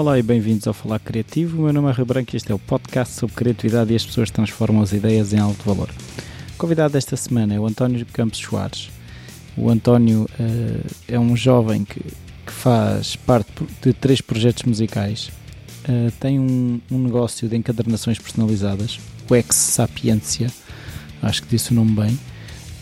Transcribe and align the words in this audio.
Olá 0.00 0.18
e 0.18 0.22
bem-vindos 0.22 0.66
ao 0.66 0.72
Falar 0.72 0.98
Criativo. 0.98 1.58
O 1.58 1.64
meu 1.64 1.74
nome 1.74 1.90
é 1.90 1.92
Rui 1.92 2.06
Branco 2.06 2.30
e 2.32 2.36
este 2.38 2.50
é 2.50 2.54
o 2.54 2.58
podcast 2.58 3.12
sobre 3.12 3.36
criatividade 3.36 3.92
e 3.92 3.96
as 3.96 4.06
pessoas 4.06 4.30
transformam 4.30 4.80
as 4.80 4.94
ideias 4.94 5.34
em 5.34 5.38
alto 5.38 5.62
valor. 5.62 5.90
O 6.54 6.56
convidado 6.56 6.94
desta 6.94 7.18
semana 7.18 7.52
é 7.52 7.60
o 7.60 7.66
António 7.66 8.06
Campos 8.06 8.38
Soares. 8.38 8.88
O 9.58 9.68
António 9.68 10.22
uh, 10.22 10.90
é 11.06 11.20
um 11.20 11.36
jovem 11.36 11.84
que, 11.84 12.00
que, 12.00 12.50
faz 12.50 13.14
parte 13.14 13.62
de 13.82 13.92
três 13.92 14.22
projetos 14.22 14.62
musicais. 14.62 15.30
Uh, 15.86 16.10
tem 16.18 16.40
um, 16.40 16.80
um, 16.90 16.98
negócio 16.98 17.46
de 17.46 17.54
encadernações 17.54 18.18
personalizadas, 18.18 18.98
o 19.28 19.36
Ex 19.36 19.54
Sapiência, 19.54 20.50
acho 21.20 21.42
que 21.42 21.48
disse 21.50 21.72
o 21.72 21.74
nome 21.74 21.90
bem. 21.90 22.18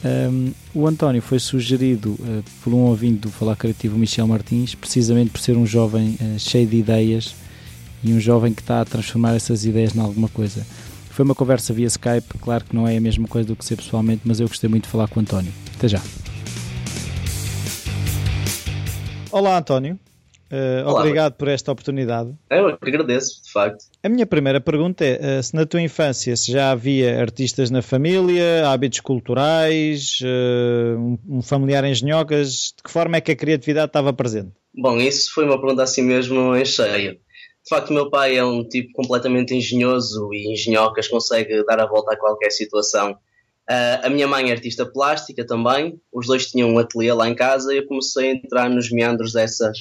Um, 0.04 0.52
o 0.72 0.86
António 0.86 1.20
foi 1.20 1.38
sugerido 1.40 2.10
uh, 2.20 2.44
por 2.62 2.72
um 2.72 2.78
ouvinte 2.78 3.20
do 3.20 3.30
Falar 3.30 3.56
Criativo, 3.56 3.98
Michel 3.98 4.26
Martins, 4.26 4.74
precisamente 4.74 5.30
por 5.30 5.40
ser 5.40 5.56
um 5.56 5.66
jovem 5.66 6.16
uh, 6.20 6.38
cheio 6.38 6.66
de 6.66 6.77
ideias 6.77 7.34
e 8.02 8.12
um 8.12 8.20
jovem 8.20 8.54
que 8.54 8.62
está 8.62 8.80
a 8.80 8.84
transformar 8.84 9.34
essas 9.34 9.64
ideias 9.64 9.96
em 9.96 10.00
alguma 10.00 10.28
coisa. 10.28 10.64
Foi 11.10 11.24
uma 11.24 11.34
conversa 11.34 11.73
via 11.73 11.88
Skype, 11.88 12.38
claro 12.40 12.64
que 12.64 12.76
não 12.76 12.87
é 12.87 12.96
a 12.96 13.00
mesma 13.00 13.26
coisa 13.26 13.48
do 13.48 13.56
que 13.56 13.64
ser 13.64 13.76
pessoalmente, 13.76 14.23
mas 14.24 14.38
eu 14.38 14.46
gostei 14.46 14.70
muito 14.70 14.84
de 14.84 14.90
falar 14.90 15.09
com 15.09 15.18
o 15.18 15.23
António. 15.23 15.52
Até 15.76 15.88
já. 15.88 16.01
Olá, 19.32 19.59
António. 19.59 19.98
Uh, 20.51 20.88
Olá, 20.88 21.01
obrigado 21.01 21.34
por 21.34 21.47
esta 21.47 21.70
oportunidade. 21.70 22.34
Eu 22.48 22.79
que 22.79 22.88
agradeço, 22.88 23.43
de 23.43 23.52
facto. 23.52 23.84
A 24.02 24.09
minha 24.09 24.27
primeira 24.27 24.59
pergunta 24.59 25.05
é: 25.05 25.38
uh, 25.38 25.43
se 25.43 25.55
na 25.55 25.66
tua 25.66 25.80
infância 25.83 26.34
se 26.37 26.51
já 26.51 26.71
havia 26.71 27.21
artistas 27.21 27.71
na 27.71 27.83
família, 27.83 28.66
hábitos 28.66 29.01
culturais, 29.01 30.21
uh, 30.23 30.98
um, 30.98 31.19
um, 31.29 31.43
familiar 31.43 31.84
em 31.84 31.95
genhocas, 31.95 32.73
de 32.74 32.83
que 32.83 32.91
forma 32.91 33.19
é 33.19 33.21
que 33.21 33.33
a 33.33 33.37
criatividade 33.37 33.91
estava 33.91 34.11
presente? 34.11 34.52
Bom, 34.74 34.97
isso 34.97 35.34
foi 35.34 35.45
uma 35.45 35.61
pergunta 35.61 35.83
assim 35.83 36.02
mesmo 36.02 36.57
em 36.57 36.65
cheio. 36.65 37.12
De 37.12 37.68
facto, 37.68 37.93
meu 37.93 38.09
pai 38.09 38.37
é 38.37 38.45
um 38.45 38.66
tipo 38.66 38.90
completamente 38.95 39.55
engenhoso 39.55 40.33
e 40.33 40.51
engenhocas, 40.51 41.09
consegue 41.09 41.62
dar 41.66 41.79
a 41.79 41.87
volta 41.87 42.15
a 42.15 42.16
qualquer 42.16 42.51
situação. 42.51 43.18
a 43.68 44.09
minha 44.09 44.27
mãe 44.27 44.49
é 44.49 44.52
artista 44.52 44.87
plástica 44.87 45.45
também, 45.46 46.01
os 46.10 46.27
dois 46.27 46.46
tinham 46.46 46.71
um 46.71 46.79
ateliê 46.79 47.12
lá 47.12 47.29
em 47.29 47.35
casa 47.35 47.74
e 47.74 47.79
eu 47.79 47.87
comecei 47.87 48.30
a 48.30 48.35
entrar 48.35 48.71
nos 48.71 48.90
meandros 48.90 49.35
dessas 49.35 49.80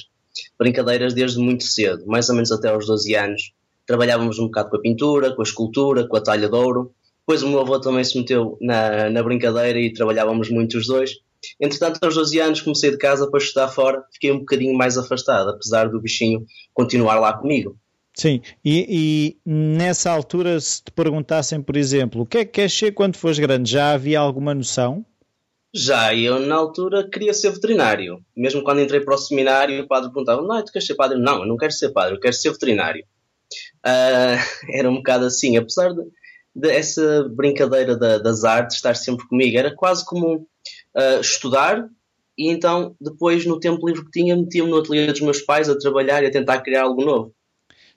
brincadeiras 0.58 1.14
desde 1.14 1.38
muito 1.38 1.64
cedo, 1.64 2.06
mais 2.06 2.28
ou 2.28 2.34
menos 2.34 2.52
até 2.52 2.68
aos 2.68 2.86
12 2.86 3.14
anos. 3.14 3.52
Trabalhávamos 3.86 4.38
um 4.38 4.46
bocado 4.46 4.70
com 4.70 4.76
a 4.76 4.80
pintura, 4.80 5.34
com 5.34 5.42
a 5.42 5.44
escultura, 5.44 6.06
com 6.06 6.16
a 6.16 6.20
talha 6.20 6.48
de 6.48 6.54
ouro. 6.54 6.92
Depois 7.20 7.42
o 7.42 7.48
meu 7.48 7.60
avô 7.60 7.80
também 7.80 8.04
se 8.04 8.18
meteu 8.18 8.56
na, 8.60 9.10
na 9.10 9.22
brincadeira 9.22 9.78
e 9.78 9.92
trabalhávamos 9.92 10.50
muito 10.50 10.78
os 10.78 10.86
dois. 10.86 11.12
Entretanto, 11.60 12.02
aos 12.02 12.14
12 12.14 12.40
anos 12.40 12.60
comecei 12.60 12.90
de 12.90 12.98
casa 12.98 13.30
para 13.30 13.38
estudar 13.38 13.68
fora, 13.68 14.02
fiquei 14.12 14.32
um 14.32 14.40
bocadinho 14.40 14.76
mais 14.76 14.98
afastado, 14.98 15.50
apesar 15.50 15.88
do 15.88 16.00
bichinho 16.00 16.44
continuar 16.74 17.18
lá 17.18 17.32
comigo. 17.32 17.76
Sim, 18.14 18.40
e, 18.64 19.36
e, 19.46 19.50
nessa 19.50 20.10
altura, 20.10 20.58
se 20.58 20.82
te 20.82 20.90
perguntassem, 20.90 21.62
por 21.62 21.76
exemplo, 21.76 22.22
o 22.22 22.26
que 22.26 22.38
é 22.38 22.44
que 22.44 22.52
queres 22.52 22.72
ser 22.76 22.92
quando 22.92 23.16
fores 23.16 23.38
grande, 23.38 23.70
já 23.70 23.92
havia 23.92 24.18
alguma 24.18 24.52
noção? 24.52 25.04
Já, 25.74 26.14
eu 26.14 26.40
na 26.40 26.54
altura 26.54 27.08
queria 27.08 27.34
ser 27.34 27.50
veterinário. 27.50 28.24
Mesmo 28.36 28.62
quando 28.62 28.80
entrei 28.80 29.00
para 29.00 29.14
o 29.14 29.18
seminário, 29.18 29.82
o 29.82 29.86
padre 29.86 30.10
perguntava: 30.10 30.42
Não, 30.42 30.64
tu 30.64 30.72
queres 30.72 30.86
ser 30.86 30.94
padre? 30.94 31.18
Não, 31.18 31.40
eu 31.40 31.46
não 31.46 31.56
quero 31.56 31.72
ser 31.72 31.90
padre, 31.90 32.14
eu 32.16 32.20
quero 32.20 32.34
ser 32.34 32.50
veterinário. 32.52 33.04
Uh, 33.84 34.38
era 34.72 34.88
um 34.88 34.96
bocado 34.96 35.26
assim, 35.26 35.56
apesar 35.56 35.92
de, 35.92 36.02
de 36.54 36.70
essa 36.70 37.28
brincadeira 37.30 37.96
da, 37.96 38.18
das 38.18 38.44
artes 38.44 38.76
estar 38.76 38.94
sempre 38.94 39.26
comigo, 39.28 39.58
era 39.58 39.74
quase 39.74 40.04
como 40.04 40.36
uh, 40.36 41.20
estudar 41.20 41.88
e 42.36 42.48
então 42.48 42.94
depois 43.00 43.44
no 43.44 43.58
tempo 43.58 43.86
livre 43.86 44.04
que 44.04 44.12
tinha 44.12 44.36
metia-me 44.36 44.70
no 44.70 44.78
ateliê 44.78 45.08
dos 45.08 45.20
meus 45.20 45.40
pais 45.40 45.68
a 45.68 45.78
trabalhar 45.78 46.22
e 46.22 46.26
a 46.26 46.30
tentar 46.30 46.60
criar 46.60 46.84
algo 46.84 47.04
novo. 47.04 47.34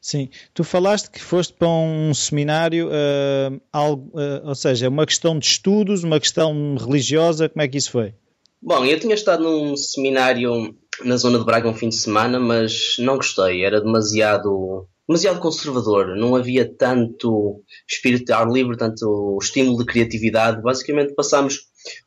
Sim, 0.02 0.30
tu 0.52 0.64
falaste 0.64 1.12
que 1.12 1.22
foste 1.22 1.54
para 1.54 1.68
um 1.68 2.12
seminário, 2.12 2.88
uh, 2.88 3.62
algo, 3.72 4.12
uh, 4.18 4.48
ou 4.48 4.56
seja, 4.56 4.90
uma 4.90 5.06
questão 5.06 5.38
de 5.38 5.46
estudos, 5.46 6.04
uma 6.04 6.20
questão 6.20 6.76
religiosa, 6.76 7.48
como 7.48 7.62
é 7.62 7.68
que 7.68 7.78
isso 7.78 7.92
foi? 7.92 8.16
Bom, 8.60 8.84
eu 8.84 9.00
tinha 9.00 9.14
estado 9.14 9.44
num 9.44 9.78
seminário 9.78 10.76
na 11.04 11.18
zona 11.18 11.38
de 11.38 11.46
Braga 11.46 11.70
um 11.70 11.76
fim 11.76 11.90
de 11.90 11.96
semana, 11.96 12.40
mas 12.40 12.96
não 12.98 13.18
gostei, 13.18 13.64
era 13.64 13.80
demasiado, 13.80 14.88
demasiado 15.08 15.40
conservador, 15.40 16.16
não 16.16 16.36
havia 16.36 16.66
tanto 16.66 17.62
espírito 17.88 18.26
de 18.26 18.34
ar 18.34 18.50
livre, 18.50 18.78
tanto 18.78 19.38
estímulo 19.40 19.78
de 19.78 19.86
criatividade. 19.86 20.64
Basicamente 20.64 21.14
passámos 21.14 21.60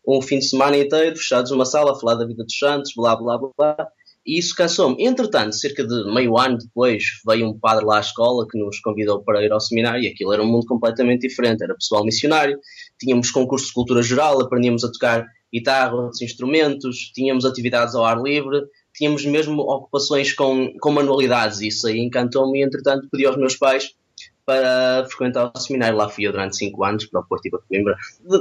um 0.07 0.21
fim 0.21 0.41
de 0.41 0.47
semana 0.47 0.77
inteiro 0.77 1.17
fechados 1.17 1.53
numa 1.53 1.65
sala 1.65 1.93
a 1.93 1.95
falar 1.95 2.17
da 2.17 2.27
vida 2.27 2.43
dos 2.43 2.59
santos, 2.59 2.93
blá 2.97 3.15
blá 3.15 3.39
blá 3.39 3.51
blá 3.57 3.89
e 4.25 4.39
isso 4.39 4.55
cansou-me. 4.55 5.05
Entretanto, 5.05 5.55
cerca 5.55 5.87
de 5.87 6.13
meio 6.13 6.39
ano 6.39 6.59
depois, 6.59 7.05
veio 7.27 7.47
um 7.47 7.59
padre 7.59 7.85
lá 7.85 7.99
à 7.99 8.01
escola 8.01 8.47
que 8.49 8.59
nos 8.59 8.81
convidou 8.81 9.23
para 9.23 9.45
ir 9.45 9.53
ao 9.53 9.61
seminário 9.61 10.03
e 10.03 10.09
aquilo 10.09 10.33
era 10.33 10.43
um 10.43 10.47
mundo 10.47 10.67
completamente 10.67 11.29
diferente. 11.29 11.63
Era 11.63 11.75
pessoal 11.75 12.05
missionário, 12.05 12.59
tínhamos 12.99 13.31
concursos 13.31 13.69
de 13.69 13.75
cultura 13.75 14.03
geral, 14.03 14.41
aprendíamos 14.41 14.85
a 14.85 14.91
tocar 14.91 15.27
guitarra, 15.53 15.95
outros 15.95 16.23
instrumentos, 16.23 17.13
tínhamos 17.15 17.45
atividades 17.45 17.95
ao 17.95 18.05
ar 18.05 18.21
livre, 18.21 18.63
tínhamos 18.95 19.25
mesmo 19.27 19.61
ocupações 19.61 20.33
com, 20.33 20.73
com 20.81 20.91
manualidades. 20.91 21.61
Isso 21.61 21.87
aí 21.87 21.99
encantou-me 22.01 22.61
e, 22.61 22.63
entretanto, 22.63 23.09
pedi 23.11 23.27
aos 23.27 23.37
meus 23.37 23.57
pais 23.57 23.95
para 24.47 25.07
frequentar 25.07 25.53
o 25.55 25.59
seminário. 25.59 25.97
Lá 25.97 26.09
fui 26.09 26.27
eu 26.27 26.33
durante 26.33 26.57
5 26.57 26.85
anos 26.85 27.07
para 27.07 27.21
o 27.21 27.27
Porto 27.27 27.47
e 27.47 27.51
para 27.51 27.61
Coimbra. 27.69 27.97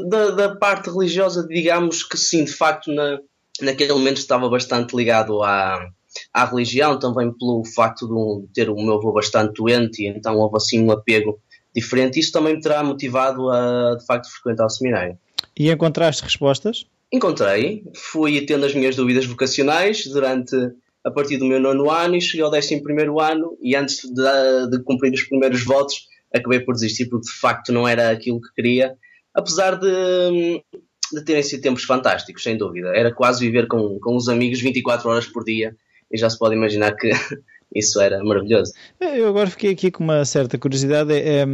Da, 0.08 0.32
da 0.32 0.56
parte 0.56 0.90
religiosa, 0.90 1.46
digamos 1.48 2.04
que 2.04 2.18
sim, 2.18 2.46
de 2.46 2.54
facto, 2.54 2.92
na 2.92 3.20
naquele 3.62 3.94
momento 3.94 4.18
estava 4.18 4.50
bastante 4.50 4.96
ligado 4.96 5.44
à, 5.44 5.88
à 6.34 6.46
religião, 6.46 6.98
também 7.00 7.32
pelo 7.32 7.64
facto 7.66 8.08
de 8.08 8.54
ter 8.54 8.70
o 8.70 8.76
meu 8.76 8.96
avô 8.96 9.12
bastante 9.12 9.54
doente, 9.54 10.04
e 10.04 10.08
então 10.08 10.38
houve 10.38 10.58
assim 10.58 10.84
um 10.84 10.92
apego 10.92 11.40
diferente. 11.76 12.20
Isso 12.20 12.32
também 12.32 12.56
me 12.56 12.62
terá 12.62 12.84
motivado 12.84 13.50
a, 13.50 13.96
de 13.96 14.06
facto, 14.06 14.30
frequentar 14.30 14.66
o 14.66 14.70
seminário. 14.70 15.18
E 15.58 15.70
encontraste 15.70 16.24
respostas? 16.24 16.86
Encontrei, 17.12 17.84
fui 17.96 18.42
tendo 18.42 18.66
as 18.66 18.74
minhas 18.74 18.96
dúvidas 18.96 19.26
vocacionais 19.26 20.06
durante 20.08 20.56
a 21.04 21.12
partir 21.12 21.38
do 21.38 21.46
meu 21.46 21.60
nono 21.60 21.92
ano 21.92 22.16
e 22.16 22.22
cheguei 22.22 22.44
ao 22.44 22.50
décimo 22.50 22.82
primeiro 22.82 23.20
ano 23.20 23.58
e 23.62 23.76
antes 23.76 24.00
de, 24.04 24.70
de 24.72 24.84
cumprir 24.84 25.14
os 25.14 25.24
primeiros 25.24 25.64
votos 25.64 26.08
acabei 26.34 26.60
por 26.62 26.74
desistir 26.74 27.06
porque 27.08 27.28
de 27.28 27.40
facto 27.40 27.72
não 27.72 27.88
era 27.88 28.10
aquilo 28.10 28.42
que 28.42 28.54
queria, 28.56 28.96
apesar 29.34 29.76
de 29.76 30.64
de 31.14 31.24
terem 31.24 31.44
sido 31.44 31.62
tempos 31.62 31.84
fantásticos, 31.84 32.44
sem 32.44 32.58
dúvida. 32.58 32.90
Era 32.96 33.14
quase 33.14 33.46
viver 33.46 33.68
com, 33.68 34.00
com 34.00 34.16
os 34.16 34.28
amigos 34.30 34.60
24 34.62 35.10
horas 35.10 35.28
por 35.28 35.44
dia 35.44 35.76
e 36.12 36.18
já 36.18 36.30
se 36.30 36.38
pode 36.38 36.56
imaginar 36.56 36.96
que 36.96 37.10
isso 37.74 38.00
era 38.00 38.24
maravilhoso. 38.24 38.74
Eu 39.00 39.28
agora 39.28 39.50
fiquei 39.50 39.72
aqui 39.72 39.92
com 39.92 40.04
uma 40.04 40.26
certa 40.26 40.58
curiosidade. 40.58 41.14
É, 41.14 41.42
é 41.42 41.46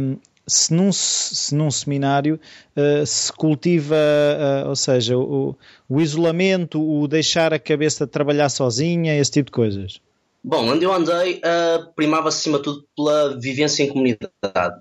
se, 0.46 0.74
num, 0.74 0.92
se 0.92 1.54
num 1.54 1.70
seminário 1.70 2.40
uh, 2.76 3.06
se 3.06 3.32
cultiva, 3.32 3.94
uh, 3.94 4.68
ou 4.68 4.76
seja, 4.76 5.16
o, 5.16 5.56
o 5.88 6.00
isolamento, 6.00 6.80
o 6.82 7.06
deixar 7.06 7.54
a 7.54 7.58
cabeça 7.58 8.06
trabalhar 8.06 8.48
sozinha, 8.48 9.16
esse 9.16 9.30
tipo 9.30 9.46
de 9.46 9.52
coisas? 9.52 10.00
Bom, 10.42 10.68
onde 10.70 10.84
eu 10.84 10.92
andei, 10.92 11.36
uh, 11.36 11.92
primava-se 11.94 12.38
acima 12.38 12.58
de 12.58 12.64
tudo 12.64 12.84
pela 12.96 13.38
vivência 13.38 13.84
em 13.84 13.88
comunidade 13.88 14.80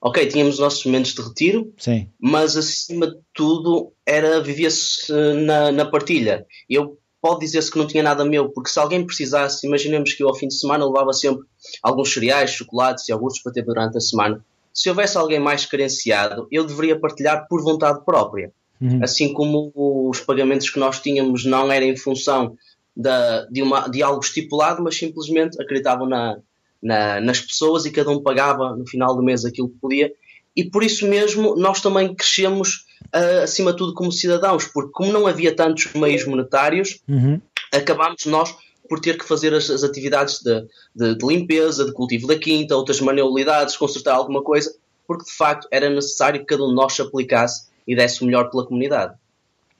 ok, 0.00 0.26
tínhamos 0.26 0.54
os 0.54 0.60
nossos 0.60 0.84
momentos 0.84 1.12
de 1.12 1.22
retiro, 1.22 1.72
Sim. 1.76 2.08
mas 2.20 2.56
acima 2.56 3.08
de 3.08 3.18
tudo 3.34 3.92
era 4.06 4.40
vivia-se 4.40 5.12
na, 5.44 5.72
na 5.72 5.84
partilha. 5.84 6.46
Eu 6.68 6.98
pode 7.20 7.40
dizer-se 7.40 7.70
que 7.70 7.78
não 7.78 7.86
tinha 7.86 8.02
nada 8.02 8.24
meu, 8.24 8.48
porque 8.50 8.70
se 8.70 8.78
alguém 8.78 9.04
precisasse, 9.04 9.66
imaginemos 9.66 10.12
que 10.12 10.22
eu 10.22 10.28
ao 10.28 10.34
fim 10.34 10.48
de 10.48 10.54
semana 10.54 10.86
levava 10.86 11.12
sempre 11.12 11.44
alguns 11.82 12.12
cereais, 12.12 12.50
chocolates 12.50 13.08
e 13.08 13.12
iogurtes 13.12 13.42
para 13.42 13.52
ter 13.52 13.62
durante 13.62 13.98
a 13.98 14.00
semana. 14.00 14.44
Se 14.72 14.88
houvesse 14.88 15.18
alguém 15.18 15.40
mais 15.40 15.66
carenciado, 15.66 16.46
eu 16.52 16.64
deveria 16.64 16.98
partilhar 16.98 17.48
por 17.48 17.62
vontade 17.62 18.04
própria. 18.04 18.52
Uhum. 18.80 19.02
Assim 19.02 19.32
como 19.32 19.72
os 19.74 20.20
pagamentos 20.20 20.70
que 20.70 20.78
nós 20.78 21.00
tínhamos 21.00 21.44
não 21.44 21.72
eram 21.72 21.86
em 21.86 21.96
função 21.96 22.56
da, 22.96 23.44
de, 23.46 23.62
uma, 23.62 23.88
de 23.88 24.02
algo 24.02 24.22
estipulado, 24.22 24.82
mas 24.82 24.96
simplesmente 24.96 25.60
acreditavam 25.60 26.08
na, 26.08 26.38
na, 26.82 27.20
nas 27.20 27.40
pessoas 27.40 27.84
e 27.84 27.90
cada 27.90 28.10
um 28.10 28.22
pagava 28.22 28.76
no 28.76 28.86
final 28.86 29.14
do 29.16 29.22
mês 29.22 29.44
aquilo 29.44 29.68
que 29.68 29.78
podia. 29.78 30.12
E 30.56 30.64
por 30.64 30.82
isso 30.82 31.06
mesmo 31.06 31.54
nós 31.56 31.80
também 31.80 32.14
crescemos 32.14 32.86
uh, 33.14 33.42
acima 33.42 33.72
de 33.72 33.78
tudo 33.78 33.94
como 33.94 34.10
cidadãos, 34.10 34.64
porque 34.66 34.90
como 34.92 35.12
não 35.12 35.26
havia 35.26 35.54
tantos 35.54 35.92
meios 35.94 36.26
monetários, 36.26 37.00
uhum. 37.08 37.40
acabámos 37.72 38.26
nós 38.26 38.54
por 38.88 39.00
ter 39.00 39.18
que 39.18 39.24
fazer 39.24 39.54
as, 39.54 39.68
as 39.70 39.84
atividades 39.84 40.40
de, 40.40 40.66
de, 40.94 41.14
de, 41.14 41.26
limpeza, 41.26 41.84
de 41.84 41.92
cultivo 41.92 42.26
da 42.26 42.38
quinta, 42.38 42.74
outras 42.74 43.00
manualidades, 43.00 43.76
consertar 43.76 44.14
alguma 44.14 44.42
coisa, 44.42 44.74
porque 45.06 45.24
de 45.24 45.32
facto 45.32 45.68
era 45.70 45.90
necessário 45.90 46.40
que 46.40 46.46
cada 46.46 46.64
um 46.64 46.68
de 46.68 46.74
nós 46.74 46.94
se 46.94 47.02
aplicasse 47.02 47.68
e 47.86 47.94
desse 47.94 48.22
o 48.22 48.26
melhor 48.26 48.50
pela 48.50 48.66
comunidade. 48.66 49.14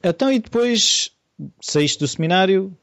Então, 0.03 0.31
e 0.31 0.39
depois 0.39 1.11
saíste 1.61 1.99
do 1.99 2.07
seminário, 2.07 2.77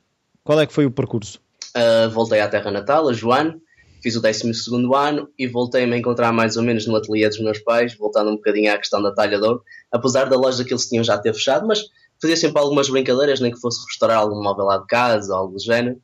qual 0.44 0.60
é 0.60 0.66
que 0.66 0.74
foi 0.74 0.86
o 0.86 0.92
percurso? 0.92 1.40
Uh, 1.76 2.10
voltei 2.10 2.40
à 2.40 2.48
terra 2.48 2.72
natal, 2.72 3.08
a 3.08 3.14
Joane, 3.14 3.62
fiz 4.06 4.16
o 4.16 4.22
12 4.22 4.52
ano 4.96 5.28
e 5.36 5.48
voltei-me 5.48 5.96
a 5.96 5.98
encontrar 5.98 6.32
mais 6.32 6.56
ou 6.58 6.62
menos 6.62 6.86
no 6.86 6.96
ateliê 6.96 7.28
dos 7.28 7.40
meus 7.40 7.58
pais, 7.58 7.96
voltando 7.96 8.30
um 8.30 8.36
bocadinho 8.36 8.72
à 8.72 8.78
questão 8.78 9.02
da 9.02 9.12
talha 9.12 9.40
de 9.40 9.44
ouro, 9.44 9.64
apesar 9.92 10.30
da 10.30 10.38
loja 10.38 10.64
que 10.64 10.72
eles 10.72 10.88
tinham 10.88 11.04
já 11.04 11.18
ter 11.18 11.34
fechado, 11.34 11.66
mas 11.66 11.82
fazia 12.22 12.38
sempre 12.38 12.62
algumas 12.62 12.88
brincadeiras, 12.88 13.40
nem 13.40 13.52
que 13.52 13.60
fosse 13.60 13.84
restaurar 13.84 14.20
algum 14.20 14.44
móvel 14.44 14.66
lá 14.66 14.78
de 14.78 14.86
casa, 14.86 15.36
algo 15.36 15.54
do 15.54 15.60
género. 15.60 16.00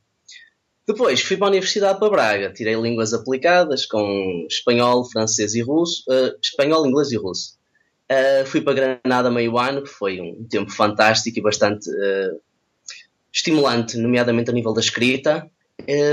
Depois 0.87 1.21
fui 1.21 1.37
para 1.37 1.45
a 1.45 1.49
Universidade 1.49 1.99
para 1.99 2.09
Braga, 2.09 2.51
tirei 2.51 2.73
línguas 2.73 3.13
aplicadas 3.13 3.85
com 3.85 4.47
espanhol, 4.49 5.05
francês 5.05 5.53
e 5.53 5.61
russo, 5.61 6.03
uh, 6.09 6.35
espanhol, 6.41 6.87
inglês 6.87 7.11
e 7.11 7.17
russo. 7.17 7.55
Uh, 8.11 8.45
fui 8.47 8.61
para 8.61 8.97
Granada 9.03 9.29
meio 9.29 9.59
ano, 9.59 9.83
que 9.83 9.89
foi 9.89 10.19
um 10.19 10.43
tempo 10.49 10.71
fantástico 10.71 11.37
e 11.37 11.41
bastante 11.43 11.87
uh, 11.87 12.41
estimulante, 13.31 13.95
nomeadamente 13.95 14.49
a 14.49 14.53
nível 14.53 14.73
da 14.73 14.81
escrita. 14.81 15.47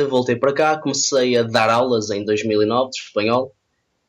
Voltei 0.08 0.36
para 0.36 0.52
cá, 0.52 0.78
comecei 0.78 1.36
a 1.36 1.42
dar 1.42 1.70
aulas 1.70 2.10
em 2.10 2.24
2009 2.24 2.90
de 2.90 2.98
espanhol 2.98 3.54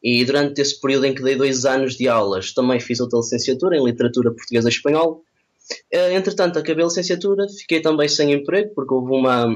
e 0.01 0.23
durante 0.23 0.61
esse 0.61 0.79
período 0.79 1.06
em 1.06 1.13
que 1.13 1.21
dei 1.21 1.35
dois 1.35 1.65
anos 1.65 1.95
de 1.95 2.07
aulas 2.07 2.53
também 2.53 2.79
fiz 2.79 3.00
outra 3.00 3.19
licenciatura 3.19 3.77
em 3.77 3.83
literatura 3.83 4.31
portuguesa 4.31 4.69
e 4.69 4.71
espanhol. 4.71 5.23
entretanto, 5.91 6.57
acabei 6.57 6.83
a 6.83 6.88
licenciatura, 6.88 7.47
fiquei 7.50 7.81
também 7.81 8.07
sem 8.07 8.31
emprego 8.31 8.73
porque 8.73 8.94
houve 8.94 9.11
uma, 9.11 9.47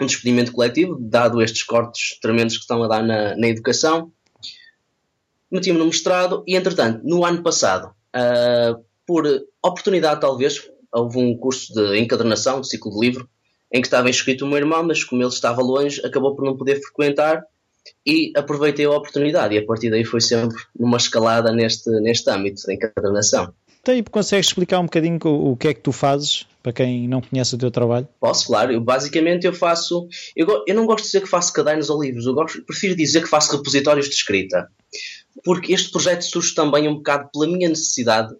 um 0.00 0.06
despedimento 0.06 0.52
coletivo, 0.52 0.96
dado 1.00 1.42
estes 1.42 1.62
cortes 1.62 2.18
tremendos 2.20 2.56
que 2.56 2.62
estão 2.62 2.82
a 2.82 2.88
dar 2.88 3.02
na, 3.02 3.36
na 3.36 3.48
educação 3.48 4.12
meti-me 5.52 5.78
no 5.78 5.84
mestrado 5.84 6.42
e, 6.46 6.56
entretanto, 6.56 7.02
no 7.04 7.26
ano 7.26 7.42
passado, 7.42 7.94
uh, 8.16 8.82
por 9.06 9.26
oportunidade 9.62 10.22
talvez, 10.22 10.66
houve 10.90 11.18
um 11.18 11.36
curso 11.36 11.74
de 11.74 11.98
encadernação, 11.98 12.62
de 12.62 12.68
ciclo 12.68 12.90
de 12.92 13.00
livro, 13.00 13.28
em 13.72 13.80
que 13.80 13.86
estava 13.86 14.10
inscrito 14.10 14.44
o 14.44 14.48
meu 14.48 14.58
irmão, 14.58 14.82
mas 14.82 15.02
como 15.02 15.22
ele 15.22 15.30
estava 15.30 15.62
longe, 15.62 16.04
acabou 16.04 16.34
por 16.34 16.44
não 16.44 16.56
poder 16.56 16.80
frequentar 16.80 17.42
e 18.06 18.32
aproveitei 18.36 18.84
a 18.84 18.90
oportunidade 18.90 19.54
e 19.54 19.58
a 19.58 19.64
partir 19.64 19.90
daí 19.90 20.04
foi 20.04 20.20
sempre 20.20 20.56
numa 20.78 20.96
escalada 20.96 21.52
neste, 21.52 21.90
neste 22.00 22.30
âmbito 22.30 22.62
da 22.66 22.74
encadernação. 22.74 23.52
Então, 23.80 23.96
e 23.96 24.02
consegues 24.02 24.46
explicar 24.46 24.78
um 24.78 24.84
bocadinho 24.84 25.18
o, 25.24 25.52
o 25.52 25.56
que 25.56 25.68
é 25.68 25.74
que 25.74 25.80
tu 25.80 25.90
fazes 25.90 26.46
para 26.62 26.72
quem 26.72 27.08
não 27.08 27.20
conhece 27.20 27.56
o 27.56 27.58
teu 27.58 27.72
trabalho? 27.72 28.06
Posso, 28.20 28.46
claro. 28.46 28.72
Eu, 28.72 28.80
basicamente 28.80 29.44
eu 29.44 29.52
faço. 29.52 30.06
Eu, 30.36 30.64
eu 30.68 30.74
não 30.76 30.86
gosto 30.86 31.02
de 31.02 31.08
dizer 31.08 31.22
que 31.22 31.28
faço 31.28 31.52
cadernos 31.52 31.90
ou 31.90 32.00
livros, 32.00 32.24
eu 32.24 32.34
gosto, 32.34 32.62
prefiro 32.62 32.94
dizer 32.94 33.22
que 33.22 33.28
faço 33.28 33.56
repositórios 33.56 34.08
de 34.08 34.14
escrita 34.14 34.68
porque 35.44 35.72
este 35.72 35.90
projeto 35.90 36.22
surge 36.22 36.54
também 36.54 36.88
um 36.88 36.96
bocado 36.96 37.30
pela 37.32 37.46
minha 37.46 37.68
necessidade 37.68 38.34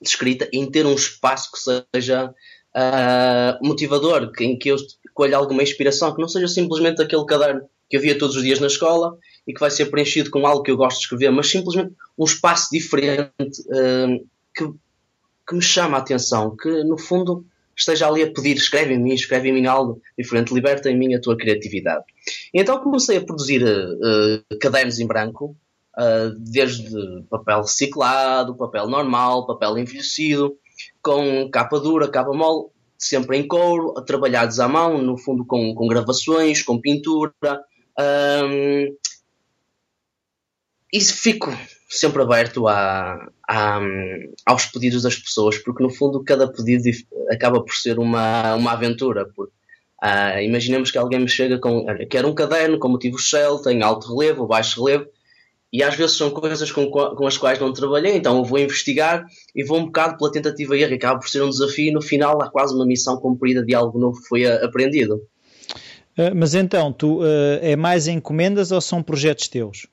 de 0.00 0.08
escrita 0.08 0.48
em 0.52 0.70
ter 0.70 0.86
um 0.86 0.94
espaço 0.94 1.50
que 1.50 1.58
seja 1.58 2.32
uh, 2.76 3.66
motivador, 3.66 4.30
em 4.40 4.58
que 4.58 4.68
eu 4.70 4.76
colha 5.12 5.36
alguma 5.36 5.62
inspiração, 5.62 6.14
que 6.14 6.20
não 6.20 6.28
seja 6.28 6.48
simplesmente 6.48 7.00
aquele 7.00 7.24
caderno 7.24 7.62
que 7.88 7.96
eu 7.96 8.00
via 8.00 8.18
todos 8.18 8.36
os 8.36 8.42
dias 8.42 8.60
na 8.60 8.66
escola 8.66 9.16
e 9.46 9.52
que 9.52 9.60
vai 9.60 9.70
ser 9.70 9.86
preenchido 9.86 10.30
com 10.30 10.46
algo 10.46 10.62
que 10.62 10.70
eu 10.70 10.76
gosto 10.76 10.98
de 10.98 11.04
escrever, 11.04 11.30
mas 11.30 11.48
simplesmente 11.48 11.92
um 12.18 12.24
espaço 12.24 12.68
diferente 12.72 13.60
uh, 13.68 14.26
que, 14.54 14.68
que 15.46 15.54
me 15.54 15.62
chama 15.62 15.98
a 15.98 16.00
atenção, 16.00 16.56
que 16.56 16.82
no 16.82 16.98
fundo 16.98 17.44
esteja 17.76 18.08
ali 18.08 18.22
a 18.22 18.32
pedir, 18.32 18.56
escreve 18.56 18.94
em 18.94 18.98
mim, 18.98 19.14
escreve 19.14 19.48
em 19.48 19.52
mim 19.52 19.66
algo 19.66 20.00
diferente, 20.16 20.54
liberta 20.54 20.90
em 20.90 20.96
mim 20.96 21.14
a 21.14 21.20
tua 21.20 21.36
criatividade. 21.36 22.04
E 22.52 22.60
então 22.60 22.78
comecei 22.82 23.18
a 23.18 23.24
produzir 23.24 23.62
uh, 23.62 24.58
cadernos 24.58 24.98
em 24.98 25.06
branco, 25.06 25.56
uh, 25.98 26.30
desde 26.38 27.22
papel 27.28 27.62
reciclado, 27.62 28.56
papel 28.56 28.88
normal, 28.88 29.46
papel 29.46 29.76
envelhecido, 29.78 30.56
com 31.04 31.50
capa 31.50 31.78
dura, 31.78 32.08
capa 32.08 32.32
mole, 32.32 32.70
sempre 32.98 33.36
em 33.36 33.46
couro, 33.46 33.92
trabalhados 34.06 34.58
à 34.58 34.66
mão, 34.66 35.00
no 35.02 35.18
fundo 35.18 35.44
com, 35.44 35.74
com 35.74 35.86
gravações, 35.86 36.62
com 36.62 36.80
pintura. 36.80 37.32
Um, 38.00 38.96
e 40.90 41.00
fico 41.00 41.52
sempre 41.88 42.22
aberto 42.22 42.66
a, 42.66 43.28
a, 43.48 43.80
aos 44.46 44.66
pedidos 44.66 45.02
das 45.02 45.16
pessoas, 45.16 45.58
porque 45.58 45.82
no 45.82 45.90
fundo 45.90 46.24
cada 46.24 46.50
pedido 46.50 46.88
acaba 47.30 47.62
por 47.62 47.74
ser 47.74 47.98
uma, 47.98 48.54
uma 48.54 48.72
aventura. 48.72 49.28
Porque, 49.36 49.52
uh, 50.02 50.40
imaginemos 50.40 50.90
que 50.90 50.98
alguém 50.98 51.20
me 51.20 51.28
chega 51.28 51.58
com, 51.58 51.84
quer 52.08 52.24
um 52.24 52.34
caderno 52.34 52.78
com 52.78 52.88
motivo 52.88 53.18
Shell, 53.18 53.60
tem 53.60 53.82
alto 53.82 54.16
relevo 54.16 54.46
baixo 54.46 54.82
relevo, 54.82 55.06
e 55.74 55.82
às 55.82 55.96
vezes 55.96 56.16
são 56.16 56.30
coisas 56.30 56.70
com, 56.70 56.88
com 56.88 57.26
as 57.26 57.36
quais 57.36 57.58
não 57.58 57.72
trabalhei, 57.72 58.14
então 58.14 58.38
eu 58.38 58.44
vou 58.44 58.60
investigar 58.60 59.26
e 59.52 59.64
vou 59.64 59.80
um 59.80 59.86
bocado 59.86 60.16
pela 60.16 60.30
tentativa 60.30 60.76
e 60.76 60.84
erro, 60.84 60.94
acaba 60.94 61.18
por 61.18 61.28
ser 61.28 61.42
um 61.42 61.50
desafio 61.50 61.88
e 61.88 61.92
no 61.92 62.00
final 62.00 62.40
há 62.40 62.48
quase 62.48 62.72
uma 62.72 62.86
missão 62.86 63.16
cumprida 63.16 63.60
de 63.60 63.74
algo 63.74 63.98
novo 63.98 64.22
que 64.22 64.28
foi 64.28 64.46
aprendido. 64.46 65.16
Uh, 66.16 66.30
mas 66.32 66.54
então, 66.54 66.92
tu 66.92 67.22
uh, 67.22 67.58
é 67.60 67.74
mais 67.74 68.06
encomendas 68.06 68.70
ou 68.70 68.80
são 68.80 69.02
projetos 69.02 69.48
teus? 69.48 69.88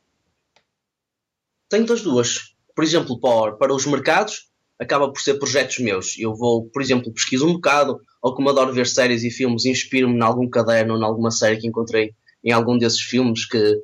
Tenho 1.68 1.88
das 1.88 2.04
duas. 2.04 2.54
Por 2.76 2.84
exemplo, 2.84 3.20
para, 3.20 3.54
para 3.54 3.74
os 3.74 3.88
mercados, 3.88 4.52
acaba 4.80 5.12
por 5.12 5.20
ser 5.20 5.40
projetos 5.40 5.80
meus. 5.80 6.16
Eu 6.20 6.36
vou, 6.36 6.66
por 6.66 6.84
exemplo, 6.84 7.12
pesquiso 7.12 7.48
um 7.48 7.54
bocado, 7.54 8.00
ou 8.22 8.36
como 8.36 8.52
adoro 8.52 8.72
ver 8.72 8.86
séries 8.86 9.24
e 9.24 9.32
filmes, 9.32 9.66
inspiro-me 9.66 10.16
em 10.16 10.22
algum 10.22 10.48
caderno 10.48 10.94
ou 10.94 11.00
em 11.00 11.04
alguma 11.04 11.32
série 11.32 11.58
que 11.58 11.68
encontrei 11.68 12.14
em 12.44 12.52
algum 12.52 12.78
desses 12.78 13.02
filmes 13.02 13.48
que 13.48 13.82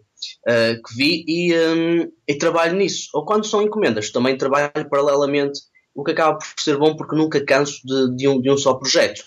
uh, 0.48 0.81
que 0.81 0.96
vi 0.96 1.25
e, 1.28 1.54
um, 1.56 2.12
e, 2.28 2.36
trabalho 2.36 2.75
nisso. 2.75 3.10
Ou 3.14 3.25
quando 3.25 3.46
são 3.46 3.62
encomendas, 3.62 4.12
também 4.12 4.38
trabalho 4.38 4.72
paralelamente, 4.90 5.60
o 5.94 6.04
que 6.04 6.12
acaba 6.12 6.38
por 6.38 6.46
ser 6.60 6.78
bom 6.78 6.96
porque 6.96 7.16
nunca 7.16 7.44
canso 7.44 7.80
de, 7.86 8.16
de, 8.16 8.28
um, 8.28 8.40
de 8.40 8.52
um 8.52 8.58
só 8.58 8.74
projeto. 8.74 9.24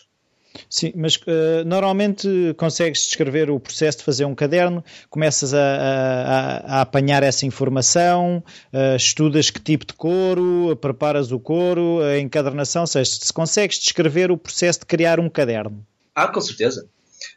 Sim, 0.68 0.92
mas 0.96 1.16
uh, 1.16 1.64
normalmente 1.64 2.28
consegues 2.56 3.02
descrever 3.02 3.50
o 3.50 3.60
processo 3.60 3.98
de 3.98 4.04
fazer 4.04 4.24
um 4.24 4.34
caderno, 4.34 4.84
começas 5.08 5.54
a, 5.54 5.58
a, 5.58 6.56
a 6.58 6.80
apanhar 6.82 7.22
essa 7.22 7.46
informação, 7.46 8.42
uh, 8.72 8.96
estudas 8.96 9.50
que 9.50 9.60
tipo 9.60 9.86
de 9.86 9.92
couro, 9.92 10.76
preparas 10.76 11.30
o 11.30 11.38
couro, 11.38 12.00
a 12.02 12.18
encadernação, 12.18 12.82
ou 12.82 12.86
seja, 12.86 13.10
se 13.10 13.32
consegues 13.32 13.78
descrever 13.78 14.30
o 14.30 14.36
processo 14.36 14.80
de 14.80 14.86
criar 14.86 15.20
um 15.20 15.28
caderno. 15.28 15.86
Ah, 16.14 16.28
com 16.28 16.40
certeza. 16.40 16.88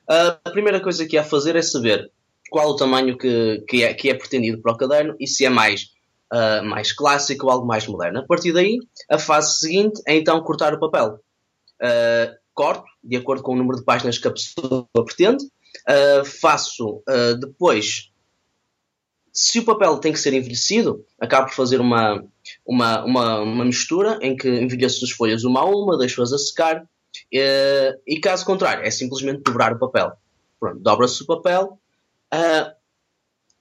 Uh, 0.10 0.38
a 0.44 0.50
primeira 0.50 0.80
coisa 0.80 1.06
que 1.06 1.18
há 1.18 1.22
a 1.22 1.26
fazer 1.26 1.56
é 1.56 1.62
saber 1.62 2.12
qual 2.54 2.70
o 2.70 2.76
tamanho 2.76 3.18
que, 3.18 3.66
que, 3.68 3.84
é, 3.84 3.96
que 3.96 4.12
é 4.12 4.14
pretendido 4.14 4.62
para 4.62 4.74
o 4.74 4.78
caderno 4.78 5.16
e 5.20 5.26
se 5.26 5.44
é 5.44 5.50
mais, 5.50 5.90
uh, 6.32 6.64
mais 6.64 6.94
clássico 6.94 7.48
ou 7.48 7.52
algo 7.52 7.66
mais 7.66 7.88
moderno. 7.88 8.20
A 8.20 8.28
partir 8.28 8.54
daí, 8.54 8.78
a 9.10 9.18
fase 9.18 9.58
seguinte 9.58 10.00
é 10.08 10.16
então 10.16 10.40
cortar 10.44 10.72
o 10.72 10.80
papel. 10.80 11.20
Uh, 11.82 12.32
corto, 12.54 12.86
de 13.04 13.16
acordo 13.18 13.42
com 13.42 13.54
o 13.54 13.56
número 13.56 13.80
de 13.80 13.84
páginas 13.84 14.20
que 14.20 14.28
a 14.28 14.32
pessoa 14.32 14.88
pretende. 15.04 15.44
Uh, 15.90 16.24
faço 16.24 17.02
depois 17.40 18.12
se 19.34 19.58
o 19.58 19.66
papel 19.66 19.98
tem 19.98 20.14
que 20.14 20.20
ser 20.20 20.32
envelhecido, 20.36 21.04
acabo 21.20 21.48
por 21.48 21.56
fazer 21.56 21.82
uma, 21.82 22.24
uma, 22.64 23.04
uma, 23.04 23.40
uma 23.40 23.66
mistura 23.66 24.20
em 24.22 24.36
que 24.36 24.48
envelheço 24.48 25.04
as 25.04 25.10
folhas 25.10 25.44
uma 25.44 25.62
a 25.62 25.66
uma, 25.66 25.98
deixo-as 25.98 26.32
a 26.32 26.38
secar, 26.38 26.88
e 27.32 28.20
caso 28.22 28.46
contrário, 28.46 28.86
é 28.86 28.92
simplesmente 28.92 29.42
dobrar 29.42 29.74
o 29.74 29.80
papel. 29.80 30.12
Pronto, 30.60 30.80
dobra-se 30.80 31.24
o 31.24 31.26
papel, 31.26 31.80
Uh, 32.34 32.74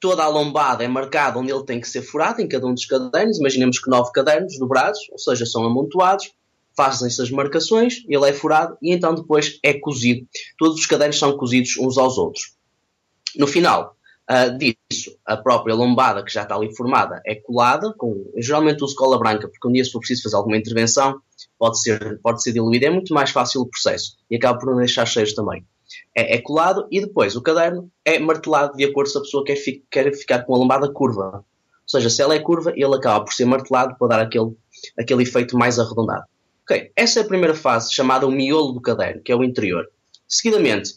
toda 0.01 0.25
a 0.25 0.29
lombada 0.29 0.83
é 0.83 0.89
marcada 0.89 1.39
onde 1.39 1.53
ele 1.53 1.65
tem 1.65 1.81
que 1.81 1.89
ser 1.89 2.01
furado, 2.01 2.41
em 2.41 2.49
cada 2.49 2.67
um 2.67 2.75
dos 2.75 2.87
cadernos. 2.87 3.39
Imaginemos 3.39 3.79
que 3.79 3.91
nove 3.91 4.11
cadernos 4.13 4.59
dobrados, 4.59 4.99
ou 5.11 5.19
seja, 5.19 5.45
são 5.45 5.65
amontoados, 5.65 6.33
fazem-se 6.75 7.21
as 7.21 7.31
marcações, 7.31 8.03
ele 8.09 8.29
é 8.29 8.33
furado 8.33 8.77
e 8.83 8.93
então 8.93 9.15
depois 9.15 9.61
é 9.63 9.75
cozido. 9.75 10.27
Todos 10.59 10.79
os 10.79 10.87
cadernos 10.87 11.19
são 11.19 11.37
cozidos 11.37 11.77
uns 11.79 11.99
aos 11.99 12.17
outros. 12.17 12.55
No 13.37 13.47
final 13.47 13.95
uh, 14.31 14.57
disso, 14.57 15.17
a 15.25 15.37
própria 15.37 15.75
lombada 15.75 16.25
que 16.25 16.33
já 16.33 16.43
está 16.43 16.57
ali 16.57 16.75
formada 16.75 17.21
é 17.27 17.35
colada, 17.35 17.95
com, 17.97 18.33
geralmente 18.39 18.83
uso 18.83 18.97
cola 18.97 19.19
branca, 19.19 19.49
porque 19.49 19.69
um 19.69 19.73
dia 19.73 19.85
se 19.85 19.93
for 19.93 19.99
preciso 19.99 20.23
fazer 20.23 20.37
alguma 20.37 20.57
intervenção, 20.57 21.21
pode 21.59 21.81
ser, 21.81 22.19
pode 22.23 22.43
ser 22.43 22.53
diluída, 22.53 22.87
é 22.87 22.91
muito 22.91 23.13
mais 23.13 23.31
fácil 23.31 23.61
o 23.61 23.69
processo 23.69 24.17
e 24.31 24.37
acaba 24.37 24.59
por 24.59 24.71
não 24.71 24.79
deixar 24.79 25.07
cheios 25.07 25.35
também 25.35 25.65
é, 26.17 26.37
é, 26.37 26.41
colado 26.41 26.87
e 26.91 27.01
depois 27.01 27.37
o 27.37 27.43
caderno 27.43 27.91
é 28.05 28.19
martelado 28.19 28.77
de 28.77 28.85
acordo 28.85 29.11
se 29.11 29.19
a 29.19 29.21
pessoa 29.21 29.45
quer, 29.45 29.57
fi, 29.57 29.85
quer 29.91 30.13
ficar 30.15 30.45
com 30.45 30.55
a 30.55 30.59
lombada 30.59 30.93
curva. 30.93 31.45
Ou 31.45 31.89
seja, 31.89 32.09
se 32.09 32.23
ela 32.23 32.35
é 32.35 32.39
curva, 32.39 32.73
ele 32.75 32.95
acaba 32.95 33.25
por 33.25 33.33
ser 33.33 33.45
martelado 33.45 33.97
para 33.99 34.09
dar 34.09 34.21
aquele, 34.21 34.57
aquele 34.99 35.23
efeito 35.23 35.57
mais 35.57 35.79
arredondado. 35.79 36.25
Ok, 36.65 36.93
essa 36.95 37.21
é 37.21 37.23
a 37.23 37.27
primeira 37.27 37.55
fase, 37.55 37.93
chamada 37.93 38.27
o 38.27 38.31
miolo 38.31 38.73
do 38.73 38.81
caderno, 38.81 39.21
que 39.23 39.33
é 39.33 39.37
o 39.37 39.43
interior. 39.43 39.85
Seguidamente, 40.29 40.95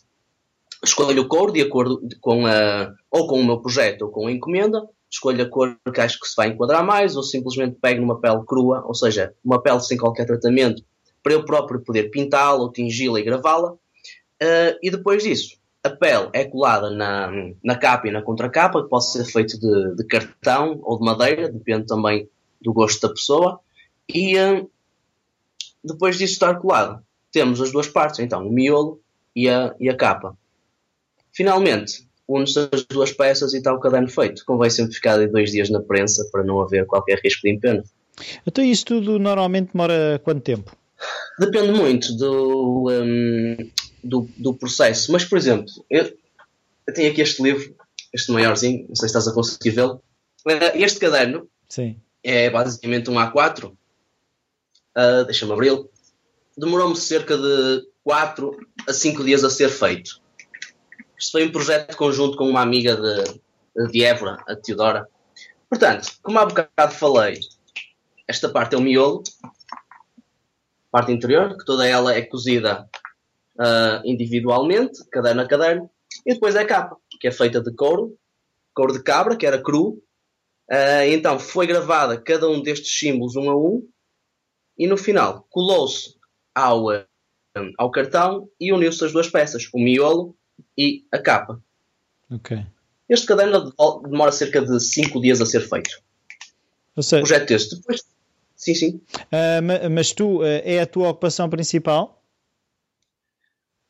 escolho 0.83 1.23
o 1.23 1.27
couro 1.27 1.51
de 1.51 1.61
acordo 1.61 1.99
com 2.21 2.45
a, 2.45 2.93
ou 3.09 3.27
com 3.27 3.39
o 3.39 3.45
meu 3.45 3.59
projeto 3.59 4.03
ou 4.03 4.11
com 4.11 4.27
a 4.27 4.31
encomenda, 4.31 4.87
escolho 5.09 5.43
a 5.43 5.49
cor 5.49 5.77
que 5.93 6.01
acho 6.01 6.19
que 6.19 6.27
se 6.27 6.35
vai 6.35 6.49
enquadrar 6.49 6.85
mais, 6.85 7.15
ou 7.15 7.23
simplesmente 7.23 7.77
pego 7.81 8.01
numa 8.01 8.19
pele 8.19 8.43
crua, 8.45 8.83
ou 8.85 8.93
seja, 8.93 9.33
uma 9.43 9.61
pele 9.61 9.79
sem 9.79 9.97
qualquer 9.97 10.25
tratamento, 10.25 10.83
para 11.23 11.33
eu 11.33 11.43
próprio 11.43 11.81
poder 11.81 12.11
pintá-la 12.11 12.61
ou 12.61 12.71
tingí-la 12.71 13.19
e 13.19 13.23
gravá-la. 13.23 13.73
Uh, 14.41 14.77
e 14.81 14.91
depois 14.91 15.23
disso, 15.23 15.57
a 15.83 15.89
pele 15.89 16.29
é 16.33 16.45
colada 16.45 16.89
na, 16.89 17.31
na 17.63 17.75
capa 17.75 18.07
e 18.07 18.11
na 18.11 18.21
contracapa, 18.21 18.83
que 18.83 18.89
pode 18.89 19.11
ser 19.11 19.23
feito 19.25 19.59
de, 19.59 19.95
de 19.95 20.03
cartão 20.05 20.79
ou 20.83 20.97
de 20.97 21.05
madeira, 21.05 21.49
depende 21.49 21.85
também 21.85 22.27
do 22.61 22.73
gosto 22.73 23.07
da 23.07 23.13
pessoa. 23.13 23.59
E 24.13 24.37
uh, 24.37 24.69
depois 25.83 26.17
disso 26.17 26.33
estar 26.33 26.55
colado, 26.55 27.03
temos 27.31 27.61
as 27.61 27.71
duas 27.71 27.87
partes, 27.87 28.19
então 28.19 28.47
o 28.47 28.51
miolo 28.51 28.99
e 29.35 29.49
a, 29.49 29.75
e 29.79 29.89
a 29.89 29.95
capa. 29.95 30.37
Finalmente, 31.31 32.07
une-se 32.27 32.69
as 32.71 32.83
duas 32.85 33.11
peças 33.11 33.53
e 33.53 33.57
está 33.57 33.73
o 33.73 33.79
caderno 33.79 34.09
feito. 34.09 34.43
Convém 34.45 34.69
sempre 34.69 34.93
ficar 34.93 35.17
de 35.17 35.27
dois 35.27 35.51
dias 35.51 35.69
na 35.69 35.81
prensa 35.81 36.27
para 36.31 36.43
não 36.43 36.61
haver 36.61 36.85
qualquer 36.85 37.19
risco 37.23 37.41
de 37.43 37.51
empeno. 37.51 37.83
Então 38.47 38.63
isso 38.63 38.85
tudo 38.85 39.19
normalmente 39.19 39.71
demora 39.73 40.19
quanto 40.23 40.41
tempo? 40.41 40.75
Depende 41.37 41.73
muito 41.73 42.15
do, 42.15 42.89
um, 42.89 43.57
do, 44.05 44.29
do 44.37 44.53
processo. 44.53 45.11
Mas, 45.11 45.25
por 45.25 45.37
exemplo, 45.37 45.65
eu, 45.89 46.17
eu 46.87 46.93
tenho 46.93 47.11
aqui 47.11 47.21
este 47.21 47.41
livro, 47.41 47.75
este 48.13 48.31
maiorzinho, 48.31 48.87
não 48.87 48.95
sei 48.95 49.09
se 49.09 49.17
estás 49.17 49.27
a 49.27 49.33
conseguir 49.33 49.71
vê-lo. 49.71 50.01
Uh, 50.45 50.75
este 50.75 50.99
caderno 50.99 51.49
Sim. 51.67 51.99
é 52.23 52.49
basicamente 52.49 53.09
um 53.09 53.15
A4. 53.15 53.71
Uh, 53.71 55.25
Deixa-me 55.25 55.51
abri-lo. 55.51 55.89
Demorou-me 56.55 56.95
cerca 56.95 57.35
de 57.37 57.87
4 58.03 58.57
a 58.87 58.93
5 58.93 59.23
dias 59.23 59.43
a 59.43 59.49
ser 59.49 59.69
feito. 59.69 60.21
Isto 61.17 61.31
foi 61.31 61.45
um 61.45 61.51
projeto 61.51 61.97
conjunto 61.97 62.37
com 62.37 62.47
uma 62.47 62.61
amiga 62.61 62.95
de, 62.95 63.89
de 63.91 64.03
Évora, 64.03 64.37
a 64.47 64.55
Teodora. 64.55 65.07
Portanto, 65.69 66.11
como 66.21 66.37
há 66.37 66.45
bocado 66.45 66.93
falei, 66.93 67.39
esta 68.27 68.47
parte 68.47 68.75
é 68.75 68.77
o 68.77 68.81
miolo, 68.81 69.23
parte 70.91 71.11
interior, 71.11 71.57
que 71.57 71.65
toda 71.65 71.85
ela 71.85 72.13
é 72.13 72.21
cozida 72.21 72.87
uh, 73.59 74.01
individualmente, 74.05 75.03
caderno 75.09 75.41
a 75.41 75.47
caderno, 75.47 75.89
e 76.25 76.33
depois 76.33 76.55
é 76.55 76.61
a 76.61 76.65
capa, 76.65 76.97
que 77.19 77.27
é 77.27 77.31
feita 77.31 77.61
de 77.61 77.73
couro, 77.73 78.17
couro 78.73 78.93
de 78.93 79.03
cabra, 79.03 79.35
que 79.35 79.45
era 79.45 79.61
cru. 79.61 80.01
Uh, 80.69 81.05
então 81.07 81.39
foi 81.39 81.67
gravada 81.67 82.19
cada 82.19 82.49
um 82.49 82.61
destes 82.61 82.97
símbolos 82.97 83.35
um 83.35 83.49
a 83.49 83.55
um, 83.55 83.87
e 84.77 84.87
no 84.87 84.97
final 84.97 85.45
colou-se 85.49 86.15
ao, 86.55 86.87
uh, 86.87 87.05
ao 87.77 87.91
cartão 87.91 88.49
e 88.59 88.73
uniu-se 88.73 89.05
as 89.05 89.11
duas 89.11 89.29
peças, 89.29 89.69
o 89.73 89.79
miolo 89.79 90.35
e 90.77 91.05
a 91.11 91.19
capa. 91.19 91.61
Ok. 92.31 92.65
Este 93.07 93.27
caderno 93.27 93.71
demora 94.09 94.31
cerca 94.31 94.61
de 94.61 94.79
5 94.79 95.21
dias 95.21 95.39
a 95.39 95.45
ser 95.45 95.61
feito. 95.61 96.01
Ou 96.95 97.03
seja, 97.03 97.21
Projeto 97.21 97.51
este. 97.51 97.75
Depois, 97.75 98.03
sim, 98.55 98.73
sim. 98.73 99.01
Uh, 99.25 99.89
mas 99.91 100.11
tu, 100.11 100.39
uh, 100.39 100.43
é 100.43 100.79
a 100.79 100.87
tua 100.87 101.09
ocupação 101.09 101.47
principal? 101.49 102.23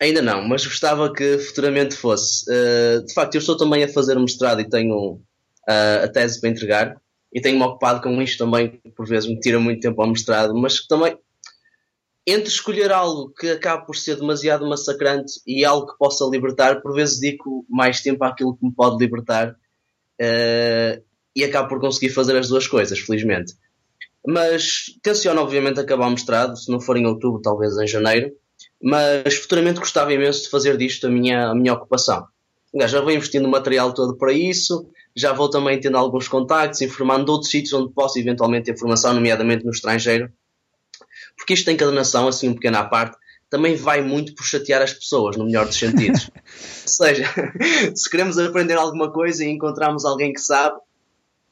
Ainda 0.06 0.22
não, 0.22 0.48
mas 0.48 0.66
gostava 0.66 1.12
que 1.12 1.40
futuramente 1.40 1.96
fosse. 1.96 2.46
Uh, 2.48 3.04
de 3.04 3.12
facto, 3.12 3.34
eu 3.34 3.40
estou 3.40 3.58
também 3.58 3.84
a 3.84 3.88
fazer 3.88 4.18
um 4.18 4.22
mestrado 4.22 4.62
e 4.62 4.70
tenho 4.70 5.20
a 5.68 6.08
tese 6.08 6.40
para 6.40 6.50
entregar. 6.52 7.02
E 7.34 7.42
tenho-me 7.42 7.64
ocupado 7.64 8.02
com 8.02 8.22
isto 8.22 8.38
também, 8.46 8.80
por 8.96 9.08
vezes 9.08 9.28
me 9.28 9.40
tira 9.40 9.60
muito 9.60 9.82
tempo 9.82 10.00
ao 10.00 10.08
mestrado, 10.08 10.56
mas 10.56 10.86
também 10.86 11.18
entre 12.28 12.50
escolher 12.50 12.92
algo 12.92 13.30
que 13.30 13.50
acabe 13.50 13.86
por 13.86 13.96
ser 13.96 14.16
demasiado 14.16 14.68
massacrante 14.68 15.34
e 15.46 15.66
algo 15.66 15.88
que 15.88 15.98
possa 15.98 16.24
libertar, 16.26 16.82
por 16.82 16.94
vezes 16.94 17.20
dedico 17.20 17.66
mais 17.68 18.02
tempo 18.02 18.24
àquilo 18.24 18.56
que 18.56 18.66
me 18.66 18.74
pode 18.74 18.98
libertar 18.98 19.52
uh, 19.52 21.04
e 21.36 21.44
acabo 21.44 21.68
por 21.68 21.80
conseguir 21.80 22.10
fazer 22.10 22.38
as 22.38 22.48
duas 22.48 22.68
coisas, 22.68 23.00
felizmente. 23.00 23.54
Mas 24.26 24.86
tenciono, 25.04 25.42
obviamente, 25.42 25.80
acabar 25.80 26.08
o 26.08 26.12
mestrado, 26.12 26.56
se 26.56 26.72
não 26.72 26.80
for 26.80 26.96
em 26.96 27.06
outubro, 27.06 27.42
talvez 27.42 27.78
em 27.78 27.88
janeiro, 27.88 28.32
mas 28.82 29.36
futuramente 29.36 29.80
gostava 29.80 30.14
imenso 30.14 30.44
de 30.44 30.50
fazer 30.50 30.78
disto 30.78 31.08
a 31.08 31.10
minha, 31.10 31.48
a 31.50 31.56
minha 31.56 31.74
ocupação. 31.74 32.26
Já 32.88 33.00
vou 33.00 33.12
investindo 33.12 33.46
o 33.46 33.50
material 33.50 33.94
todo 33.94 34.18
para 34.18 34.34
isso, 34.34 34.90
já 35.16 35.32
vou 35.32 35.50
também 35.50 35.80
tendo 35.80 35.98
alguns 35.98 36.28
contactos, 36.28 36.82
informando 36.82 37.26
de 37.26 37.32
outros 37.32 37.50
sítios 37.50 37.74
onde 37.74 37.94
posso 37.94 38.20
eventualmente 38.20 38.66
ter 38.66 38.78
formação, 38.78 39.14
nomeadamente 39.14 39.64
no 39.64 39.72
estrangeiro 39.72 40.30
porque 41.36 41.54
isto 41.54 41.66
da 41.66 41.74
encadernação, 41.74 42.28
assim 42.28 42.50
um 42.50 42.54
pequeno 42.54 42.78
à 42.78 42.86
parte, 42.86 43.18
também 43.50 43.76
vai 43.76 44.02
muito 44.02 44.34
por 44.34 44.44
chatear 44.44 44.82
as 44.82 44.94
pessoas, 44.94 45.38
no 45.38 45.46
melhor 45.46 45.66
dos 45.66 45.78
sentidos. 45.78 46.30
Ou 46.34 46.88
seja, 46.88 47.26
se 47.94 48.10
queremos 48.10 48.38
aprender 48.38 48.76
alguma 48.76 49.12
coisa 49.12 49.44
e 49.44 49.50
encontramos 49.50 50.06
alguém 50.06 50.34
que 50.34 50.42
sabe, 50.42 50.78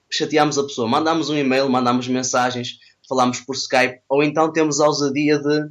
chateamos 0.10 0.58
a 0.58 0.64
pessoa. 0.64 0.88
Mandamos 0.88 1.30
um 1.30 1.38
e-mail, 1.38 1.70
mandamos 1.70 2.08
mensagens, 2.08 2.80
falamos 3.08 3.40
por 3.42 3.56
Skype, 3.56 4.00
ou 4.08 4.24
então 4.24 4.52
temos 4.52 4.80
a 4.80 4.88
ousadia 4.88 5.40
de 5.40 5.70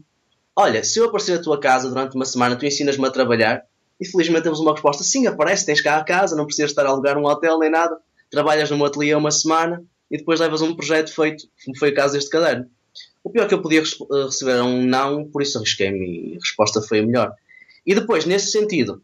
olha, 0.57 0.85
se 0.85 0.99
eu 0.99 1.07
aparecer 1.07 1.39
à 1.39 1.43
tua 1.43 1.59
casa 1.59 1.89
durante 1.89 2.15
uma 2.15 2.25
semana, 2.25 2.57
tu 2.57 2.67
ensinas-me 2.67 3.07
a 3.07 3.11
trabalhar, 3.11 3.63
e 4.01 4.07
felizmente 4.07 4.45
temos 4.45 4.61
uma 4.61 4.73
resposta, 4.73 5.05
sim, 5.05 5.27
aparece, 5.27 5.67
tens 5.67 5.81
cá 5.81 5.97
a 5.97 6.05
casa, 6.05 6.37
não 6.37 6.45
precisas 6.45 6.71
estar 6.71 6.85
a 6.87 6.89
alugar 6.89 7.17
um 7.17 7.25
hotel 7.25 7.59
nem 7.59 7.71
nada, 7.71 7.97
trabalhas 8.31 8.71
num 8.71 8.85
ateliê 8.85 9.15
uma 9.15 9.31
semana, 9.31 9.83
e 10.11 10.19
depois 10.19 10.41
levas 10.41 10.61
um 10.61 10.75
projeto 10.75 11.15
feito, 11.15 11.45
como 11.65 11.79
foi 11.79 11.91
o 11.91 11.95
caso 11.95 12.15
deste 12.15 12.31
caderno. 12.31 12.67
O 13.25 13.31
pior 13.31 13.49
que 13.49 13.55
eu 13.55 13.63
podia 13.63 13.81
eh, 13.81 14.25
receber 14.25 14.53
era 14.53 14.65
um 14.65 14.85
não, 14.85 15.25
por 15.25 15.41
isso 15.41 15.57
arrisquei-me 15.57 16.33
e 16.33 16.37
a 16.37 16.39
resposta 16.41 16.83
foi 16.83 16.99
a 16.99 17.03
melhor. 17.03 17.33
E 17.87 17.95
depois, 17.95 18.27
nesse 18.27 18.51
sentido, 18.51 19.03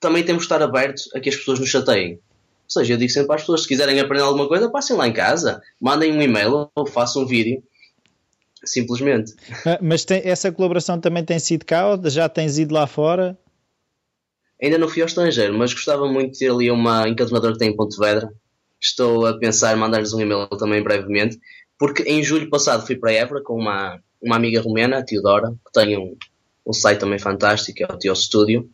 também 0.00 0.24
temos 0.24 0.42
de 0.42 0.46
estar 0.46 0.62
abertos 0.62 1.08
a 1.14 1.20
que 1.20 1.28
as 1.28 1.36
pessoas 1.36 1.60
nos 1.60 1.68
chateiem. 1.68 2.14
Ou 2.14 2.20
seja, 2.68 2.94
eu 2.94 2.96
digo 2.96 3.10
sempre 3.10 3.34
às 3.34 3.42
pessoas, 3.42 3.62
se 3.62 3.68
quiserem 3.68 4.00
aprender 4.00 4.24
alguma 4.24 4.48
coisa, 4.48 4.70
passem 4.70 4.96
lá 4.96 5.06
em 5.06 5.12
casa, 5.12 5.60
mandem 5.80 6.12
um 6.12 6.22
e-mail 6.22 6.70
ou 6.74 6.86
façam 6.86 7.22
um 7.22 7.26
vídeo. 7.26 7.62
Simplesmente. 8.64 9.34
Ah, 9.64 9.78
mas 9.80 10.04
tem, 10.04 10.20
essa 10.24 10.52
colaboração 10.52 11.00
também 11.00 11.24
tem 11.24 11.38
sido 11.38 11.64
cá 11.64 11.88
ou 11.88 12.10
já 12.10 12.28
tens 12.28 12.58
ido 12.58 12.74
lá 12.74 12.86
fora? 12.86 13.38
Ainda 14.62 14.76
não 14.76 14.88
fui 14.88 15.00
ao 15.00 15.08
estrangeiro, 15.08 15.56
mas 15.56 15.72
gostava 15.72 16.06
muito 16.06 16.32
de 16.32 16.38
ter 16.40 16.50
ali 16.50 16.70
uma 16.70 17.08
encadernadora 17.08 17.54
que 17.54 17.58
tem 17.58 17.70
em 17.70 17.76
Pontevedra. 17.76 18.30
Estou 18.78 19.26
a 19.26 19.38
pensar 19.38 19.74
em 19.74 19.80
mandar-lhes 19.80 20.12
um 20.12 20.20
e-mail 20.20 20.46
também 20.48 20.82
brevemente 20.82 21.38
porque 21.80 22.02
em 22.02 22.22
julho 22.22 22.50
passado 22.50 22.86
fui 22.86 22.94
para 22.94 23.10
Évora 23.10 23.42
com 23.42 23.54
uma, 23.54 23.98
uma 24.22 24.36
amiga 24.36 24.60
romena, 24.60 24.98
a 24.98 25.02
Teodora, 25.02 25.50
que 25.64 25.72
tem 25.72 25.96
um, 25.96 26.14
um 26.66 26.74
site 26.74 27.00
também 27.00 27.18
fantástico, 27.18 27.82
é 27.82 27.86
o 27.86 27.98
Teo 27.98 28.14
Studio, 28.14 28.68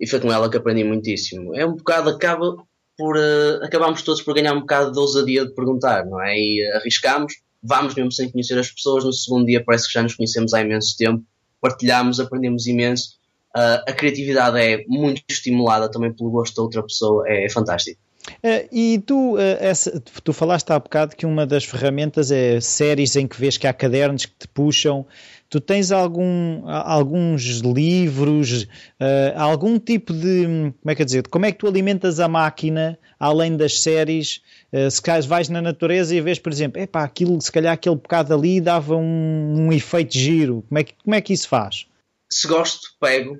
e 0.00 0.06
foi 0.06 0.18
com 0.18 0.32
ela 0.32 0.50
que 0.50 0.56
aprendi 0.56 0.82
muitíssimo. 0.82 1.54
É 1.54 1.66
um 1.66 1.76
bocado, 1.76 2.08
acaba 2.08 2.56
por, 2.96 3.18
uh, 3.18 3.62
acabamos 3.62 4.00
todos 4.00 4.22
por 4.22 4.34
ganhar 4.34 4.54
um 4.54 4.60
bocado 4.60 4.90
de 4.90 4.98
ousadia 4.98 5.44
de 5.44 5.54
perguntar, 5.54 6.06
não 6.06 6.18
é? 6.18 6.34
E 6.34 6.66
uh, 6.66 6.78
arriscamos, 6.78 7.34
vamos 7.62 7.94
mesmo 7.94 8.12
sem 8.12 8.30
conhecer 8.30 8.58
as 8.58 8.70
pessoas, 8.70 9.04
no 9.04 9.12
segundo 9.12 9.46
dia 9.46 9.62
parece 9.64 9.86
que 9.86 9.94
já 9.94 10.02
nos 10.02 10.14
conhecemos 10.14 10.54
há 10.54 10.60
imenso 10.60 10.96
tempo, 10.96 11.24
partilhamos, 11.60 12.18
aprendemos 12.18 12.66
imenso, 12.66 13.16
uh, 13.56 13.82
a 13.86 13.92
criatividade 13.92 14.58
é 14.58 14.84
muito 14.88 15.22
estimulada 15.28 15.90
também 15.90 16.12
pelo 16.12 16.30
gosto 16.30 16.56
da 16.56 16.62
outra 16.62 16.82
pessoa, 16.82 17.24
é, 17.28 17.48
fantástico. 17.48 18.00
Uh, 18.44 18.68
e 18.70 18.98
tu, 19.06 19.34
uh, 19.34 19.38
essa, 19.60 20.00
tu 20.22 20.32
falaste 20.32 20.70
há 20.70 20.78
bocado 20.78 21.16
que 21.16 21.26
uma 21.26 21.46
das 21.46 21.64
ferramentas 21.64 22.30
é 22.30 22.60
séries 22.60 23.16
em 23.16 23.26
que 23.26 23.38
vês 23.38 23.56
que 23.56 23.66
há 23.66 23.72
cadernos 23.72 24.26
que 24.26 24.34
te 24.38 24.48
puxam. 24.48 25.06
Tu 25.50 25.60
tens 25.60 25.90
algum, 25.90 26.62
alguns 26.68 27.42
livros, 27.58 28.62
uh, 28.62 29.36
algum 29.36 29.80
tipo 29.80 30.12
de. 30.12 30.72
Como 30.80 30.90
é 30.90 30.94
que 30.94 31.02
é 31.02 31.04
dizer? 31.04 31.28
Como 31.28 31.44
é 31.44 31.52
que 31.52 31.58
tu 31.58 31.66
alimentas 31.66 32.20
a 32.20 32.28
máquina 32.28 32.98
além 33.18 33.56
das 33.56 33.80
séries? 33.80 34.40
se 34.88 35.02
calhar 35.02 35.26
vais 35.26 35.48
na 35.48 35.60
natureza 35.60 36.14
e 36.14 36.20
vês, 36.20 36.38
por 36.38 36.52
exemplo, 36.52 36.80
epá, 36.80 37.02
aquilo, 37.02 37.40
se 37.40 37.50
calhar 37.50 37.72
aquele 37.72 37.96
bocado 37.96 38.32
ali 38.32 38.60
dava 38.60 38.94
um, 38.94 39.66
um 39.66 39.72
efeito 39.72 40.16
giro. 40.16 40.64
Como 40.68 40.78
é, 40.78 40.84
que, 40.84 40.94
como 41.02 41.16
é 41.16 41.20
que 41.20 41.32
isso 41.32 41.48
faz? 41.48 41.88
Se 42.30 42.46
gosto, 42.46 42.94
pego 43.00 43.36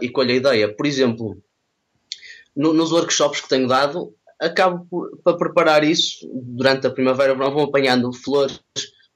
e 0.00 0.08
colho 0.10 0.30
a 0.30 0.34
ideia. 0.34 0.72
Por 0.72 0.86
exemplo, 0.86 1.36
no, 2.56 2.72
nos 2.72 2.92
workshops 2.92 3.40
que 3.40 3.48
tenho 3.48 3.66
dado, 3.66 4.14
acabo 4.40 4.86
por, 4.88 5.18
para 5.22 5.36
preparar 5.36 5.84
isso 5.84 6.28
durante 6.32 6.86
a 6.86 6.90
primavera 6.90 7.34
vão 7.34 7.64
apanhando 7.64 8.12
flores, 8.12 8.60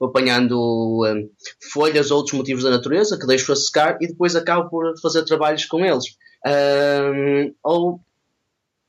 apanhando 0.01 1.05
um, 1.05 1.29
folhas 1.71 2.11
ou 2.11 2.17
outros 2.17 2.37
motivos 2.37 2.63
da 2.63 2.69
natureza 2.69 3.17
que 3.19 3.27
deixo 3.27 3.51
a 3.51 3.55
secar 3.55 3.97
e 4.01 4.07
depois 4.07 4.35
acabo 4.35 4.69
por 4.69 4.97
fazer 5.01 5.23
trabalhos 5.23 5.65
com 5.65 5.83
eles. 5.83 6.05
Um, 6.45 7.53
ou 7.63 7.99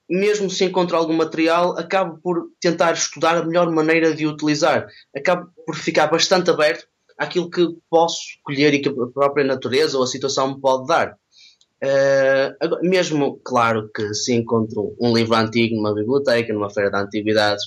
mesmo 0.09 0.51
se 0.51 0.65
encontro 0.65 0.97
algum 0.97 1.13
material, 1.13 1.79
acabo 1.79 2.19
por 2.19 2.51
tentar 2.61 2.93
estudar 2.93 3.37
a 3.37 3.45
melhor 3.45 3.71
maneira 3.71 4.15
de 4.15 4.27
utilizar. 4.27 4.89
Acabo 5.17 5.49
por 5.65 5.77
ficar 5.77 6.09
bastante 6.09 6.51
aberto 6.51 6.87
àquilo 7.17 7.51
que 7.51 7.77
posso 7.89 8.21
colher 8.43 8.75
e 8.75 8.81
que 8.81 8.89
a 8.89 9.07
própria 9.15 9.45
natureza 9.45 9.97
ou 9.97 10.03
a 10.03 10.09
situação 10.09 10.55
me 10.55 10.61
pode 10.61 10.87
dar. 10.87 11.17
Uh, 11.83 12.55
agora, 12.61 12.83
mesmo, 12.83 13.41
claro, 13.43 13.89
que 13.95 14.13
se 14.13 14.35
encontro 14.35 14.95
um 15.01 15.17
livro 15.17 15.35
antigo 15.35 15.77
numa 15.77 15.95
biblioteca, 15.95 16.53
numa 16.53 16.69
feira 16.69 16.91
de 16.91 16.97
antiguidades, 16.97 17.65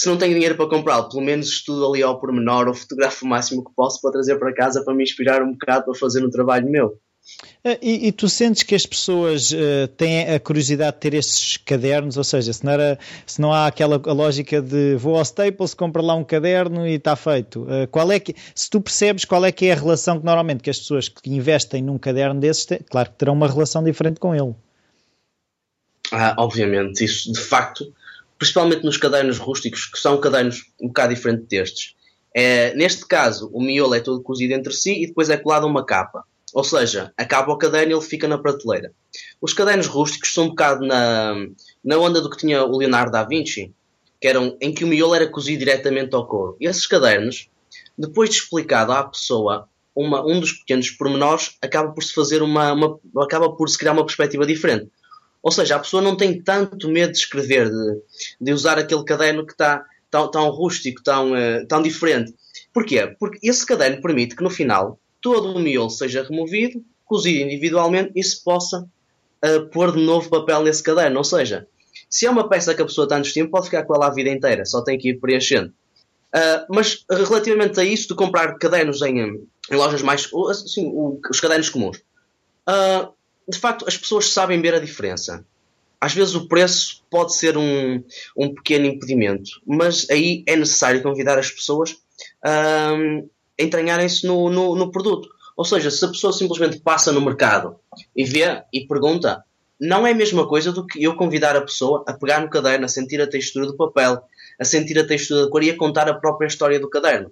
se 0.00 0.08
não 0.08 0.16
tenho 0.16 0.32
dinheiro 0.32 0.56
para 0.56 0.66
comprá-lo, 0.66 1.10
pelo 1.10 1.20
menos 1.20 1.46
estudo 1.46 1.86
ali 1.86 2.02
ao 2.02 2.18
pormenor 2.18 2.66
ou 2.68 2.74
fotografo 2.74 3.26
o 3.26 3.28
máximo 3.28 3.62
que 3.62 3.70
posso 3.76 4.00
para 4.00 4.12
trazer 4.12 4.38
para 4.38 4.54
casa 4.54 4.82
para 4.82 4.94
me 4.94 5.02
inspirar 5.02 5.42
um 5.42 5.52
bocado 5.52 5.84
para 5.84 5.94
fazer 5.94 6.24
um 6.24 6.30
trabalho 6.30 6.70
meu. 6.70 6.98
Eh, 7.62 7.78
e, 7.82 8.08
e, 8.08 8.12
tu 8.12 8.26
sentes 8.26 8.62
que 8.62 8.74
as 8.74 8.86
pessoas 8.86 9.52
uh, 9.52 9.86
têm 9.98 10.26
a 10.30 10.40
curiosidade 10.40 10.94
de 10.96 11.00
ter 11.00 11.12
estes 11.12 11.58
cadernos? 11.58 12.16
Ou 12.16 12.24
seja, 12.24 12.50
se 12.50 12.64
não, 12.64 12.72
era, 12.72 12.98
se 13.26 13.42
não 13.42 13.52
há 13.52 13.66
aquela 13.66 13.98
lógica 13.98 14.62
de 14.62 14.96
vou 14.96 15.16
ao 15.16 15.22
Staples, 15.22 15.74
compra 15.74 16.00
lá 16.00 16.14
um 16.14 16.24
caderno 16.24 16.86
e 16.86 16.94
está 16.94 17.14
feito. 17.14 17.64
Uh, 17.64 17.86
qual 17.90 18.10
é 18.10 18.18
que, 18.18 18.34
se 18.54 18.70
tu 18.70 18.80
percebes 18.80 19.26
qual 19.26 19.44
é 19.44 19.52
que 19.52 19.66
é 19.66 19.72
a 19.72 19.76
relação 19.76 20.18
que 20.18 20.24
normalmente 20.24 20.62
que 20.62 20.70
as 20.70 20.78
pessoas 20.78 21.10
que 21.10 21.30
investem 21.30 21.82
num 21.82 21.98
caderno 21.98 22.40
desses, 22.40 22.64
têm, 22.64 22.78
claro 22.90 23.10
que 23.10 23.18
terão 23.18 23.34
uma 23.34 23.46
relação 23.46 23.84
diferente 23.84 24.18
com 24.18 24.34
ele. 24.34 24.54
Ah, 26.10 26.34
obviamente, 26.38 27.04
isso 27.04 27.30
de 27.30 27.38
facto, 27.38 27.92
principalmente 28.40 28.84
nos 28.84 28.96
cadernos 28.96 29.36
rústicos, 29.36 29.84
que 29.84 29.98
são 29.98 30.18
cadernos 30.18 30.72
um 30.80 30.86
bocado 30.86 31.14
diferentes 31.14 31.46
destes. 31.46 31.94
É, 32.34 32.74
neste 32.74 33.06
caso, 33.06 33.50
o 33.52 33.62
miolo 33.62 33.94
é 33.94 34.00
todo 34.00 34.22
cozido 34.22 34.54
entre 34.54 34.72
si 34.72 35.02
e 35.02 35.06
depois 35.06 35.28
é 35.28 35.36
colado 35.36 35.66
uma 35.66 35.84
capa. 35.84 36.24
Ou 36.54 36.64
seja, 36.64 37.12
acaba 37.18 37.52
o 37.52 37.58
caderno 37.58 37.92
e 37.92 37.94
ele 37.94 38.00
fica 38.00 38.26
na 38.26 38.38
prateleira. 38.38 38.92
Os 39.42 39.52
cadernos 39.52 39.86
rústicos 39.86 40.32
são 40.32 40.44
um 40.44 40.48
bocado 40.48 40.86
na, 40.86 41.34
na 41.84 41.98
onda 41.98 42.22
do 42.22 42.30
que 42.30 42.38
tinha 42.38 42.64
o 42.64 42.78
Leonardo 42.78 43.12
da 43.12 43.24
Vinci, 43.24 43.74
que 44.18 44.26
eram 44.26 44.56
em 44.58 44.72
que 44.72 44.84
o 44.84 44.88
miolo 44.88 45.14
era 45.14 45.28
cozido 45.28 45.58
diretamente 45.58 46.14
ao 46.14 46.26
couro. 46.26 46.56
E 46.58 46.66
esses 46.66 46.86
cadernos, 46.86 47.50
depois 47.96 48.30
de 48.30 48.36
explicado 48.36 48.92
à 48.92 49.04
pessoa 49.04 49.68
uma, 49.94 50.24
um 50.26 50.40
dos 50.40 50.52
pequenos 50.52 50.90
pormenores, 50.90 51.58
acaba 51.60 51.92
por 51.92 52.02
se 52.02 52.14
fazer 52.14 52.42
uma, 52.42 52.72
uma, 52.72 52.98
acaba 53.22 53.54
por 53.54 53.68
se 53.68 53.76
criar 53.76 53.92
uma 53.92 54.06
perspectiva 54.06 54.46
diferente. 54.46 54.90
Ou 55.42 55.50
seja, 55.50 55.76
a 55.76 55.78
pessoa 55.78 56.02
não 56.02 56.16
tem 56.16 56.40
tanto 56.40 56.88
medo 56.88 57.12
de 57.12 57.18
escrever, 57.18 57.70
de, 57.70 58.00
de 58.40 58.52
usar 58.52 58.78
aquele 58.78 59.04
caderno 59.04 59.46
que 59.46 59.52
está 59.52 59.84
tão, 60.10 60.30
tão 60.30 60.50
rústico, 60.50 61.02
tão, 61.02 61.32
uh, 61.32 61.66
tão 61.66 61.82
diferente. 61.82 62.34
Porquê? 62.72 63.14
Porque 63.18 63.38
esse 63.48 63.64
caderno 63.64 64.02
permite 64.02 64.36
que 64.36 64.42
no 64.42 64.50
final 64.50 64.98
todo 65.20 65.54
o 65.54 65.58
miolo 65.58 65.90
seja 65.90 66.22
removido, 66.22 66.84
cozido 67.04 67.44
individualmente 67.44 68.12
e 68.14 68.22
se 68.22 68.42
possa 68.42 68.80
uh, 69.44 69.66
pôr 69.70 69.92
de 69.92 70.02
novo 70.02 70.28
papel 70.28 70.62
nesse 70.62 70.82
caderno. 70.82 71.18
Ou 71.18 71.24
seja, 71.24 71.66
se 72.08 72.26
é 72.26 72.30
uma 72.30 72.48
peça 72.48 72.74
que 72.74 72.82
a 72.82 72.86
pessoa 72.86 73.08
tanto 73.08 73.26
estima, 73.26 73.48
pode 73.48 73.66
ficar 73.66 73.84
com 73.84 73.94
ela 73.94 74.08
a 74.08 74.14
vida 74.14 74.30
inteira, 74.30 74.64
só 74.64 74.82
tem 74.82 74.98
que 74.98 75.10
ir 75.10 75.20
preenchendo. 75.20 75.72
Uh, 76.34 76.66
mas 76.68 77.04
relativamente 77.10 77.80
a 77.80 77.84
isso, 77.84 78.08
de 78.08 78.14
comprar 78.14 78.56
cadernos 78.58 79.02
em, 79.02 79.18
em 79.18 79.74
lojas 79.74 80.02
mais. 80.02 80.28
Assim, 80.48 80.92
os 81.28 81.40
cadernos 81.40 81.70
comuns, 81.70 81.98
uh, 82.68 83.12
de 83.50 83.58
facto, 83.58 83.84
as 83.86 83.96
pessoas 83.96 84.32
sabem 84.32 84.60
ver 84.60 84.74
a 84.74 84.78
diferença. 84.78 85.44
Às 86.00 86.14
vezes 86.14 86.34
o 86.34 86.48
preço 86.48 87.02
pode 87.10 87.34
ser 87.34 87.58
um, 87.58 88.02
um 88.36 88.54
pequeno 88.54 88.86
impedimento, 88.86 89.50
mas 89.66 90.08
aí 90.08 90.42
é 90.46 90.56
necessário 90.56 91.02
convidar 91.02 91.38
as 91.38 91.50
pessoas 91.50 91.98
a 92.42 92.92
entranharem-se 93.58 94.26
no, 94.26 94.48
no, 94.48 94.74
no 94.74 94.90
produto. 94.90 95.28
Ou 95.56 95.64
seja, 95.64 95.90
se 95.90 96.02
a 96.02 96.08
pessoa 96.08 96.32
simplesmente 96.32 96.80
passa 96.80 97.12
no 97.12 97.20
mercado 97.20 97.76
e 98.16 98.24
vê 98.24 98.62
e 98.72 98.86
pergunta, 98.86 99.44
não 99.78 100.06
é 100.06 100.12
a 100.12 100.14
mesma 100.14 100.48
coisa 100.48 100.72
do 100.72 100.86
que 100.86 101.02
eu 101.02 101.14
convidar 101.16 101.54
a 101.54 101.60
pessoa 101.60 102.02
a 102.06 102.14
pegar 102.14 102.40
no 102.40 102.48
caderno, 102.48 102.86
a 102.86 102.88
sentir 102.88 103.20
a 103.20 103.26
textura 103.26 103.66
do 103.66 103.76
papel, 103.76 104.22
a 104.58 104.64
sentir 104.64 104.98
a 104.98 105.06
textura 105.06 105.44
da 105.44 105.50
cor 105.50 105.62
e 105.62 105.70
a 105.70 105.76
contar 105.76 106.08
a 106.08 106.14
própria 106.14 106.46
história 106.46 106.80
do 106.80 106.88
caderno. 106.88 107.30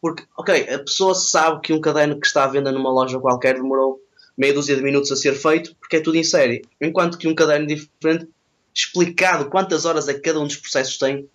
Porque, 0.00 0.24
ok, 0.36 0.74
a 0.74 0.78
pessoa 0.78 1.14
sabe 1.14 1.60
que 1.62 1.72
um 1.72 1.80
caderno 1.80 2.20
que 2.20 2.26
está 2.26 2.44
à 2.44 2.48
venda 2.48 2.70
numa 2.70 2.90
loja 2.90 3.18
qualquer 3.18 3.54
demorou 3.54 4.00
meia 4.38 4.54
dúzia 4.54 4.76
de 4.76 4.82
minutos 4.82 5.10
a 5.10 5.16
ser 5.16 5.34
feito, 5.34 5.74
porque 5.80 5.96
é 5.96 6.00
tudo 6.00 6.16
em 6.16 6.22
série. 6.22 6.62
Enquanto 6.80 7.18
que 7.18 7.26
um 7.26 7.34
caderno 7.34 7.66
diferente, 7.66 8.28
explicado 8.72 9.50
quantas 9.50 9.84
horas 9.84 10.08
é 10.08 10.14
que 10.14 10.20
cada 10.20 10.38
um 10.38 10.46
dos 10.46 10.56
processos 10.56 10.96
tem, 10.96 11.28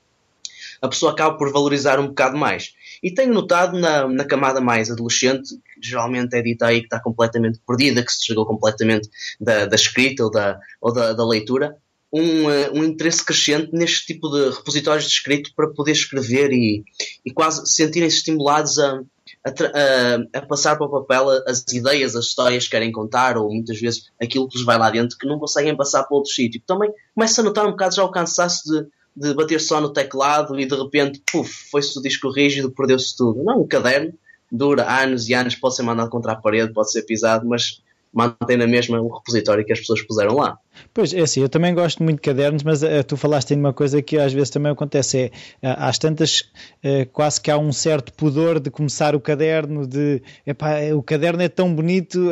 a 0.82 0.88
pessoa 0.88 1.12
acaba 1.12 1.38
por 1.38 1.52
valorizar 1.52 2.00
um 2.00 2.08
bocado 2.08 2.38
mais. 2.38 2.74
E 3.02 3.12
tenho 3.12 3.34
notado 3.34 3.78
na, 3.78 4.08
na 4.08 4.26
camada 4.26 4.62
mais 4.62 4.90
adolescente, 4.90 5.50
que 5.56 5.88
geralmente 5.88 6.34
é 6.36 6.42
dita 6.42 6.68
aí 6.68 6.80
que 6.80 6.86
está 6.86 7.02
completamente 7.02 7.60
perdida, 7.68 8.04
que 8.04 8.12
se 8.12 8.20
desligou 8.20 8.46
completamente 8.46 9.10
da, 9.40 9.66
da 9.66 9.76
escrita 9.76 10.24
ou 10.24 10.32
da, 10.32 10.58
ou 10.82 10.94
da, 10.94 11.14
da 11.14 11.26
leitura, 11.26 11.76
um, 12.12 12.46
uh, 12.46 12.74
um 12.74 12.84
interesse 12.84 13.26
crescente 13.26 13.72
neste 13.74 14.06
tipo 14.06 14.30
de 14.30 14.56
repositórios 14.56 15.06
de 15.06 15.12
escrito 15.12 15.52
para 15.56 15.70
poder 15.70 15.94
escrever 15.94 16.52
e, 16.52 16.84
e 17.26 17.32
quase 17.32 17.66
sentirem-se 17.66 18.18
estimulados 18.18 18.78
a, 18.78 19.02
a, 19.46 19.50
a, 19.50 20.40
a, 20.40 20.46
passar 20.46 20.78
para 20.78 20.88
o 20.88 20.90
papel 20.90 21.30
as 21.48 21.66
ideias, 21.72 22.16
as 22.16 22.26
histórias 22.26 22.66
que 22.66 22.72
querem 22.72 22.92
contar, 22.92 23.38
ou 23.38 23.52
muitas 23.52 23.80
vezes 23.80 24.10
aquilo 24.22 24.48
que 24.48 24.58
lhes 24.58 24.66
vai 24.66 24.78
lá 24.78 24.90
dentro 24.90 25.18
que 25.18 25.28
não 25.28 25.38
conseguem 25.38 25.76
passar 25.76 26.04
para 26.04 26.16
outro 26.16 26.32
sítio. 26.32 26.62
Também 26.66 26.92
começa 27.14 27.42
a 27.42 27.44
notar 27.44 27.66
um 27.66 27.72
bocado 27.72 27.96
já 27.96 28.04
o 28.04 28.12
cansaço 28.12 28.64
de, 28.64 28.88
de 29.16 29.34
bater 29.34 29.60
só 29.60 29.82
no 29.82 29.92
teclado 29.92 30.58
e 30.60 30.66
de 30.66 30.76
repente, 30.76 31.22
puf, 31.32 31.70
foi-se 31.70 31.98
o 31.98 32.02
disco 32.02 32.30
rígido, 32.30 32.72
perdeu-se 32.72 33.16
tudo. 33.18 33.44
Não, 33.44 33.62
um 33.62 33.68
caderno 33.68 34.14
dura 34.52 34.90
anos 34.90 35.28
e 35.28 35.34
anos, 35.34 35.56
pode 35.56 35.76
ser 35.76 35.82
mandado 35.82 36.10
contra 36.10 36.34
a 36.34 36.36
parede, 36.36 36.72
pode 36.72 36.92
ser 36.92 37.02
pisado, 37.02 37.48
mas 37.48 37.82
mantém 38.14 38.56
na 38.56 38.68
mesma 38.68 39.02
o 39.02 39.08
repositório 39.08 39.66
que 39.66 39.74
as 39.74 39.80
pessoas 39.80 40.02
puseram 40.04 40.36
lá. 40.36 40.58
Pois 40.94 41.12
é 41.14 41.22
assim, 41.22 41.42
eu 41.42 41.50
também 41.50 41.74
gosto 41.74 42.04
muito 42.04 42.18
de 42.18 42.22
cadernos, 42.22 42.62
mas 42.62 42.84
uh, 42.84 43.04
tu 43.06 43.18
falaste 43.18 43.52
em 43.52 43.58
uma 43.58 43.74
coisa 43.74 44.02
que 44.02 44.18
às 44.18 44.32
vezes 44.32 44.52
também 44.52 44.72
acontece, 44.72 45.32
é 45.62 45.68
uh, 45.68 45.76
às 45.80 45.98
tantas 45.98 46.42
uh, 46.42 47.10
quase 47.12 47.42
que 47.42 47.50
há 47.50 47.58
um 47.58 47.74
certo 47.74 48.14
pudor 48.14 48.60
de 48.60 48.70
começar 48.70 49.16
o 49.16 49.20
caderno, 49.20 49.88
de 49.88 50.22
epá, 50.46 50.78
o 50.96 51.02
caderno 51.02 51.42
é 51.42 51.50
tão 51.50 51.74
bonito, 51.74 52.30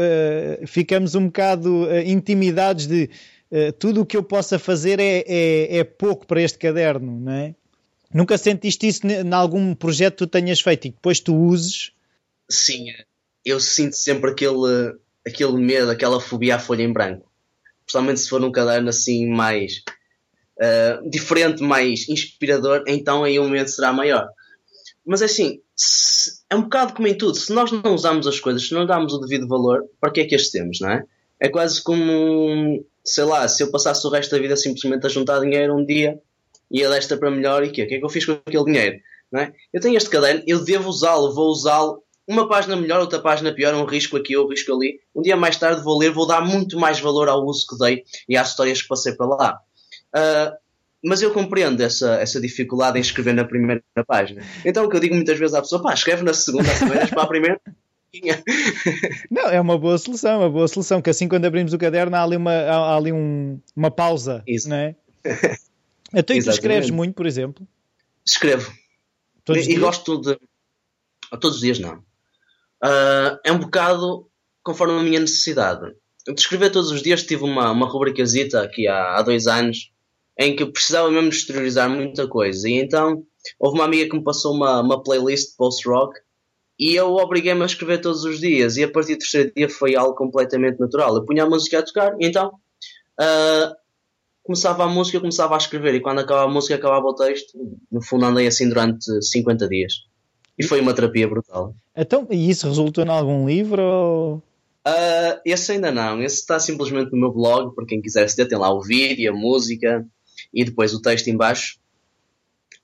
ficamos 0.67 1.15
um 1.15 1.25
bocado 1.25 1.87
intimidados 2.05 2.85
de 2.85 3.09
tudo 3.79 4.01
o 4.01 4.05
que 4.05 4.15
eu 4.15 4.23
possa 4.23 4.59
fazer 4.59 4.99
é, 4.99 5.23
é, 5.27 5.77
é, 5.77 5.83
pouco 5.83 6.25
para 6.27 6.41
este 6.41 6.57
caderno, 6.57 7.19
não 7.19 7.31
é? 7.31 7.55
Nunca 8.13 8.37
sentiste 8.37 8.87
isso 8.87 9.07
em 9.07 9.33
algum 9.33 9.73
projeto 9.73 10.13
que 10.13 10.17
tu 10.19 10.27
tenhas 10.27 10.59
feito 10.61 10.87
e 10.87 10.89
que 10.91 10.95
depois 10.97 11.19
tu 11.19 11.35
uses? 11.35 11.91
Sim, 12.49 12.87
eu 13.45 13.59
sinto 13.59 13.95
sempre 13.95 14.31
aquele 14.31 14.95
aquele 15.25 15.53
medo, 15.53 15.91
aquela 15.91 16.19
fobia 16.19 16.55
à 16.55 16.59
folha 16.59 16.83
em 16.83 16.91
branco. 16.91 17.29
Principalmente 17.85 18.19
se 18.21 18.29
for 18.29 18.39
num 18.39 18.51
caderno 18.51 18.89
assim 18.89 19.27
mais 19.27 19.83
uh, 20.57 21.09
diferente, 21.09 21.61
mais 21.61 22.07
inspirador, 22.07 22.83
então 22.87 23.23
aí 23.23 23.39
o 23.39 23.49
medo 23.49 23.69
será 23.69 23.91
maior. 23.91 24.29
Mas 25.05 25.21
assim, 25.21 25.61
se, 25.75 26.41
é 26.49 26.55
um 26.55 26.63
bocado 26.63 26.93
como 26.93 27.07
em 27.07 27.17
tudo. 27.17 27.37
Se 27.37 27.51
nós 27.51 27.71
não 27.71 27.93
usamos 27.93 28.27
as 28.27 28.39
coisas, 28.39 28.67
se 28.67 28.73
não 28.73 28.85
damos 28.85 29.13
o 29.13 29.19
devido 29.19 29.47
valor, 29.47 29.85
para 29.99 30.11
que 30.11 30.21
é 30.21 30.25
que 30.25 30.35
as 30.35 30.49
temos, 30.49 30.79
não 30.79 30.91
é? 30.91 31.03
É 31.39 31.49
quase 31.49 31.81
como, 31.81 32.85
sei 33.03 33.23
lá, 33.23 33.47
se 33.47 33.63
eu 33.63 33.71
passasse 33.71 34.05
o 34.05 34.09
resto 34.09 34.31
da 34.31 34.41
vida 34.41 34.55
simplesmente 34.55 35.05
a 35.05 35.09
juntar 35.09 35.39
dinheiro 35.39 35.75
um 35.75 35.83
dia, 35.83 36.19
ia 36.69 36.89
desta 36.89 37.17
para 37.17 37.31
melhor 37.31 37.63
e 37.63 37.71
quê? 37.71 37.83
O 37.83 37.87
que 37.87 37.95
é 37.95 37.99
que 37.99 38.05
eu 38.05 38.09
fiz 38.09 38.25
com 38.25 38.33
aquele 38.33 38.65
dinheiro? 38.65 38.99
É? 39.33 39.53
Eu 39.73 39.79
tenho 39.79 39.95
este 39.95 40.09
caderno, 40.09 40.43
eu 40.45 40.63
devo 40.63 40.89
usá-lo, 40.89 41.33
vou 41.33 41.49
usá-lo 41.49 42.00
uma 42.27 42.47
página 42.47 42.75
melhor, 42.75 42.99
outra 42.99 43.19
página 43.19 43.53
pior, 43.53 43.73
um 43.73 43.85
risco 43.85 44.17
aqui, 44.17 44.37
um 44.37 44.47
risco 44.47 44.73
ali. 44.73 44.99
Um 45.15 45.21
dia 45.21 45.35
mais 45.35 45.57
tarde 45.57 45.83
vou 45.83 45.97
ler, 45.97 46.11
vou 46.11 46.27
dar 46.27 46.41
muito 46.41 46.79
mais 46.79 46.99
valor 46.99 47.27
ao 47.27 47.45
uso 47.45 47.65
que 47.67 47.77
dei 47.77 48.03
e 48.29 48.37
às 48.37 48.49
histórias 48.49 48.81
que 48.81 48.87
passei 48.87 49.13
para 49.13 49.25
lá. 49.25 49.59
Uh, 50.15 50.55
mas 51.03 51.21
eu 51.21 51.33
compreendo 51.33 51.81
essa, 51.81 52.15
essa 52.15 52.39
dificuldade 52.39 52.97
em 52.97 53.01
escrever 53.01 53.33
na 53.33 53.43
primeira 53.43 53.83
página. 54.05 54.43
Então 54.63 54.85
o 54.85 54.89
que 54.89 54.95
eu 54.95 54.99
digo 54.99 55.15
muitas 55.15 55.37
vezes 55.37 55.55
à 55.55 55.61
pessoa, 55.61 55.81
pá, 55.81 55.93
escreve 55.93 56.23
na 56.23 56.33
segunda, 56.33 56.69
a 56.71 57.07
para 57.07 57.23
a 57.23 57.27
primeira. 57.27 57.59
Não, 59.31 59.47
é 59.47 59.59
uma 59.59 59.77
boa 59.77 59.97
solução, 59.97 60.39
uma 60.39 60.49
boa 60.49 60.67
solução, 60.67 61.01
que 61.01 61.09
assim 61.09 61.27
quando 61.27 61.45
abrimos 61.45 61.73
o 61.73 61.77
caderno 61.77 62.15
há 62.15 62.23
ali 62.23 62.35
uma, 62.35 62.51
há 62.51 62.95
ali 62.95 63.11
um, 63.11 63.59
uma 63.75 63.89
pausa, 63.89 64.43
Isso. 64.45 64.69
não 64.69 64.75
é? 64.75 64.95
Então 66.13 66.35
e 66.35 66.43
tu 66.43 66.49
escreves 66.49 66.89
muito, 66.89 67.15
por 67.15 67.25
exemplo? 67.25 67.65
Escrevo. 68.25 68.69
Todos 69.45 69.65
e, 69.65 69.71
e 69.71 69.75
gosto 69.77 70.19
de... 70.19 70.37
Todos 71.39 71.55
os 71.55 71.61
dias 71.61 71.79
não. 71.79 72.03
Uh, 72.83 73.37
é 73.43 73.51
um 73.51 73.59
bocado 73.59 74.27
conforme 74.63 74.99
a 74.99 75.03
minha 75.03 75.19
necessidade. 75.19 75.93
De 76.27 76.39
escrever 76.39 76.71
todos 76.71 76.91
os 76.91 77.01
dias 77.01 77.23
tive 77.23 77.43
uma, 77.43 77.71
uma 77.71 77.87
rubricazita 77.87 78.61
aqui 78.61 78.87
há, 78.87 79.17
há 79.17 79.21
dois 79.21 79.47
anos 79.47 79.91
em 80.37 80.55
que 80.55 80.65
precisava 80.65 81.09
mesmo 81.11 81.29
exteriorizar 81.29 81.89
muita 81.89 82.27
coisa. 82.27 82.67
E 82.67 82.73
então 82.73 83.23
houve 83.59 83.77
uma 83.77 83.85
amiga 83.85 84.09
que 84.09 84.17
me 84.17 84.23
passou 84.23 84.53
uma, 84.53 84.81
uma 84.81 85.03
playlist 85.03 85.55
post-rock 85.57 86.19
e 86.79 86.95
eu 86.95 87.13
obriguei-me 87.15 87.61
a 87.61 87.65
escrever 87.65 87.99
todos 87.99 88.23
os 88.23 88.39
dias. 88.39 88.77
E 88.77 88.83
a 88.83 88.91
partir 88.91 89.15
do 89.15 89.19
terceiro 89.19 89.51
dia 89.55 89.69
foi 89.69 89.95
algo 89.95 90.15
completamente 90.15 90.79
natural. 90.79 91.15
Eu 91.15 91.25
punha 91.25 91.43
a 91.43 91.49
música 91.49 91.79
a 91.79 91.83
tocar 91.83 92.15
e 92.19 92.25
então 92.25 92.47
uh, 93.19 93.75
começava 94.43 94.83
a 94.83 94.87
música, 94.87 95.17
eu 95.17 95.21
começava 95.21 95.53
a 95.53 95.57
escrever. 95.57 95.95
E 95.95 96.01
quando 96.01 96.19
acabava 96.19 96.49
a 96.49 96.53
música, 96.53 96.75
acabava 96.75 97.05
o 97.05 97.15
texto. 97.15 97.57
No 97.91 98.01
fundo, 98.01 98.25
andei 98.25 98.47
assim 98.47 98.67
durante 98.67 99.05
50 99.21 99.67
dias. 99.67 99.93
E 100.57 100.63
foi 100.63 100.81
uma 100.81 100.93
terapia 100.93 101.27
brutal. 101.27 101.75
Então, 101.95 102.27
e 102.29 102.49
isso 102.49 102.67
resultou 102.67 103.03
em 103.03 103.09
algum 103.09 103.47
livro? 103.47 103.81
Ou... 103.81 104.35
Uh, 104.87 105.39
esse 105.45 105.71
ainda 105.71 105.91
não. 105.91 106.21
Esse 106.21 106.37
está 106.37 106.59
simplesmente 106.59 107.11
no 107.11 107.19
meu 107.19 107.31
blog, 107.31 107.73
para 107.75 107.85
quem 107.85 108.01
quiser 108.01 108.29
se 108.29 108.45
tem 108.45 108.57
lá 108.57 108.71
o 108.73 108.81
vídeo, 108.81 109.31
a 109.31 109.35
música 109.35 110.05
e 110.53 110.63
depois 110.63 110.93
o 110.93 111.01
texto 111.01 111.27
em 111.27 111.37
baixo. 111.37 111.79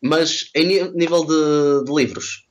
Mas 0.02 0.50
em 0.56 0.92
nível 0.92 1.26
de, 1.26 1.86
de 1.86 1.94
livros, 1.94 2.48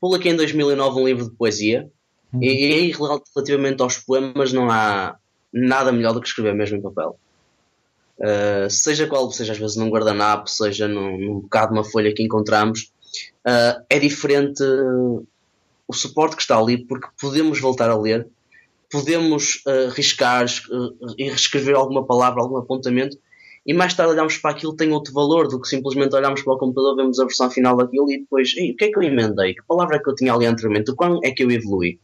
publiquei 0.00 0.32
em 0.32 0.36
2009 0.36 1.00
um 1.00 1.06
livro 1.06 1.24
de 1.24 1.36
poesia 1.36 1.90
uhum. 2.32 2.42
e, 2.42 2.88
e 2.88 2.92
relativamente 2.92 3.82
aos 3.82 3.96
poemas 3.98 4.52
não 4.52 4.70
há 4.70 5.16
nada 5.52 5.90
melhor 5.92 6.12
do 6.12 6.20
que 6.20 6.28
escrever 6.28 6.54
mesmo 6.54 6.76
em 6.76 6.82
papel. 6.82 7.18
Uh, 8.18 8.68
seja 8.68 9.06
qual, 9.06 9.30
seja 9.30 9.52
às 9.52 9.58
vezes 9.58 9.76
num 9.76 9.88
guardanapo, 9.88 10.48
seja 10.48 10.86
num, 10.86 11.18
num 11.18 11.40
bocado 11.40 11.72
de 11.72 11.78
uma 11.78 11.84
folha 11.84 12.12
que 12.14 12.22
encontramos, 12.22 12.92
uh, 13.46 13.84
é 13.88 13.98
diferente 13.98 14.62
uh, 14.62 15.26
o 15.86 15.92
suporte 15.92 16.36
que 16.36 16.42
está 16.42 16.58
ali, 16.58 16.84
porque 16.84 17.08
podemos 17.20 17.60
voltar 17.60 17.90
a 17.90 17.96
ler, 17.96 18.26
podemos 18.90 19.62
uh, 19.66 19.90
riscar 19.90 20.46
e 21.18 21.24
reescrever 21.24 21.74
alguma 21.74 22.04
palavra, 22.06 22.42
algum 22.42 22.56
apontamento, 22.56 23.16
e 23.66 23.74
mais 23.74 23.92
tarde 23.94 24.12
olhamos 24.12 24.38
para 24.38 24.52
aquilo 24.52 24.74
tem 24.74 24.90
outro 24.90 25.12
valor 25.12 25.46
do 25.46 25.60
que 25.60 25.68
simplesmente 25.68 26.14
olharmos 26.14 26.42
para 26.42 26.54
o 26.54 26.58
computador, 26.58 26.96
vemos 26.96 27.20
a 27.20 27.24
versão 27.24 27.50
final 27.50 27.76
daquilo 27.76 28.10
e 28.10 28.18
depois, 28.18 28.52
o 28.52 28.76
que 28.76 28.84
é 28.84 28.90
que 28.90 28.98
eu 28.98 29.02
emendei? 29.02 29.54
Que 29.54 29.62
palavra 29.66 29.96
é 29.96 29.98
que 29.98 30.08
eu 30.08 30.14
tinha 30.14 30.32
ali 30.32 30.46
anteriormente? 30.46 30.90
O 30.90 30.96
quão 30.96 31.20
é 31.22 31.30
que 31.30 31.44
eu 31.44 31.50
evolui? 31.50 31.98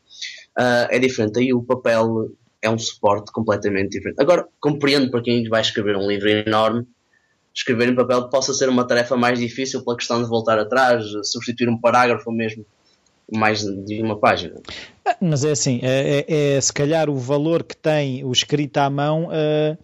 é 0.58 0.98
diferente. 0.98 1.38
Aí 1.38 1.52
o 1.52 1.62
papel 1.62 2.30
é 2.62 2.70
um 2.70 2.78
suporte 2.78 3.30
completamente 3.32 3.90
diferente. 3.90 4.20
Agora, 4.20 4.46
compreendo 4.60 5.10
para 5.10 5.22
quem 5.22 5.48
vai 5.48 5.60
escrever 5.60 5.96
um 5.96 6.08
livro 6.08 6.28
enorme 6.28 6.86
escrever 7.56 7.88
em 7.88 7.94
papel 7.94 8.28
possa 8.28 8.52
ser 8.52 8.68
uma 8.68 8.86
tarefa 8.86 9.16
mais 9.16 9.38
difícil 9.38 9.82
pela 9.82 9.96
questão 9.96 10.22
de 10.22 10.28
voltar 10.28 10.58
atrás, 10.58 11.04
substituir 11.24 11.68
um 11.68 11.80
parágrafo 11.80 12.30
mesmo 12.30 12.64
mais 13.32 13.60
de 13.60 14.00
uma 14.02 14.18
página. 14.18 14.60
Ah, 15.04 15.16
mas 15.20 15.44
é 15.44 15.50
assim, 15.50 15.80
é, 15.82 16.24
é, 16.28 16.56
é, 16.56 16.60
se 16.60 16.72
calhar 16.72 17.08
o 17.08 17.16
valor 17.16 17.64
que 17.64 17.76
tem 17.76 18.22
o 18.24 18.30
escrito 18.30 18.76
à 18.78 18.88
mão. 18.88 19.28
Uh, 19.28 19.76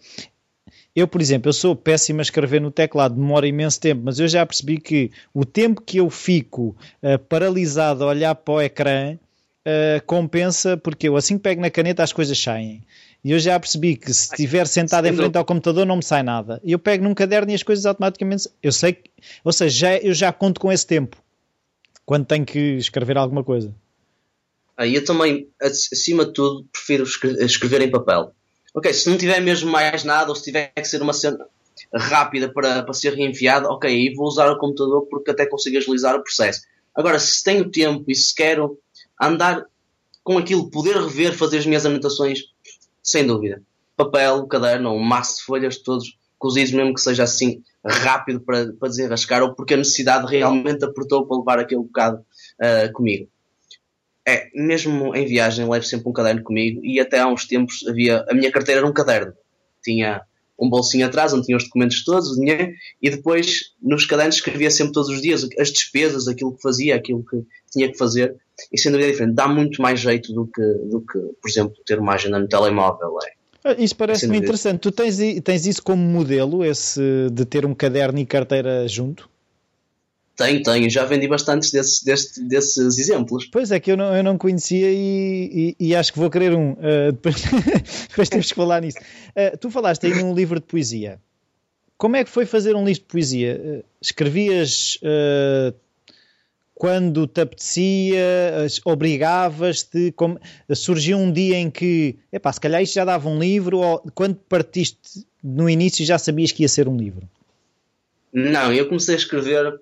eu, 0.94 1.08
por 1.08 1.20
exemplo, 1.20 1.48
eu 1.48 1.52
sou 1.52 1.74
péssimo 1.74 2.20
a 2.20 2.22
escrever 2.22 2.60
no 2.60 2.70
teclado, 2.70 3.14
demora 3.14 3.46
imenso 3.46 3.80
tempo, 3.80 4.02
mas 4.04 4.18
eu 4.18 4.28
já 4.28 4.44
percebi 4.44 4.78
que 4.78 5.10
o 5.32 5.44
tempo 5.44 5.80
que 5.80 5.96
eu 5.96 6.10
fico 6.10 6.76
uh, 7.02 7.18
paralisado 7.28 8.04
a 8.04 8.08
olhar 8.08 8.34
para 8.34 8.54
o 8.54 8.60
ecrã 8.60 9.14
uh, 9.14 10.06
compensa, 10.06 10.76
porque 10.76 11.08
eu 11.08 11.16
assim 11.16 11.36
que 11.36 11.42
pego 11.42 11.62
na 11.62 11.70
caneta 11.70 12.02
as 12.02 12.12
coisas 12.12 12.38
saem. 12.38 12.82
E 13.24 13.30
eu 13.30 13.38
já 13.38 13.58
percebi 13.58 13.96
que 13.96 14.12
se 14.12 14.30
estiver 14.32 14.66
sentado 14.66 15.06
em 15.06 15.14
frente 15.14 15.36
ao 15.36 15.44
computador 15.44 15.86
não 15.86 15.96
me 15.96 16.02
sai 16.02 16.22
nada. 16.22 16.60
Eu 16.64 16.78
pego 16.78 17.04
num 17.04 17.14
caderno 17.14 17.52
e 17.52 17.54
as 17.54 17.62
coisas 17.62 17.86
automaticamente. 17.86 18.48
Eu 18.60 18.72
sei 18.72 18.94
que. 18.94 19.10
Ou 19.44 19.52
seja, 19.52 19.78
já, 19.78 19.96
eu 19.98 20.12
já 20.12 20.32
conto 20.32 20.60
com 20.60 20.72
esse 20.72 20.86
tempo. 20.86 21.16
Quando 22.04 22.26
tenho 22.26 22.44
que 22.44 22.58
escrever 22.58 23.16
alguma 23.16 23.44
coisa. 23.44 23.72
Ah, 24.76 24.86
eu 24.86 25.04
também, 25.04 25.48
acima 25.60 26.24
de 26.26 26.32
tudo, 26.32 26.66
prefiro 26.72 27.04
escrever 27.04 27.82
em 27.82 27.90
papel. 27.90 28.32
Ok, 28.74 28.92
se 28.92 29.08
não 29.08 29.16
tiver 29.16 29.40
mesmo 29.40 29.70
mais 29.70 30.02
nada, 30.02 30.30
ou 30.30 30.34
se 30.34 30.44
tiver 30.44 30.72
que 30.74 30.84
ser 30.84 31.00
uma 31.00 31.12
cena 31.12 31.46
rápida 31.94 32.52
para, 32.52 32.82
para 32.82 32.94
ser 32.94 33.14
reenviada, 33.14 33.68
ok, 33.68 33.88
aí 33.88 34.14
vou 34.14 34.26
usar 34.26 34.50
o 34.50 34.58
computador 34.58 35.06
porque 35.08 35.30
até 35.30 35.46
consigo 35.46 35.76
agilizar 35.76 36.16
o 36.16 36.22
processo. 36.22 36.62
Agora, 36.94 37.18
se 37.18 37.44
tenho 37.44 37.70
tempo 37.70 38.04
e 38.08 38.14
se 38.14 38.34
quero 38.34 38.78
andar 39.20 39.64
com 40.24 40.38
aquilo, 40.38 40.70
poder 40.70 40.96
rever, 40.96 41.36
fazer 41.36 41.58
as 41.58 41.66
minhas 41.66 41.84
anotações, 41.84 42.51
sem 43.02 43.26
dúvida. 43.26 43.62
Papel, 43.96 44.46
caderno, 44.46 44.92
um 44.92 45.02
maço 45.02 45.38
de 45.38 45.42
folhas, 45.42 45.78
todos 45.78 46.18
cozidos, 46.38 46.72
mesmo 46.72 46.94
que 46.94 47.00
seja 47.00 47.22
assim 47.22 47.62
rápido 47.84 48.40
para, 48.40 48.72
para 48.72 48.88
desenrascar, 48.88 49.42
ou 49.42 49.54
porque 49.54 49.74
a 49.74 49.76
necessidade 49.76 50.26
realmente 50.26 50.84
apertou 50.84 51.26
para 51.26 51.38
levar 51.38 51.58
aquele 51.58 51.82
bocado 51.82 52.18
uh, 52.18 52.92
comigo. 52.92 53.28
É, 54.26 54.48
mesmo 54.54 55.14
em 55.16 55.26
viagem 55.26 55.68
levo 55.68 55.84
sempre 55.84 56.08
um 56.08 56.12
caderno 56.12 56.42
comigo 56.44 56.80
e 56.84 57.00
até 57.00 57.18
há 57.18 57.26
uns 57.26 57.44
tempos 57.44 57.84
havia, 57.88 58.24
a 58.28 58.34
minha 58.34 58.52
carteira 58.52 58.80
era 58.80 58.88
um 58.88 58.92
caderno. 58.92 59.32
Tinha 59.82 60.22
um 60.62 60.70
bolsinho 60.70 61.04
atrás 61.04 61.32
onde 61.32 61.46
tinha 61.46 61.56
os 61.56 61.64
documentos 61.64 62.04
todos, 62.04 62.30
o 62.30 62.36
dinheiro, 62.36 62.72
e 63.02 63.10
depois 63.10 63.72
nos 63.82 64.06
cadernos 64.06 64.36
escrevia 64.36 64.70
sempre 64.70 64.92
todos 64.92 65.08
os 65.08 65.20
dias 65.20 65.46
as 65.58 65.70
despesas, 65.70 66.28
aquilo 66.28 66.54
que 66.54 66.62
fazia, 66.62 66.94
aquilo 66.94 67.24
que 67.24 67.42
tinha 67.72 67.90
que 67.90 67.98
fazer, 67.98 68.36
e 68.72 68.78
sendo 68.78 68.92
dúvida 68.92 69.10
diferente, 69.10 69.34
dá 69.34 69.48
muito 69.48 69.82
mais 69.82 69.98
jeito 69.98 70.32
do 70.32 70.46
que, 70.46 70.62
do 70.62 71.00
que 71.00 71.18
por 71.18 71.48
exemplo, 71.48 71.74
ter 71.84 71.98
uma 71.98 72.14
agenda 72.14 72.38
no 72.38 72.46
telemóvel. 72.46 73.18
É. 73.24 73.42
Ah, 73.64 73.76
isso 73.78 73.96
parece-me 73.96 74.38
interessante. 74.38 74.80
Tu 74.80 74.92
tens, 74.92 75.18
tens 75.42 75.66
isso 75.66 75.82
como 75.82 76.02
modelo, 76.02 76.64
esse 76.64 77.00
de 77.32 77.44
ter 77.44 77.64
um 77.64 77.74
caderno 77.74 78.18
e 78.18 78.26
carteira 78.26 78.86
junto? 78.88 79.28
Tenho, 80.36 80.62
tenho. 80.62 80.88
Já 80.88 81.04
vendi 81.04 81.28
bastantes 81.28 81.70
desses, 81.70 82.02
desses, 82.02 82.38
desses 82.38 82.98
exemplos. 82.98 83.46
Pois 83.46 83.70
é, 83.70 83.78
que 83.78 83.92
eu 83.92 83.96
não, 83.96 84.16
eu 84.16 84.22
não 84.22 84.38
conhecia 84.38 84.90
e, 84.90 85.76
e, 85.78 85.88
e 85.88 85.94
acho 85.94 86.12
que 86.12 86.18
vou 86.18 86.30
querer 86.30 86.54
um. 86.54 86.72
Uh, 86.72 87.12
depois, 87.12 87.36
depois 88.08 88.28
temos 88.28 88.48
que 88.48 88.54
falar 88.54 88.80
nisso. 88.80 88.98
Uh, 88.98 89.56
tu 89.58 89.70
falaste 89.70 90.06
aí 90.06 90.14
num 90.14 90.34
livro 90.34 90.58
de 90.58 90.66
poesia. 90.66 91.20
Como 91.98 92.16
é 92.16 92.24
que 92.24 92.30
foi 92.30 92.46
fazer 92.46 92.74
um 92.74 92.84
livro 92.84 93.02
de 93.02 93.08
poesia? 93.08 93.60
Uh, 93.62 93.84
escrevias 94.00 94.98
quando 96.74 97.28
te 97.28 97.40
apetecia, 97.40 98.66
obrigavas-te, 98.84 100.12
surgiu 100.74 101.16
um 101.16 101.30
dia 101.30 101.56
em 101.56 101.70
que, 101.70 102.16
epá, 102.32 102.52
se 102.52 102.60
calhar 102.60 102.82
isto 102.82 102.94
já 102.94 103.04
dava 103.04 103.28
um 103.28 103.38
livro, 103.38 103.78
ou 103.78 104.00
quando 104.16 104.34
partiste 104.34 105.24
no 105.40 105.70
início 105.70 106.04
já 106.04 106.18
sabias 106.18 106.50
que 106.50 106.62
ia 106.62 106.68
ser 106.68 106.88
um 106.88 106.96
livro? 106.96 107.28
Não, 108.32 108.72
eu 108.72 108.88
comecei 108.88 109.14
a 109.14 109.18
escrever 109.18 109.78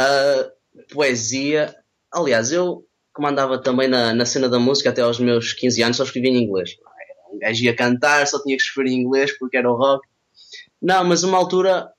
a 0.00 0.50
poesia. 0.92 1.74
Aliás, 2.10 2.50
eu 2.52 2.86
comandava 3.12 3.60
também 3.60 3.88
na, 3.88 4.14
na 4.14 4.24
cena 4.24 4.48
da 4.48 4.58
música 4.58 4.90
até 4.90 5.02
aos 5.02 5.18
meus 5.18 5.52
15 5.52 5.82
anos, 5.82 5.96
só 5.96 6.04
escrevia 6.04 6.30
em 6.30 6.42
inglês. 6.42 6.70
Um 7.32 7.38
gajo 7.38 7.62
ia 7.62 7.76
cantar, 7.76 8.26
só 8.26 8.42
tinha 8.42 8.56
que 8.56 8.62
escrever 8.62 8.90
em 8.90 9.00
inglês 9.00 9.36
porque 9.38 9.56
era 9.56 9.70
o 9.70 9.76
rock. 9.76 10.06
Não, 10.80 11.04
mas 11.04 11.22
uma 11.22 11.36
altura 11.36 11.90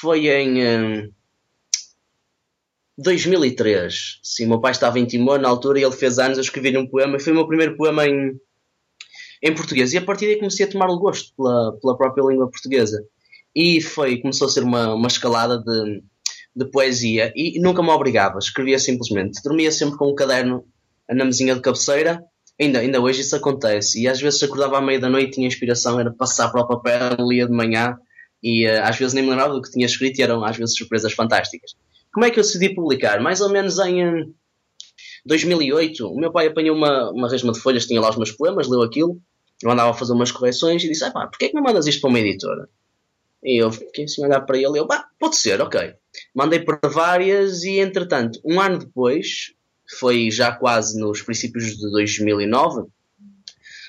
foi 0.00 0.28
em 0.28 0.66
um, 0.66 1.12
2003. 2.96 4.20
Sim, 4.22 4.46
meu 4.46 4.60
pai 4.60 4.72
estava 4.72 4.98
em 4.98 5.04
Timor 5.04 5.38
na 5.38 5.48
altura 5.48 5.78
e 5.78 5.84
ele 5.84 5.92
fez 5.92 6.18
anos, 6.18 6.38
eu 6.38 6.42
escrevi 6.42 6.76
um 6.76 6.86
poema 6.86 7.16
e 7.16 7.20
foi 7.20 7.32
o 7.32 7.36
meu 7.36 7.46
primeiro 7.46 7.76
poema 7.76 8.06
em, 8.06 8.40
em 9.42 9.54
português. 9.54 9.92
E 9.92 9.98
a 9.98 10.02
partir 10.02 10.26
daí 10.26 10.38
comecei 10.38 10.66
a 10.66 10.70
tomar 10.70 10.88
o 10.88 10.98
gosto 10.98 11.34
pela, 11.36 11.78
pela 11.80 11.96
própria 11.96 12.22
língua 12.22 12.50
portuguesa. 12.50 13.04
E 13.54 13.80
foi, 13.80 14.18
começou 14.18 14.46
a 14.46 14.50
ser 14.50 14.62
uma, 14.62 14.94
uma 14.94 15.08
escalada 15.08 15.58
de 15.58 16.02
de 16.54 16.64
poesia 16.70 17.32
e 17.34 17.60
nunca 17.60 17.82
me 17.82 17.90
obrigava, 17.90 18.38
escrevia 18.38 18.78
simplesmente. 18.78 19.40
Dormia 19.42 19.70
sempre 19.70 19.96
com 19.96 20.10
um 20.10 20.14
caderno 20.14 20.64
na 21.08 21.24
mesinha 21.24 21.54
de 21.54 21.60
cabeceira, 21.60 22.22
ainda, 22.60 22.80
ainda 22.80 23.00
hoje 23.00 23.22
isso 23.22 23.34
acontece. 23.36 24.02
E 24.02 24.08
às 24.08 24.20
vezes 24.20 24.42
acordava 24.42 24.78
à 24.78 24.80
meia 24.80 25.00
da 25.00 25.08
noite, 25.08 25.32
tinha 25.32 25.46
inspiração, 25.46 25.98
era 25.98 26.12
passar 26.12 26.50
para 26.50 26.62
o 26.62 26.66
papel, 26.66 27.16
lia 27.28 27.46
de 27.46 27.52
manhã 27.52 27.96
e 28.42 28.66
uh, 28.66 28.82
às 28.84 28.96
vezes 28.96 29.14
nem 29.14 29.22
me 29.22 29.30
lembrava 29.30 29.54
do 29.54 29.62
que 29.62 29.70
tinha 29.70 29.86
escrito 29.86 30.18
e 30.18 30.22
eram 30.22 30.44
às 30.44 30.56
vezes 30.56 30.76
surpresas 30.76 31.12
fantásticas. 31.12 31.72
Como 32.12 32.24
é 32.24 32.30
que 32.30 32.38
eu 32.38 32.42
decidi 32.42 32.74
publicar? 32.74 33.20
Mais 33.20 33.40
ou 33.40 33.50
menos 33.50 33.78
em 33.78 34.04
uh, 34.04 34.34
2008, 35.26 36.06
o 36.06 36.18
meu 36.18 36.32
pai 36.32 36.46
apanhou 36.46 36.76
uma, 36.76 37.10
uma 37.10 37.28
resma 37.28 37.52
de 37.52 37.60
folhas, 37.60 37.86
tinha 37.86 38.00
lá 38.00 38.10
os 38.10 38.16
meus 38.16 38.32
poemas, 38.32 38.68
leu 38.68 38.82
aquilo, 38.82 39.20
eu 39.62 39.70
andava 39.70 39.90
a 39.90 39.94
fazer 39.94 40.12
umas 40.12 40.32
correções 40.32 40.82
e 40.82 40.88
disse: 40.88 41.04
ah, 41.04 41.10
pá, 41.10 41.26
porquê 41.26 41.46
é 41.46 41.48
que 41.48 41.54
não 41.54 41.62
mandas 41.62 41.86
isto 41.86 42.00
para 42.00 42.10
uma 42.10 42.18
editora? 42.18 42.68
E 43.42 43.62
eu 43.62 43.70
fiquei 43.70 44.04
assim 44.04 44.22
a 44.22 44.26
olhar 44.26 44.40
para 44.42 44.56
ele 44.56 44.74
e 44.74 44.78
eu, 44.78 44.86
bah, 44.86 45.06
pode 45.18 45.36
ser, 45.36 45.60
ok. 45.60 45.94
Mandei 46.34 46.60
para 46.60 46.88
várias 46.88 47.64
e, 47.64 47.78
entretanto, 47.78 48.40
um 48.44 48.60
ano 48.60 48.78
depois, 48.78 49.52
foi 49.98 50.30
já 50.30 50.52
quase 50.52 50.98
nos 50.98 51.22
princípios 51.22 51.76
de 51.76 51.90
2009, 51.90 52.88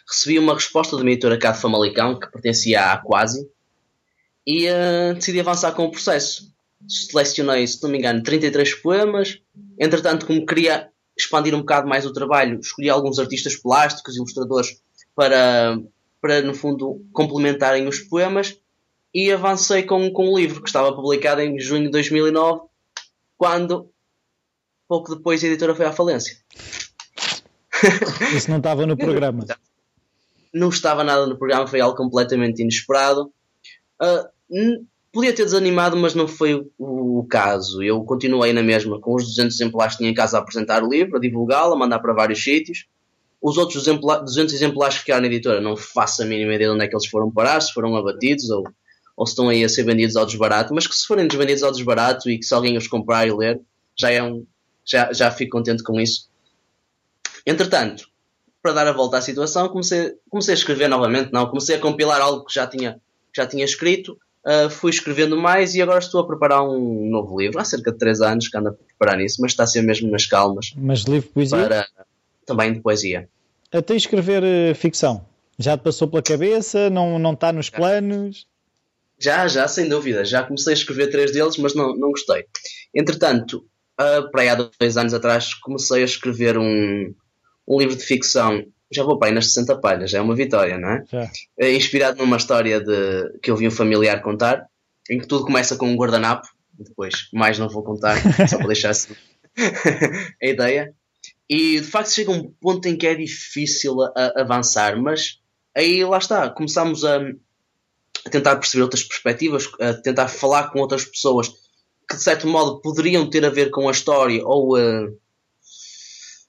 recebi 0.08 0.40
uma 0.40 0.54
resposta 0.54 0.98
da 0.98 1.04
minha 1.04 1.14
editora 1.14 1.38
cá 1.38 1.52
de 1.52 1.62
Famalicão, 1.62 2.20
que 2.20 2.32
pertencia 2.32 2.92
à 2.92 2.98
Quasi, 2.98 3.48
e 4.46 4.68
uh, 4.68 5.14
decidi 5.14 5.40
avançar 5.40 5.72
com 5.74 5.86
o 5.86 5.92
processo. 5.92 6.52
Selecionei, 6.88 7.66
se 7.68 7.82
não 7.84 7.92
me 7.92 8.00
engano, 8.00 8.24
33 8.24 8.74
poemas. 8.76 9.40
Entretanto, 9.80 10.26
como 10.26 10.46
queria 10.46 10.90
expandir 11.16 11.54
um 11.54 11.60
bocado 11.60 11.88
mais 11.88 12.06
o 12.06 12.14
trabalho, 12.14 12.60
escolhi 12.60 12.90
alguns 12.90 13.20
artistas 13.20 13.56
plásticos, 13.56 14.18
ilustradores, 14.18 14.82
para, 15.16 15.80
para 16.20 16.42
no 16.42 16.56
fundo, 16.56 17.06
complementarem 17.14 17.88
os 17.88 18.00
poemas 18.00 18.58
e 19.14 19.32
avancei 19.32 19.84
com, 19.84 20.12
com 20.12 20.30
o 20.30 20.38
livro 20.38 20.62
que 20.62 20.70
estava 20.70 20.94
publicado 20.94 21.42
em 21.42 21.60
junho 21.60 21.86
de 21.86 21.92
2009, 21.92 22.62
quando 23.38 23.90
pouco 24.88 25.16
depois 25.16 25.44
a 25.44 25.48
editora 25.48 25.76
foi 25.76 25.86
à 25.86 25.92
falência. 25.92 26.38
Isso 28.36 28.50
não 28.50 28.58
estava 28.58 28.86
no 28.86 28.96
programa. 28.98 29.46
Não 30.54 30.70
estava 30.70 31.04
nada 31.04 31.26
no 31.26 31.38
programa, 31.38 31.68
foi 31.68 31.80
algo 31.80 31.96
completamente 31.96 32.62
inesperado. 32.62 33.32
Uh, 34.02 34.86
podia 35.12 35.34
ter 35.34 35.44
desanimado, 35.44 35.98
mas 35.98 36.14
não 36.14 36.28
foi 36.28 36.56
o, 36.56 37.20
o, 37.20 37.26
caso. 37.26 37.82
Eu 37.82 38.04
continuei 38.04 38.54
na 38.54 38.64
mesma, 38.64 39.00
com 39.00 39.16
os 39.16 39.26
200 39.26 39.56
exemplares 39.56 39.94
que 39.94 40.00
tinha 40.00 40.10
em 40.10 40.16
casa 40.16 40.38
a 40.38 40.42
apresentar 40.42 40.84
o 40.84 40.90
livro, 40.90 41.18
a 41.18 41.20
divulgá-lo, 41.20 41.74
a 41.74 41.78
mandar 41.78 42.00
para 42.00 42.14
vários 42.14 42.44
sítios. 42.44 42.86
Os 43.42 43.58
outros 43.58 43.84
200 43.84 44.54
exemplares 44.54 44.96
que 44.96 45.02
ficaram 45.02 45.22
na 45.22 45.28
editora, 45.28 45.60
não 45.60 45.76
faço 45.76 46.22
a 46.22 46.26
mínima 46.26 46.54
ideia 46.54 46.70
de 46.70 46.76
onde 46.76 46.86
é 46.86 46.88
que 46.88 46.96
eles 46.96 47.08
foram 47.08 47.32
parar, 47.32 47.60
se 47.60 47.74
foram 47.74 47.96
abatidos 47.96 48.50
ou 48.50 48.64
ou 49.22 49.28
se 49.28 49.34
estão 49.34 49.50
aí 49.50 49.64
a 49.64 49.70
ser 49.70 49.84
vendidos 49.84 50.16
ao 50.16 50.26
desbarato, 50.26 50.74
mas 50.74 50.88
que 50.88 50.96
se 50.96 51.06
forem 51.06 51.28
vendidos 51.28 51.62
ao 51.62 51.72
desbarato 51.72 52.28
e 52.28 52.40
que 52.40 52.44
se 52.44 52.56
alguém 52.56 52.76
os 52.76 52.88
comprar 52.88 53.28
e 53.28 53.32
ler, 53.32 53.62
já 53.96 54.10
é 54.10 54.24
um, 54.24 54.44
já, 54.84 55.14
já 55.14 55.30
fico 55.30 55.56
contente 55.56 55.84
com 55.84 56.02
isso. 56.02 56.28
Entretanto, 57.46 58.10
para 58.64 58.74
dar 58.74 58.88
a 58.88 58.92
volta 58.92 59.18
à 59.18 59.22
situação, 59.22 59.70
comecei, 59.70 60.16
comecei 60.28 60.56
a 60.56 60.58
escrever 60.58 60.88
novamente, 60.88 61.32
não, 61.32 61.46
comecei 61.46 61.76
a 61.76 61.80
compilar 61.80 62.20
algo 62.20 62.46
que 62.46 62.54
já 62.56 62.66
tinha, 62.66 62.94
que 63.32 63.40
já 63.40 63.46
tinha 63.46 63.64
escrito, 63.64 64.18
uh, 64.44 64.72
fui 64.72 64.90
escrevendo 64.90 65.38
mais 65.38 65.76
e 65.76 65.84
agora 65.84 66.00
estou 66.00 66.22
a 66.22 66.26
preparar 66.26 66.68
um 66.68 67.08
novo 67.08 67.40
livro, 67.40 67.60
há 67.60 67.64
cerca 67.64 67.92
de 67.92 68.00
3 68.00 68.22
anos 68.22 68.48
que 68.48 68.58
ando 68.58 68.70
a 68.70 68.74
preparar 68.74 69.20
nisso, 69.20 69.40
mas 69.40 69.52
está 69.52 69.66
a 69.66 69.68
ser 69.68 69.84
mesmo 69.84 70.10
nas 70.10 70.26
calmas. 70.26 70.74
Mas 70.76 71.02
livro 71.02 71.28
de 71.28 71.34
poesia? 71.36 71.58
Para, 71.60 71.88
também 72.44 72.74
de 72.74 72.80
poesia. 72.80 73.30
Até 73.72 73.96
escrever 73.96 74.42
uh, 74.42 74.74
ficção? 74.74 75.24
Já 75.60 75.78
te 75.78 75.82
passou 75.82 76.08
pela 76.08 76.24
cabeça? 76.24 76.90
Não, 76.90 77.20
não 77.20 77.34
está 77.34 77.54
nos 77.54 77.70
planos? 77.70 78.50
Já, 79.22 79.48
já, 79.48 79.68
sem 79.68 79.88
dúvida. 79.88 80.26
Já 80.26 80.44
comecei 80.44 80.74
a 80.74 80.76
escrever 80.76 81.08
três 81.12 81.32
deles, 81.32 81.58
mas 81.58 81.76
não, 81.76 81.96
não 81.96 82.10
gostei. 82.10 82.46
Entretanto, 82.94 83.66
uh, 84.00 84.30
para 84.32 84.42
aí 84.42 84.50
há 84.50 84.56
dois 84.56 84.98
anos 84.98 85.14
atrás, 85.14 85.54
comecei 85.54 86.02
a 86.02 86.06
escrever 86.06 86.58
um, 86.58 87.14
um 87.68 87.80
livro 87.80 87.96
de 87.96 88.04
ficção. 88.04 88.66
Já 88.92 89.04
vou 89.04 89.20
para 89.20 89.30
aí 89.30 89.34
nas 89.34 89.54
60 89.54 89.80
palhas, 89.80 90.12
já 90.12 90.18
é 90.18 90.22
uma 90.22 90.36
vitória, 90.36 90.78
não 90.78 90.90
é? 90.90 91.04
é? 91.60 91.74
Inspirado 91.74 92.18
numa 92.18 92.38
história 92.38 92.82
de, 92.82 93.40
que 93.42 93.52
eu 93.52 93.56
vi 93.56 93.68
um 93.68 93.72
familiar 93.72 94.22
contar, 94.22 94.66
em 95.10 95.20
que 95.20 95.28
tudo 95.28 95.46
começa 95.46 95.78
com 95.78 95.88
um 95.88 95.96
guardanapo. 95.96 96.48
Depois, 96.78 97.30
mais 97.32 97.60
não 97.60 97.70
vou 97.70 97.84
contar, 97.84 98.18
só 98.50 98.58
para 98.58 98.68
deixar 98.68 98.90
assim 98.90 99.14
a 100.42 100.46
ideia. 100.48 100.94
E 101.48 101.80
de 101.80 101.88
facto 101.88 102.12
chega 102.12 102.32
um 102.32 102.52
ponto 102.60 102.88
em 102.88 102.98
que 102.98 103.06
é 103.06 103.14
difícil 103.14 104.02
a, 104.02 104.12
a 104.16 104.42
avançar, 104.42 105.00
mas 105.00 105.40
aí 105.76 106.04
lá 106.04 106.18
está, 106.18 106.50
começamos 106.50 107.06
a, 107.06 107.20
a 108.26 108.30
tentar 108.30 108.56
perceber 108.56 108.84
outras 108.84 109.04
perspectivas, 109.04 109.70
a 109.80 109.94
tentar 109.94 110.28
falar 110.28 110.70
com 110.70 110.80
outras 110.80 111.06
pessoas 111.06 111.50
que 112.10 112.18
de 112.18 112.24
certo 112.24 112.48
modo 112.48 112.82
poderiam 112.82 113.30
ter 113.30 113.46
a 113.46 113.50
ver 113.50 113.70
com 113.70 113.88
a 113.88 113.92
história 113.92 114.46
ou, 114.46 114.78
uh, 114.78 115.18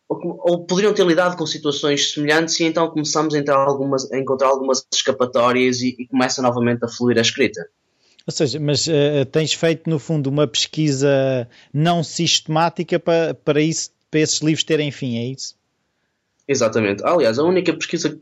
ou, 0.09 0.41
ou, 0.45 0.67
poderiam 0.67 0.93
ter 0.93 1.07
lidado 1.07 1.37
com 1.37 1.47
situações 1.47 2.13
semelhantes 2.13 2.59
e 2.59 2.65
então 2.65 2.91
começamos 2.91 3.35
a, 3.35 3.39
entrar 3.39 3.57
algumas, 3.57 4.11
a 4.11 4.19
encontrar 4.19 4.49
algumas 4.49 4.85
escapatórias 4.93 5.81
e, 5.81 5.97
e, 5.99 6.07
começa 6.09 6.43
novamente 6.43 6.85
a 6.85 6.89
fluir 6.89 7.17
a 7.17 7.23
escrita. 7.23 7.65
Ou 8.27 8.33
seja, 8.33 8.59
mas 8.61 8.87
uh, 8.87 9.25
tens 9.31 9.53
feito 9.53 9.89
no 9.89 9.99
fundo 9.99 10.29
uma 10.29 10.47
pesquisa 10.47 11.49
não 11.73 12.05
sistemática 12.05 12.99
para, 12.99 13.35
para, 13.35 13.61
isso, 13.61 13.91
para 14.11 14.21
esses 14.21 14.41
livros 14.41 14.65
terem 14.65 14.91
fim, 14.91 15.19
é 15.19 15.27
isso? 15.27 15.57
Exatamente. 16.47 17.03
Aliás, 17.05 17.39
a 17.39 17.45
única 17.45 17.73
pesquisa 17.73 18.19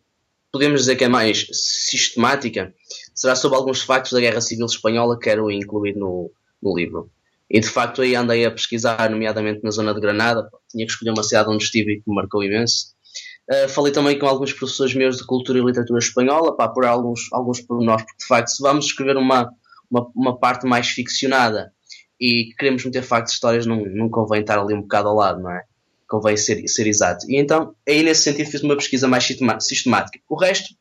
podemos 0.52 0.80
dizer 0.80 0.96
que 0.96 1.04
é 1.04 1.08
mais 1.08 1.46
sistemática, 1.52 2.74
será 3.14 3.34
sobre 3.34 3.56
alguns 3.56 3.82
factos 3.82 4.12
da 4.12 4.20
Guerra 4.20 4.40
Civil 4.40 4.66
Espanhola 4.66 5.18
que 5.18 5.24
quero 5.24 5.50
incluir 5.50 5.94
no, 5.94 6.30
no 6.62 6.76
livro. 6.76 7.10
E 7.48 7.58
de 7.60 7.68
facto 7.68 8.02
aí 8.02 8.14
andei 8.14 8.44
a 8.44 8.50
pesquisar, 8.50 9.10
nomeadamente 9.10 9.60
na 9.64 9.70
zona 9.70 9.92
de 9.92 10.00
Granada, 10.00 10.48
tinha 10.68 10.86
que 10.86 10.92
escolher 10.92 11.10
uma 11.10 11.22
cidade 11.22 11.50
onde 11.50 11.64
estive 11.64 11.94
e 11.94 11.96
que 11.96 12.08
me 12.08 12.14
marcou 12.14 12.44
imenso. 12.44 12.94
Uh, 13.50 13.68
falei 13.68 13.92
também 13.92 14.16
com 14.16 14.26
alguns 14.26 14.52
professores 14.52 14.94
meus 14.94 15.16
de 15.16 15.26
cultura 15.26 15.58
e 15.58 15.62
literatura 15.62 15.98
espanhola, 15.98 16.56
para 16.56 16.70
por 16.70 16.84
alguns, 16.84 17.20
alguns 17.32 17.60
pormenores, 17.60 18.04
porque 18.04 18.22
de 18.22 18.26
facto, 18.26 18.48
se 18.48 18.62
vamos 18.62 18.86
escrever 18.86 19.16
uma, 19.16 19.50
uma, 19.90 20.06
uma, 20.14 20.38
parte 20.38 20.64
mais 20.66 20.88
ficcionada 20.88 21.72
e 22.20 22.54
queremos 22.56 22.84
meter 22.84 23.02
factos 23.02 23.32
de 23.32 23.36
histórias, 23.36 23.66
não, 23.66 23.84
não 23.86 24.08
convém 24.08 24.42
estar 24.42 24.56
ali 24.56 24.72
um 24.72 24.82
bocado 24.82 25.08
ao 25.08 25.16
lado, 25.16 25.42
não 25.42 25.50
é? 25.50 25.64
Convém 26.10 26.36
ser, 26.36 26.66
ser 26.66 26.88
exato. 26.88 27.24
E 27.30 27.36
então, 27.36 27.72
aí 27.88 28.02
nesse 28.02 28.22
sentido, 28.22 28.50
fiz 28.50 28.62
uma 28.64 28.74
pesquisa 28.74 29.06
mais 29.06 29.24
sistemática. 29.60 30.18
O 30.28 30.34
resto, 30.34 30.74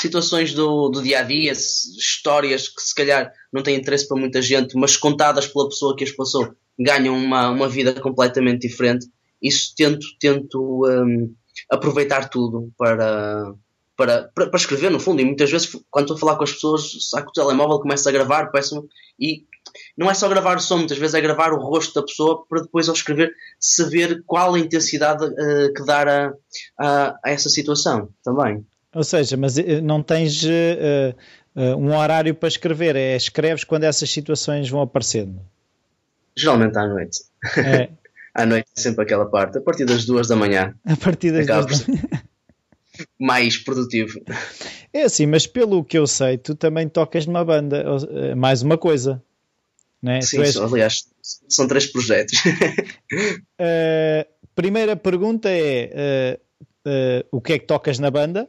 situações 0.00 0.54
do, 0.54 0.88
do 0.88 1.02
dia 1.02 1.20
a 1.20 1.22
dia, 1.22 1.52
histórias 1.52 2.66
que 2.68 2.80
se 2.80 2.94
calhar 2.94 3.30
não 3.52 3.62
têm 3.62 3.76
interesse 3.76 4.08
para 4.08 4.18
muita 4.18 4.40
gente, 4.40 4.74
mas 4.78 4.96
contadas 4.96 5.46
pela 5.46 5.68
pessoa 5.68 5.94
que 5.94 6.04
as 6.04 6.10
passou, 6.10 6.54
ganham 6.78 7.14
uma, 7.14 7.50
uma 7.50 7.68
vida 7.68 8.00
completamente 8.00 8.66
diferente. 8.66 9.06
Isso 9.42 9.74
tento, 9.76 10.06
tento 10.18 10.86
um, 10.86 11.30
aproveitar 11.70 12.30
tudo 12.30 12.72
para, 12.78 13.52
para, 13.94 14.30
para, 14.34 14.56
escrever, 14.56 14.90
no 14.90 14.98
fundo. 14.98 15.20
E 15.20 15.24
muitas 15.26 15.50
vezes, 15.50 15.70
quando 15.90 16.04
estou 16.04 16.16
a 16.16 16.20
falar 16.20 16.36
com 16.36 16.44
as 16.44 16.52
pessoas, 16.52 17.10
saco 17.10 17.28
o 17.28 17.32
telemóvel, 17.32 17.78
começo 17.78 18.08
a 18.08 18.12
gravar, 18.12 18.46
peço 18.46 18.88
e 19.20 19.44
não 19.96 20.10
é 20.10 20.14
só 20.14 20.28
gravar 20.28 20.56
o 20.56 20.60
som, 20.60 20.78
muitas 20.78 20.98
vezes 20.98 21.14
é 21.14 21.20
gravar 21.20 21.52
o 21.52 21.60
rosto 21.60 21.94
da 21.94 22.06
pessoa 22.06 22.44
para 22.48 22.62
depois, 22.62 22.88
ao 22.88 22.94
escrever, 22.94 23.32
saber 23.60 24.22
qual 24.26 24.54
a 24.54 24.58
intensidade 24.58 25.24
uh, 25.24 25.72
que 25.74 25.84
dar 25.84 26.08
a, 26.08 26.34
a, 26.78 27.18
a, 27.24 27.30
essa 27.30 27.48
situação 27.48 28.08
também. 28.24 28.64
Ou 28.94 29.04
seja, 29.04 29.36
mas 29.36 29.58
eh, 29.58 29.80
não 29.80 30.02
tens 30.02 30.42
uh, 30.44 31.14
uh, 31.56 31.76
um 31.76 31.96
horário 31.96 32.34
para 32.34 32.48
escrever, 32.48 32.94
é 32.96 33.16
escreves 33.16 33.64
quando 33.64 33.84
essas 33.84 34.10
situações 34.10 34.68
vão 34.68 34.80
aparecendo? 34.80 35.40
Geralmente 36.36 36.76
à 36.76 36.86
noite. 36.86 37.20
É. 37.58 37.88
à 38.34 38.46
noite 38.46 38.68
é 38.76 38.80
sempre 38.80 39.04
aquela 39.04 39.26
parte, 39.26 39.58
a 39.58 39.60
partir 39.60 39.84
das 39.84 40.04
duas 40.04 40.28
da 40.28 40.36
manhã. 40.36 40.74
A 40.84 40.96
partir 40.96 41.32
das 41.32 41.46
duas 41.46 41.80
da 41.80 41.92
manhã. 41.92 42.02
mais 43.18 43.58
produtivo. 43.58 44.20
É 44.92 45.02
assim, 45.02 45.26
mas 45.26 45.48
pelo 45.48 45.84
que 45.84 45.98
eu 45.98 46.06
sei, 46.06 46.38
tu 46.38 46.54
também 46.54 46.88
tocas 46.88 47.26
numa 47.26 47.44
banda, 47.44 47.84
mais 48.36 48.62
uma 48.62 48.78
coisa. 48.78 49.20
Né? 50.04 50.20
Sim, 50.20 50.40
és... 50.40 50.54
aliás, 50.58 51.06
são 51.48 51.66
três 51.66 51.86
projetos. 51.86 52.38
uh, 52.44 54.28
primeira 54.54 54.94
pergunta 54.94 55.48
é: 55.48 56.36
uh, 56.36 56.60
uh, 56.86 57.26
o 57.32 57.40
que 57.40 57.54
é 57.54 57.58
que 57.58 57.64
tocas 57.64 57.98
na 57.98 58.10
banda? 58.10 58.46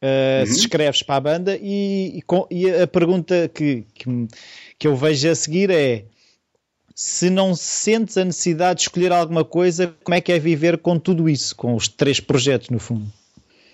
Uh, 0.00 0.40
uhum. 0.40 0.46
se 0.46 0.60
escreves 0.60 1.02
para 1.02 1.16
a 1.16 1.20
banda 1.20 1.58
e, 1.60 2.20
e, 2.20 2.22
e 2.52 2.70
a 2.70 2.86
pergunta 2.86 3.50
que, 3.52 3.84
que, 3.92 4.28
que, 4.78 4.86
eu 4.86 4.96
vejo 4.96 5.28
a 5.28 5.34
seguir 5.34 5.70
é 5.70 6.04
se 6.94 7.28
não 7.28 7.54
sentes 7.54 8.16
a 8.16 8.24
necessidade 8.24 8.78
de 8.78 8.82
escolher 8.84 9.12
alguma 9.12 9.44
coisa, 9.44 9.94
como 10.02 10.14
é 10.14 10.20
que 10.22 10.32
é 10.32 10.38
viver 10.38 10.78
com 10.78 10.98
tudo 10.98 11.28
isso, 11.28 11.54
com 11.54 11.74
os 11.74 11.86
três 11.86 12.18
projetos 12.20 12.70
no 12.70 12.78
fundo? 12.78 13.12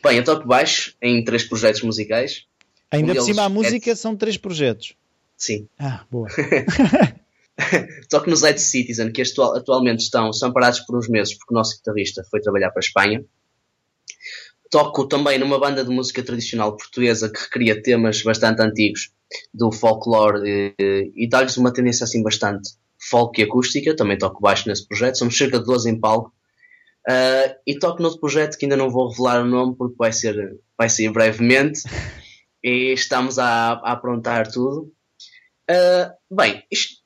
Bem, 0.03 0.17
eu 0.17 0.25
toco 0.25 0.49
baixo 0.49 0.97
em 1.01 1.23
três 1.23 1.45
projetos 1.45 1.83
musicais. 1.83 2.47
Ainda 2.91 3.13
um 3.13 3.17
por 3.17 3.23
cima 3.23 3.45
a 3.45 3.49
música 3.49 3.93
é... 3.93 3.95
são 3.95 4.17
três 4.17 4.37
projetos. 4.37 4.95
Sim. 5.37 5.69
Ah, 5.79 6.05
boa. 6.11 6.29
toco 8.11 8.29
nos 8.29 8.43
Ed 8.43 8.61
Citizen, 8.61 9.13
que 9.13 9.23
atualmente 9.23 10.01
estão, 10.01 10.33
são 10.33 10.53
parados 10.53 10.81
por 10.81 10.97
uns 10.97 11.09
meses, 11.09 11.39
porque 11.39 11.55
o 11.55 11.57
nosso 11.57 11.77
guitarrista 11.77 12.25
foi 12.31 12.41
trabalhar 12.41 12.71
para 12.71 12.81
a 12.81 12.87
Espanha 12.87 13.25
toco 14.75 15.07
também 15.07 15.39
numa 15.39 15.57
banda 15.57 15.85
de 15.85 15.91
música 15.91 16.21
tradicional 16.21 16.77
portuguesa 16.77 17.31
que 17.31 17.39
recria 17.39 17.81
temas 17.81 18.21
bastante 18.25 18.61
antigos 18.61 19.13
do 19.55 19.71
folclore 19.71 20.41
e, 20.45 20.75
eh, 20.77 21.11
e 21.15 21.29
dá-lhes 21.29 21.57
uma 21.57 21.73
tendência 21.73 22.03
assim 22.03 22.25
bastante 22.25 22.71
folk 23.09 23.41
e 23.41 23.45
acústica. 23.45 23.95
Também 23.95 24.19
toco 24.19 24.41
baixo 24.41 24.69
nesse 24.69 24.85
projeto, 24.89 25.17
somos 25.17 25.39
cerca 25.39 25.61
de 25.61 25.65
12 25.65 25.91
em 25.91 26.01
palco. 26.01 26.33
Uh, 27.09 27.55
e 27.67 27.79
toco 27.79 28.03
noutro 28.03 28.19
projeto 28.19 28.57
que 28.57 28.65
ainda 28.65 28.77
não 28.77 28.91
vou 28.91 29.11
revelar 29.11 29.43
o 29.43 29.47
nome 29.47 29.77
porque 29.77 29.95
vai 29.97 30.13
ser, 30.13 30.59
vai 30.77 30.89
ser 30.89 31.13
brevemente. 31.13 31.83
e 32.65 32.93
estamos 32.95 33.39
a, 33.39 33.75
a 33.75 33.93
aprontar 33.93 34.51
tudo. 34.51 34.91
Uh, 35.71 36.13
bem, 36.31 36.65
isto 36.71 37.03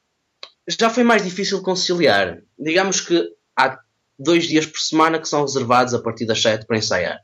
já 0.68 0.90
foi 0.90 1.04
mais 1.04 1.22
difícil 1.22 1.62
conciliar. 1.62 2.42
Digamos 2.58 3.00
que 3.00 3.32
há 3.56 3.78
dois 4.18 4.46
dias 4.46 4.66
por 4.66 4.78
semana 4.78 5.18
que 5.18 5.28
são 5.28 5.42
reservados 5.42 5.94
a 5.94 6.02
partir 6.02 6.26
das 6.26 6.42
7 6.42 6.66
para 6.66 6.78
ensaiar 6.78 7.20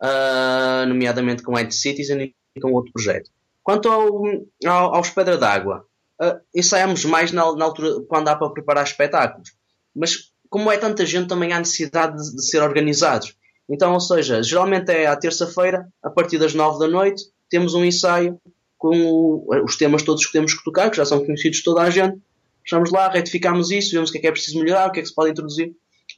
uh, 0.00 0.86
nomeadamente 0.86 1.42
com 1.42 1.58
Ed 1.58 1.74
Citizen 1.74 2.34
e 2.54 2.60
com 2.60 2.72
outro 2.72 2.92
projeto. 2.92 3.30
Quanto 3.62 3.88
ao, 3.88 4.22
ao, 4.66 4.94
aos 4.94 5.10
Pedra 5.10 5.36
d'Água, 5.36 5.86
uh, 6.20 6.40
ensaiamos 6.54 7.04
mais 7.04 7.30
na, 7.30 7.54
na, 7.54 7.64
altura 7.66 8.02
quando 8.08 8.28
há 8.28 8.36
para 8.36 8.50
preparar 8.50 8.84
espetáculos. 8.84 9.52
Mas 9.94 10.32
como 10.48 10.72
é 10.72 10.78
tanta 10.78 11.06
gente, 11.06 11.28
também 11.28 11.52
há 11.52 11.58
necessidade 11.58 12.16
de, 12.16 12.36
de 12.36 12.44
ser 12.44 12.62
organizados. 12.62 13.36
Então, 13.68 13.92
ou 13.92 14.00
seja, 14.00 14.42
geralmente 14.42 14.90
é 14.90 15.06
à 15.06 15.16
terça-feira, 15.16 15.86
a 16.02 16.10
partir 16.10 16.38
das 16.38 16.54
nove 16.54 16.80
da 16.80 16.88
noite, 16.88 17.22
temos 17.48 17.74
um 17.74 17.84
ensaio 17.84 18.40
com 18.80 19.44
os 19.62 19.76
temas 19.76 20.02
todos 20.02 20.24
que 20.24 20.32
temos 20.32 20.54
que 20.54 20.64
tocar, 20.64 20.90
que 20.90 20.96
já 20.96 21.04
são 21.04 21.22
conhecidos 21.22 21.58
de 21.58 21.64
toda 21.64 21.82
a 21.82 21.90
gente. 21.90 22.18
Estamos 22.64 22.90
lá, 22.90 23.10
retificamos 23.10 23.70
isso, 23.70 23.92
vemos 23.92 24.08
o 24.08 24.12
que 24.12 24.18
é 24.18 24.20
que 24.22 24.26
é 24.26 24.32
preciso 24.32 24.58
melhorar, 24.58 24.88
o 24.88 24.92
que 24.92 25.00
é 25.00 25.02
que 25.02 25.08
se 25.08 25.14
pode 25.14 25.30
introduzir, 25.30 25.72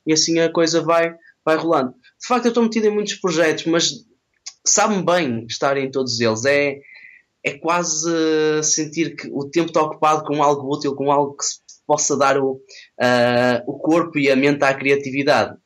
e 0.07 0.13
assim 0.13 0.39
a 0.39 0.51
coisa 0.51 0.81
vai, 0.81 1.13
vai 1.45 1.57
rolando. 1.57 1.91
De 1.91 2.27
facto, 2.27 2.47
eu 2.47 2.51
estou 2.51 2.63
metido 2.63 2.87
em 2.87 2.95
muitos 2.95 3.15
projetos, 3.15 3.67
mas 3.67 3.91
sabe-me 4.65 5.05
bem 5.05 5.45
estar 5.47 5.77
em 5.77 5.91
todos 5.91 6.21
eles. 6.21 6.45
É, 6.45 6.79
é 7.43 7.59
quase 7.59 8.09
sentir 8.63 9.17
que 9.17 9.29
o 9.33 9.51
tempo 9.51 9.69
está 9.69 9.83
ocupado 9.83 10.23
com 10.23 10.41
algo 10.41 10.73
útil, 10.73 10.95
com 10.95 11.11
algo 11.11 11.37
que 11.37 11.45
possa 11.85 12.17
dar 12.17 12.39
o, 12.39 12.53
uh, 12.53 13.63
o 13.67 13.77
corpo 13.77 14.21
e 14.21 14.31
a 14.31 14.37
mente 14.37 14.63
à 14.63 14.73
criatividade. 14.73 15.57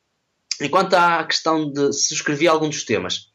Enquanto 0.59 0.95
à 0.95 1.23
questão 1.23 1.71
de 1.71 1.93
se 1.93 2.15
escrevi 2.15 2.47
algum 2.47 2.69
dos 2.69 2.83
temas, 2.83 3.27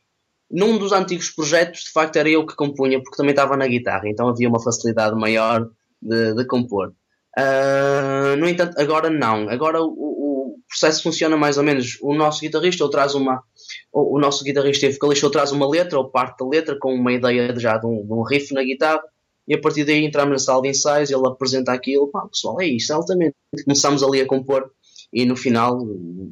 num 0.52 0.78
dos 0.78 0.92
antigos 0.92 1.30
projetos, 1.30 1.84
de 1.84 1.92
facto, 1.92 2.16
era 2.16 2.28
eu 2.28 2.46
que 2.46 2.54
compunha, 2.54 3.02
porque 3.02 3.16
também 3.16 3.30
estava 3.30 3.56
na 3.56 3.66
guitarra, 3.66 4.08
então 4.08 4.28
havia 4.28 4.48
uma 4.48 4.62
facilidade 4.62 5.16
maior 5.16 5.68
de, 6.00 6.34
de 6.34 6.46
compor. 6.46 6.92
Uh, 7.38 8.36
no 8.36 8.46
entanto, 8.46 8.78
agora 8.78 9.08
não. 9.08 9.48
Agora 9.48 9.80
o, 9.82 10.12
processo 10.72 11.02
funciona 11.02 11.36
mais 11.36 11.58
ou 11.58 11.64
menos. 11.64 11.98
O 12.00 12.14
nosso 12.14 12.40
guitarrista 12.40 12.82
ou 12.82 12.90
traz 12.90 13.14
uma. 13.14 13.42
O, 13.92 14.16
o 14.16 14.20
nosso 14.20 14.42
guitarrista 14.42 14.86
e 14.86 14.92
vocalista 14.92 15.26
ou 15.26 15.32
traz 15.32 15.52
uma 15.52 15.68
letra 15.68 15.98
ou 15.98 16.08
parte 16.08 16.38
da 16.38 16.48
letra 16.48 16.78
com 16.78 16.94
uma 16.94 17.12
ideia 17.12 17.54
já 17.58 17.76
de 17.76 17.86
um, 17.86 18.04
de 18.04 18.12
um 18.12 18.22
riff 18.22 18.52
na 18.54 18.62
guitarra 18.62 19.02
e 19.46 19.54
a 19.54 19.60
partir 19.60 19.84
daí 19.84 20.04
entramos 20.04 20.32
na 20.32 20.38
sala 20.38 20.62
de 20.62 20.68
ensaios 20.68 21.10
ele 21.10 21.26
apresenta 21.26 21.72
aquilo, 21.72 22.08
pá, 22.08 22.26
pessoal, 22.26 22.60
é 22.60 22.66
isto, 22.66 22.92
altamente. 22.92 23.34
Começamos 23.64 24.02
ali 24.02 24.20
a 24.20 24.26
compor 24.26 24.70
e 25.12 25.24
no 25.24 25.36
final 25.36 25.78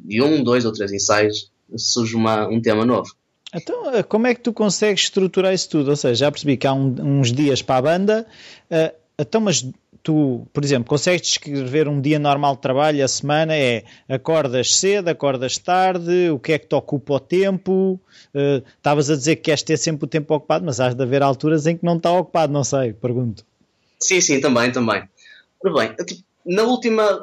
de 0.05 0.21
um, 0.21 0.43
dois 0.43 0.65
ou 0.65 0.71
três 0.71 0.91
ensaios 0.91 1.51
surge 1.75 2.15
uma, 2.15 2.47
um 2.47 2.61
tema 2.61 2.85
novo. 2.85 3.13
Então, 3.53 3.93
eh, 3.93 4.03
como 4.03 4.27
é 4.27 4.33
que 4.33 4.41
tu 4.41 4.53
consegues 4.53 5.03
estruturar 5.03 5.53
isso 5.53 5.69
tudo? 5.69 5.89
Ou 5.89 5.95
seja, 5.95 6.15
já 6.15 6.31
percebi 6.31 6.57
que 6.57 6.65
há 6.65 6.73
um, 6.73 7.19
uns 7.19 7.31
dias 7.31 7.61
para 7.61 7.77
a 7.77 7.81
banda, 7.81 8.27
uh, 8.71 8.95
então, 9.19 9.41
mas 9.41 9.65
tu, 10.01 10.47
por 10.53 10.63
exemplo, 10.63 10.87
consegues 10.87 11.27
descrever 11.27 11.87
um 11.87 12.01
dia 12.01 12.17
normal 12.17 12.55
de 12.55 12.61
trabalho, 12.61 13.03
a 13.03 13.07
semana 13.07 13.55
é 13.55 13.83
acordas 14.09 14.75
cedo, 14.75 15.09
acordas 15.09 15.57
tarde, 15.57 16.29
o 16.29 16.39
que 16.39 16.53
é 16.53 16.59
que 16.59 16.67
te 16.67 16.75
ocupa 16.75 17.13
o 17.13 17.19
tempo? 17.19 17.99
Uh, 18.33 18.63
estavas 18.77 19.09
uh, 19.09 19.13
a 19.13 19.15
dizer 19.15 19.35
que 19.35 19.43
queres 19.43 19.63
ter 19.63 19.77
sempre 19.77 20.05
o 20.05 20.07
tempo 20.07 20.33
ocupado, 20.33 20.65
mas 20.65 20.79
há 20.79 20.93
de 20.93 21.03
haver 21.03 21.21
alturas 21.21 21.67
em 21.67 21.77
que 21.77 21.85
não 21.85 21.97
está 21.97 22.11
ocupado, 22.11 22.53
não 22.53 22.63
sei, 22.63 22.93
pergunto. 22.93 23.45
Sim, 23.99 24.21
sim, 24.21 24.39
também, 24.39 24.71
também. 24.71 25.03
Ora 25.63 25.73
bem, 25.73 26.05
tipo, 26.05 26.23
na 26.45 26.63
última. 26.63 27.21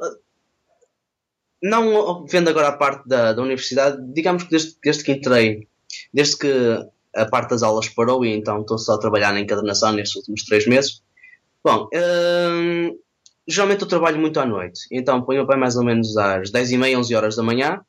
Não 1.60 2.24
vendo 2.24 2.48
agora 2.48 2.68
a 2.68 2.72
parte 2.72 3.08
da, 3.08 3.32
da 3.32 3.42
universidade, 3.42 4.00
digamos 4.12 4.44
que 4.44 4.50
desde, 4.50 4.76
desde 4.80 5.02
que 5.02 5.10
entrei, 5.10 5.66
desde 6.12 6.38
que 6.38 6.86
a 7.14 7.26
parte 7.26 7.50
das 7.50 7.62
aulas 7.62 7.88
parou 7.88 8.24
e 8.24 8.34
então 8.34 8.60
estou 8.60 8.78
só 8.78 8.94
a 8.94 8.98
trabalhar 8.98 9.32
na 9.32 9.40
encadernação 9.40 9.92
nestes 9.92 10.16
últimos 10.16 10.44
três 10.44 10.66
meses, 10.66 11.02
Bom, 11.64 11.88
hum, 11.92 12.98
geralmente 13.46 13.82
eu 13.82 13.88
trabalho 13.88 14.18
muito 14.18 14.38
à 14.38 14.46
noite, 14.46 14.86
então 14.92 15.22
ponho 15.22 15.46
pé 15.46 15.56
mais 15.56 15.76
ou 15.76 15.84
menos 15.84 16.16
às 16.16 16.50
10h30, 16.50 16.98
11 16.98 17.14
horas 17.14 17.36
da 17.36 17.42
manhã, 17.42 17.80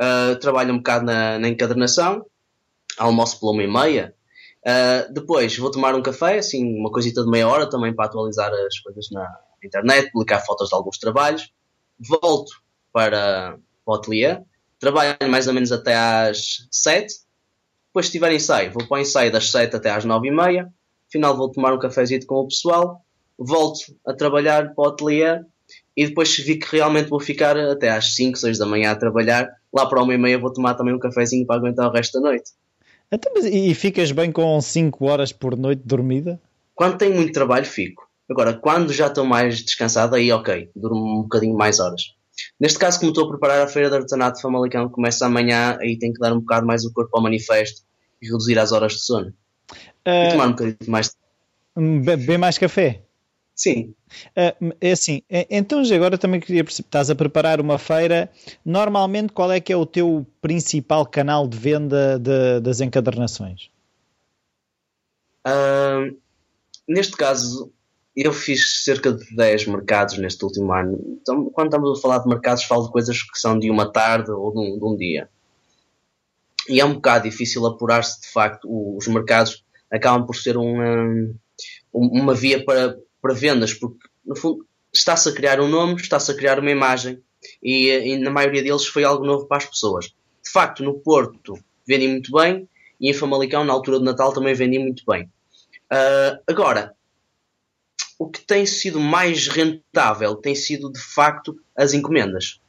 uh, 0.00 0.36
trabalho 0.38 0.72
um 0.72 0.78
bocado 0.78 1.04
na, 1.04 1.38
na 1.38 1.48
encadernação, 1.48 2.24
almoço 2.96 3.40
pela 3.40 3.52
1h30, 3.52 4.10
uh, 4.10 5.12
depois 5.12 5.56
vou 5.58 5.70
tomar 5.70 5.94
um 5.94 6.02
café, 6.02 6.38
assim, 6.38 6.78
uma 6.78 6.90
coisita 6.90 7.24
de 7.24 7.30
meia 7.30 7.48
hora 7.48 7.68
também 7.68 7.94
para 7.94 8.06
atualizar 8.06 8.52
as 8.52 8.78
coisas 8.78 9.10
na 9.10 9.28
internet, 9.62 10.12
publicar 10.12 10.40
fotos 10.40 10.68
de 10.68 10.74
alguns 10.74 10.96
trabalhos, 10.96 11.52
volto 11.98 12.52
para, 12.92 13.58
para 13.84 13.92
o 13.92 13.94
ateliê, 13.94 14.38
trabalho 14.78 15.16
mais 15.28 15.48
ou 15.48 15.52
menos 15.52 15.72
até 15.72 15.96
às 15.96 16.68
7, 16.70 17.12
depois 17.90 18.06
se 18.06 18.12
tiver 18.12 18.32
ensaio, 18.32 18.72
vou 18.72 18.86
para 18.86 18.98
o 18.98 19.00
ensaio 19.00 19.32
das 19.32 19.50
7 19.50 19.74
até 19.74 19.90
às 19.90 20.06
9h30, 20.06 20.68
final 21.10 21.36
vou 21.36 21.50
tomar 21.50 21.74
um 21.74 21.78
cafezinho 21.78 22.24
com 22.24 22.36
o 22.36 22.46
pessoal, 22.46 23.02
volto 23.36 23.80
a 24.06 24.14
trabalhar 24.14 24.74
para 24.74 24.84
o 24.84 24.88
ateliê 24.88 25.40
e 25.96 26.06
depois 26.06 26.36
vi 26.38 26.56
que 26.56 26.76
realmente 26.76 27.08
vou 27.08 27.18
ficar 27.18 27.58
até 27.58 27.90
às 27.90 28.14
5, 28.14 28.38
6 28.38 28.58
da 28.58 28.66
manhã 28.66 28.92
a 28.92 28.96
trabalhar, 28.96 29.48
lá 29.72 29.86
para 29.86 30.02
uma 30.02 30.14
e 30.14 30.18
meia 30.18 30.38
vou 30.38 30.52
tomar 30.52 30.74
também 30.74 30.94
um 30.94 31.00
cafezinho 31.00 31.44
para 31.44 31.56
aguentar 31.56 31.88
o 31.88 31.92
resto 31.92 32.20
da 32.20 32.28
noite. 32.28 32.52
Então, 33.10 33.32
e 33.44 33.74
ficas 33.74 34.12
bem 34.12 34.30
com 34.30 34.60
5 34.60 35.04
horas 35.04 35.32
por 35.32 35.56
noite 35.56 35.82
dormida? 35.84 36.40
Quando 36.76 36.96
tenho 36.96 37.16
muito 37.16 37.32
trabalho, 37.32 37.66
fico. 37.66 38.08
Agora, 38.30 38.54
quando 38.54 38.92
já 38.92 39.08
estou 39.08 39.24
mais 39.24 39.60
descansado, 39.60 40.14
aí 40.14 40.30
ok, 40.30 40.70
durmo 40.76 41.18
um 41.18 41.22
bocadinho 41.22 41.56
mais 41.56 41.80
horas. 41.80 42.14
Neste 42.58 42.78
caso, 42.78 42.98
como 42.98 43.10
estou 43.10 43.26
a 43.26 43.28
preparar 43.28 43.62
a 43.62 43.68
feira 43.68 43.90
de 43.90 43.96
artesanato 43.96 44.36
de 44.36 44.42
Famalicão, 44.42 44.88
que 44.88 44.94
começa 44.94 45.26
amanhã, 45.26 45.78
aí 45.80 45.98
tenho 45.98 46.12
que 46.12 46.20
dar 46.20 46.32
um 46.32 46.40
bocado 46.40 46.66
mais 46.66 46.84
o 46.84 46.92
corpo 46.92 47.16
ao 47.16 47.22
manifesto 47.22 47.82
e 48.20 48.26
reduzir 48.26 48.58
as 48.58 48.72
horas 48.72 48.92
de 48.92 49.00
sono. 49.00 49.32
Uh, 50.06 50.26
e 50.26 50.30
tomar 50.30 50.46
um 50.46 50.50
bocadinho 50.50 50.76
mais. 50.88 51.16
Beber 51.76 52.38
mais 52.38 52.58
café? 52.58 53.02
Sim. 53.54 53.94
Uh, 54.28 54.74
é 54.80 54.92
assim, 54.92 55.22
é, 55.28 55.46
então 55.50 55.82
agora 55.94 56.16
também 56.16 56.40
queria 56.40 56.64
perceber, 56.64 56.86
estás 56.86 57.10
a 57.10 57.14
preparar 57.14 57.60
uma 57.60 57.78
feira, 57.78 58.30
normalmente 58.64 59.34
qual 59.34 59.52
é 59.52 59.60
que 59.60 59.70
é 59.70 59.76
o 59.76 59.84
teu 59.84 60.26
principal 60.40 61.04
canal 61.04 61.46
de 61.46 61.58
venda 61.58 62.18
de, 62.18 62.60
das 62.60 62.80
encadernações? 62.80 63.70
Uh, 65.46 66.16
neste 66.88 67.16
caso, 67.16 67.70
eu 68.16 68.32
fiz 68.32 68.84
cerca 68.84 69.12
de 69.12 69.34
10 69.34 69.66
mercados 69.66 70.18
neste 70.18 70.44
último 70.44 70.72
ano. 70.72 70.98
Então, 71.20 71.50
quando 71.50 71.68
estamos 71.68 71.98
a 71.98 72.02
falar 72.02 72.18
de 72.18 72.28
mercados, 72.28 72.64
falo 72.64 72.86
de 72.86 72.92
coisas 72.92 73.22
que 73.22 73.38
são 73.38 73.58
de 73.58 73.70
uma 73.70 73.90
tarde 73.90 74.30
ou 74.30 74.52
de 74.52 74.58
um, 74.58 74.78
de 74.78 74.84
um 74.84 74.96
dia. 74.96 75.28
E 76.68 76.80
é 76.80 76.84
um 76.84 76.94
bocado 76.94 77.28
difícil 77.28 77.64
apurar-se, 77.66 78.20
de 78.20 78.28
facto, 78.28 78.68
os 78.68 79.06
mercados 79.08 79.64
acabam 79.90 80.26
por 80.26 80.36
ser 80.36 80.56
uma, 80.56 81.32
uma 81.92 82.34
via 82.34 82.64
para 82.64 82.96
para 83.20 83.34
vendas, 83.34 83.74
porque 83.74 83.98
no 84.24 84.34
fundo 84.34 84.66
está-se 84.92 85.28
a 85.28 85.32
criar 85.32 85.60
um 85.60 85.68
nome, 85.68 85.94
está-se 85.96 86.30
a 86.30 86.34
criar 86.34 86.58
uma 86.58 86.70
imagem 86.70 87.20
e, 87.62 87.88
e, 87.88 88.18
na 88.18 88.30
maioria 88.30 88.62
deles 88.62 88.86
foi 88.86 89.04
algo 89.04 89.24
novo 89.24 89.46
para 89.46 89.58
as 89.58 89.66
pessoas. 89.66 90.06
De 90.42 90.50
facto, 90.50 90.82
no 90.82 90.98
Porto 91.00 91.54
vendi 91.86 92.08
muito 92.08 92.32
bem 92.32 92.68
e 93.00 93.10
em 93.10 93.14
Famalicão, 93.14 93.64
na 93.64 93.72
altura 93.72 93.98
do 93.98 94.04
Natal, 94.04 94.32
também 94.32 94.54
vendi 94.54 94.78
muito 94.78 95.04
bem. 95.06 95.24
Uh, 95.92 96.38
agora, 96.46 96.94
o 98.20 98.28
que 98.28 98.42
tem 98.42 98.66
sido 98.66 99.00
mais 99.00 99.48
rentável 99.48 100.36
tem 100.36 100.54
sido 100.54 100.92
de 100.92 101.00
facto 101.00 101.56
as 101.74 101.94
encomendas. 101.94 102.60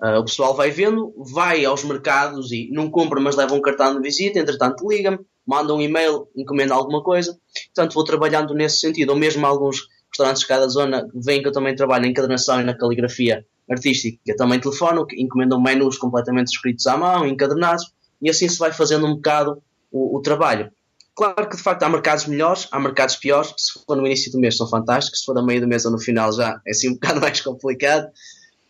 Uh, 0.00 0.18
o 0.18 0.24
pessoal 0.24 0.56
vai 0.56 0.70
vendo, 0.70 1.12
vai 1.18 1.62
aos 1.62 1.84
mercados 1.84 2.50
e 2.50 2.70
não 2.72 2.90
compra, 2.90 3.20
mas 3.20 3.36
leva 3.36 3.52
um 3.52 3.60
cartão 3.60 3.94
de 3.94 4.00
visita, 4.00 4.38
entretanto 4.38 4.88
liga-me, 4.88 5.18
manda 5.46 5.74
um 5.74 5.80
e-mail, 5.82 6.26
encomenda 6.34 6.72
alguma 6.72 7.02
coisa. 7.02 7.38
Portanto, 7.66 7.92
vou 7.92 8.02
trabalhando 8.02 8.54
nesse 8.54 8.78
sentido. 8.78 9.10
Ou 9.10 9.16
mesmo 9.16 9.44
alguns 9.44 9.86
restaurantes 10.08 10.40
de 10.40 10.48
cada 10.48 10.66
zona 10.68 11.06
veem 11.14 11.42
que 11.42 11.48
eu 11.48 11.52
também 11.52 11.76
trabalho 11.76 12.04
na 12.04 12.08
encadernação 12.08 12.62
e 12.62 12.64
na 12.64 12.74
caligrafia 12.74 13.44
artística. 13.70 14.34
Também 14.38 14.58
telefono, 14.58 15.06
encomendam 15.18 15.60
menus 15.60 15.98
completamente 15.98 16.48
escritos 16.48 16.86
à 16.86 16.96
mão, 16.96 17.26
encadernados, 17.26 17.92
e 18.22 18.30
assim 18.30 18.48
se 18.48 18.58
vai 18.58 18.72
fazendo 18.72 19.04
um 19.04 19.16
bocado 19.16 19.62
o, 19.92 20.16
o 20.16 20.22
trabalho. 20.22 20.72
Claro 21.14 21.48
que 21.48 21.56
de 21.56 21.62
facto 21.62 21.82
há 21.84 21.88
mercados 21.88 22.26
melhores, 22.26 22.66
há 22.72 22.80
mercados 22.80 23.16
piores. 23.16 23.54
Se 23.56 23.84
for 23.84 23.96
no 23.96 24.06
início 24.06 24.32
do 24.32 24.40
mês 24.40 24.56
são 24.56 24.68
fantásticos, 24.68 25.20
se 25.20 25.26
for 25.26 25.38
a 25.38 25.42
meio 25.42 25.60
do 25.60 25.68
mês 25.68 25.84
ou 25.84 25.92
no 25.92 25.98
final 25.98 26.32
já 26.32 26.60
é 26.66 26.70
assim 26.70 26.90
um 26.90 26.94
bocado 26.98 27.20
mais 27.20 27.40
complicado. 27.40 28.10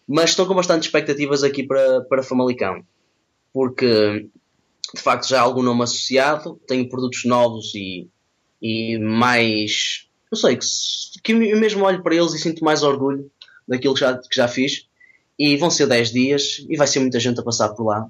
Mas 0.06 0.30
estou 0.30 0.46
com 0.46 0.54
bastante 0.54 0.82
expectativas 0.82 1.42
aqui 1.42 1.62
para, 1.62 2.02
para 2.02 2.22
Famalicão, 2.22 2.84
porque 3.52 4.28
de 4.94 5.00
facto 5.00 5.26
já 5.26 5.38
há 5.40 5.42
algum 5.42 5.62
nome 5.62 5.82
associado, 5.82 6.60
tenho 6.68 6.88
produtos 6.88 7.24
novos 7.24 7.74
e, 7.74 8.08
e 8.60 8.98
mais. 8.98 10.06
Não 10.30 10.38
sei, 10.38 10.56
que, 10.56 10.66
que 11.22 11.32
eu 11.32 11.58
mesmo 11.58 11.84
olho 11.84 12.02
para 12.02 12.14
eles 12.14 12.34
e 12.34 12.38
sinto 12.38 12.62
mais 12.62 12.82
orgulho 12.82 13.30
daquilo 13.66 13.94
que 13.94 14.00
já, 14.00 14.18
que 14.18 14.36
já 14.36 14.46
fiz. 14.46 14.86
E 15.38 15.56
vão 15.56 15.70
ser 15.70 15.86
10 15.86 16.12
dias 16.12 16.66
e 16.68 16.76
vai 16.76 16.86
ser 16.86 17.00
muita 17.00 17.18
gente 17.18 17.40
a 17.40 17.42
passar 17.42 17.70
por 17.70 17.86
lá 17.86 18.08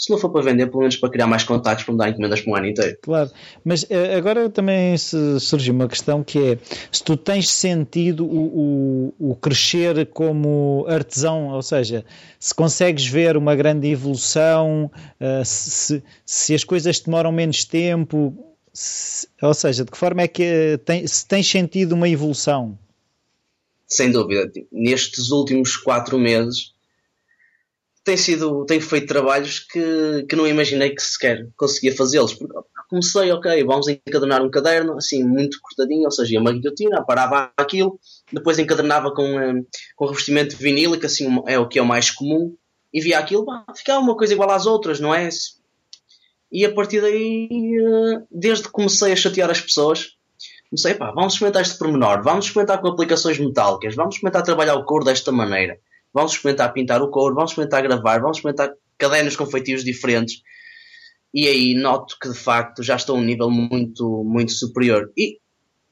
se 0.00 0.10
não 0.10 0.16
for 0.16 0.30
para 0.30 0.40
vender, 0.40 0.66
pelo 0.68 0.78
menos 0.78 0.96
para 0.96 1.10
criar 1.10 1.26
mais 1.26 1.44
contactos 1.44 1.84
para 1.84 1.92
me 1.92 1.98
dar 1.98 2.08
encomendas 2.08 2.40
para 2.40 2.50
um 2.50 2.56
ano 2.56 2.66
inteiro. 2.68 2.96
Claro, 3.02 3.30
mas 3.62 3.84
eh, 3.90 4.16
agora 4.16 4.48
também 4.48 4.96
surge 4.96 5.70
uma 5.70 5.86
questão 5.86 6.24
que 6.24 6.38
é 6.38 6.58
se 6.90 7.04
tu 7.04 7.18
tens 7.18 7.50
sentido 7.50 8.24
o, 8.24 9.12
o, 9.18 9.32
o, 9.32 9.36
crescer 9.36 10.06
como 10.06 10.86
artesão, 10.88 11.48
ou 11.48 11.60
seja, 11.60 12.02
se 12.38 12.54
consegues 12.54 13.06
ver 13.06 13.36
uma 13.36 13.54
grande 13.54 13.88
evolução, 13.88 14.90
uh, 15.20 15.44
se, 15.44 16.02
se 16.24 16.54
as 16.54 16.64
coisas 16.64 16.98
demoram 16.98 17.30
menos 17.30 17.66
tempo, 17.66 18.34
se, 18.72 19.28
ou 19.42 19.52
seja, 19.52 19.84
de 19.84 19.90
que 19.90 19.98
forma 19.98 20.22
é 20.22 20.28
que 20.28 20.80
tem, 20.82 21.06
se 21.06 21.28
tens 21.28 21.46
sentido 21.46 21.92
uma 21.92 22.08
evolução? 22.08 22.78
Sem 23.86 24.10
dúvida. 24.10 24.50
Nestes 24.72 25.30
últimos 25.30 25.76
quatro 25.76 26.18
meses 26.18 26.72
tem 28.04 28.16
sido, 28.16 28.64
tenho 28.64 28.80
feito 28.80 29.06
trabalhos 29.06 29.60
que, 29.60 30.24
que 30.28 30.36
não 30.36 30.46
imaginei 30.46 30.90
que 30.90 31.02
sequer 31.02 31.46
conseguia 31.56 31.94
fazê-los. 31.94 32.38
Comecei, 32.88 33.30
ok, 33.30 33.62
vamos 33.64 33.88
encadernar 33.88 34.42
um 34.42 34.50
caderno, 34.50 34.96
assim, 34.96 35.22
muito 35.22 35.60
cortadinho, 35.60 36.04
ou 36.04 36.10
seja, 36.10 36.40
uma 36.40 36.52
guilhotina, 36.52 37.04
parava 37.04 37.52
aquilo, 37.56 38.00
depois 38.32 38.58
encadernava 38.58 39.12
com, 39.14 39.24
um, 39.24 39.64
com 39.94 40.06
revestimento 40.06 40.56
vinílico, 40.56 41.06
assim, 41.06 41.28
é 41.46 41.58
o 41.58 41.68
que 41.68 41.78
é 41.78 41.82
o 41.82 41.86
mais 41.86 42.10
comum, 42.10 42.56
e 42.92 43.00
via 43.00 43.18
aquilo, 43.18 43.44
bah, 43.44 43.64
ficava 43.76 44.00
uma 44.00 44.16
coisa 44.16 44.32
igual 44.32 44.50
às 44.50 44.66
outras, 44.66 44.98
não 44.98 45.14
é? 45.14 45.28
E 46.50 46.64
a 46.64 46.74
partir 46.74 47.00
daí, 47.00 47.48
eh, 47.52 48.22
desde 48.28 48.64
que 48.64 48.72
comecei 48.72 49.12
a 49.12 49.16
chatear 49.16 49.50
as 49.50 49.60
pessoas, 49.60 50.16
comecei, 50.68 50.94
pá, 50.94 51.12
vamos 51.12 51.34
experimentar 51.34 51.62
este 51.62 51.78
pormenor, 51.78 52.24
vamos 52.24 52.46
experimentar 52.46 52.80
com 52.80 52.88
aplicações 52.88 53.38
metálicas, 53.38 53.94
vamos 53.94 54.16
experimentar 54.16 54.42
trabalhar 54.42 54.74
o 54.74 54.84
couro 54.84 55.04
desta 55.04 55.30
maneira 55.30 55.78
vamos 56.12 56.32
experimentar 56.32 56.72
pintar 56.72 57.02
o 57.02 57.10
couro, 57.10 57.34
vamos 57.34 57.50
experimentar 57.50 57.82
gravar, 57.82 58.20
vamos 58.20 58.38
experimentar 58.38 58.72
cadernos 58.98 59.36
com 59.36 59.46
feitios 59.46 59.84
diferentes. 59.84 60.42
E 61.32 61.46
aí 61.46 61.74
noto 61.74 62.16
que 62.20 62.28
de 62.28 62.36
facto 62.36 62.82
já 62.82 62.96
estou 62.96 63.16
a 63.16 63.18
um 63.18 63.24
nível 63.24 63.50
muito, 63.50 64.24
muito 64.24 64.52
superior. 64.52 65.10
E, 65.16 65.38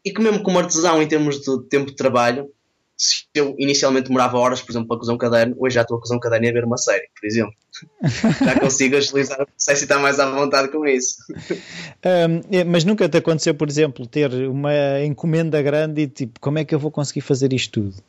e 0.05 0.13
que 0.13 0.21
mesmo 0.21 0.43
como 0.43 0.59
artesão 0.59 1.01
em 1.01 1.07
termos 1.07 1.41
de 1.41 1.69
tempo 1.69 1.91
de 1.91 1.97
trabalho, 1.97 2.51
se 2.97 3.27
eu 3.33 3.55
inicialmente 3.59 4.09
demorava 4.09 4.37
horas, 4.37 4.61
por 4.61 4.73
exemplo, 4.73 4.89
para 4.89 4.99
cozer 4.99 5.13
um 5.13 5.19
caderno, 5.19 5.55
hoje 5.61 5.77
já 5.77 5.83
estou 5.83 5.97
a 5.97 6.01
cozer 6.01 6.17
um 6.17 6.19
caderno 6.19 6.47
e 6.47 6.51
a 6.51 6.53
ver 6.53 6.65
uma 6.65 6.77
série, 6.77 7.09
por 7.19 7.27
exemplo. 7.27 7.55
já 8.45 8.59
consigo 8.59 8.97
agilizar 8.97 9.41
o 9.41 9.47
processo 9.47 9.83
e 9.83 9.85
estar 9.85 10.01
mais 10.01 10.19
à 10.19 10.29
vontade 10.29 10.73
com 10.73 10.85
isso. 10.85 11.17
Um, 11.31 12.65
mas 12.67 12.85
nunca 12.85 13.09
te 13.09 13.19
aconteceu, 13.19 13.55
por 13.55 13.69
exemplo, 13.69 14.05
ter 14.05 14.33
uma 14.49 15.01
encomenda 15.05 15.63
grande 15.63 16.03
e 16.03 16.09
tipo, 16.09 16.41
como 16.41 16.59
é 16.59 16.65
que 16.65 16.75
eu 16.75 16.79
vou 16.81 16.91
conseguir 16.91 17.21
fazer 17.21 17.53
isto 17.53 17.81
tudo? 17.81 18.03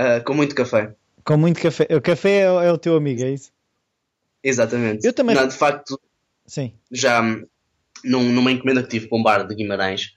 Uh, 0.00 0.24
com 0.24 0.32
muito 0.32 0.54
café. 0.54 0.94
Com 1.22 1.36
muito 1.36 1.60
café. 1.60 1.86
O 1.94 2.00
café 2.00 2.30
é, 2.30 2.44
é, 2.44 2.72
o 2.72 2.78
teu 2.78 2.96
amigo, 2.96 3.22
é 3.22 3.32
isso? 3.32 3.52
Exatamente. 4.42 5.06
Eu 5.06 5.12
também. 5.12 5.36
Não, 5.36 5.46
de 5.46 5.54
facto, 5.54 6.00
Sim. 6.46 6.72
já 6.90 7.22
num, 8.02 8.32
numa 8.32 8.50
encomenda 8.50 8.82
que 8.82 8.88
tive 8.88 9.08
para 9.08 9.18
um 9.18 9.22
bar 9.22 9.46
de 9.46 9.54
Guimarães, 9.54 10.14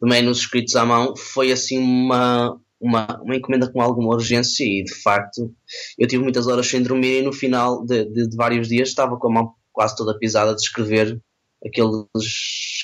também 0.00 0.22
nos 0.22 0.38
escritos 0.38 0.74
à 0.74 0.84
mão, 0.84 1.14
foi 1.16 1.52
assim 1.52 1.78
uma, 1.78 2.60
uma, 2.80 3.20
uma 3.22 3.36
encomenda 3.36 3.70
com 3.70 3.80
alguma 3.80 4.08
urgência 4.08 4.64
e 4.64 4.82
de 4.82 4.94
facto 4.94 5.54
eu 5.96 6.08
tive 6.08 6.22
muitas 6.22 6.48
horas 6.48 6.66
sem 6.66 6.82
dormir 6.82 7.20
e 7.20 7.22
no 7.22 7.32
final 7.32 7.84
de, 7.84 8.04
de, 8.04 8.28
de 8.28 8.36
vários 8.36 8.68
dias 8.68 8.88
estava 8.88 9.16
com 9.16 9.28
a 9.28 9.32
mão 9.32 9.54
quase 9.72 9.96
toda 9.96 10.18
pisada 10.18 10.54
de 10.54 10.60
escrever 10.60 11.20
aqueles, 11.66 12.06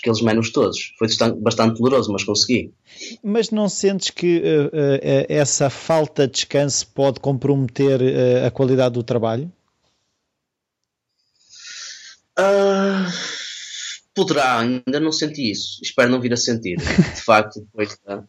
aqueles 0.00 0.22
menus 0.22 0.50
todos. 0.50 0.92
Foi 0.98 1.08
bastante 1.40 1.78
doloroso, 1.78 2.12
mas 2.12 2.24
consegui. 2.24 2.72
Mas 3.22 3.50
não 3.50 3.68
sentes 3.68 4.10
que 4.10 4.38
uh, 4.38 4.66
uh, 4.66 5.26
essa 5.28 5.70
falta 5.70 6.26
de 6.26 6.34
descanso 6.34 6.86
pode 6.88 7.20
comprometer 7.20 8.00
uh, 8.00 8.46
a 8.46 8.50
qualidade 8.50 8.94
do 8.94 9.02
trabalho? 9.02 9.50
Uh, 12.38 13.10
poderá, 14.14 14.58
ainda 14.60 15.00
não 15.00 15.12
senti 15.12 15.50
isso. 15.50 15.78
Espero 15.82 16.10
não 16.10 16.20
vir 16.20 16.32
a 16.32 16.36
sentir. 16.36 16.76
De 16.78 17.20
facto, 17.22 17.60
depois 17.60 17.98
da, 18.04 18.24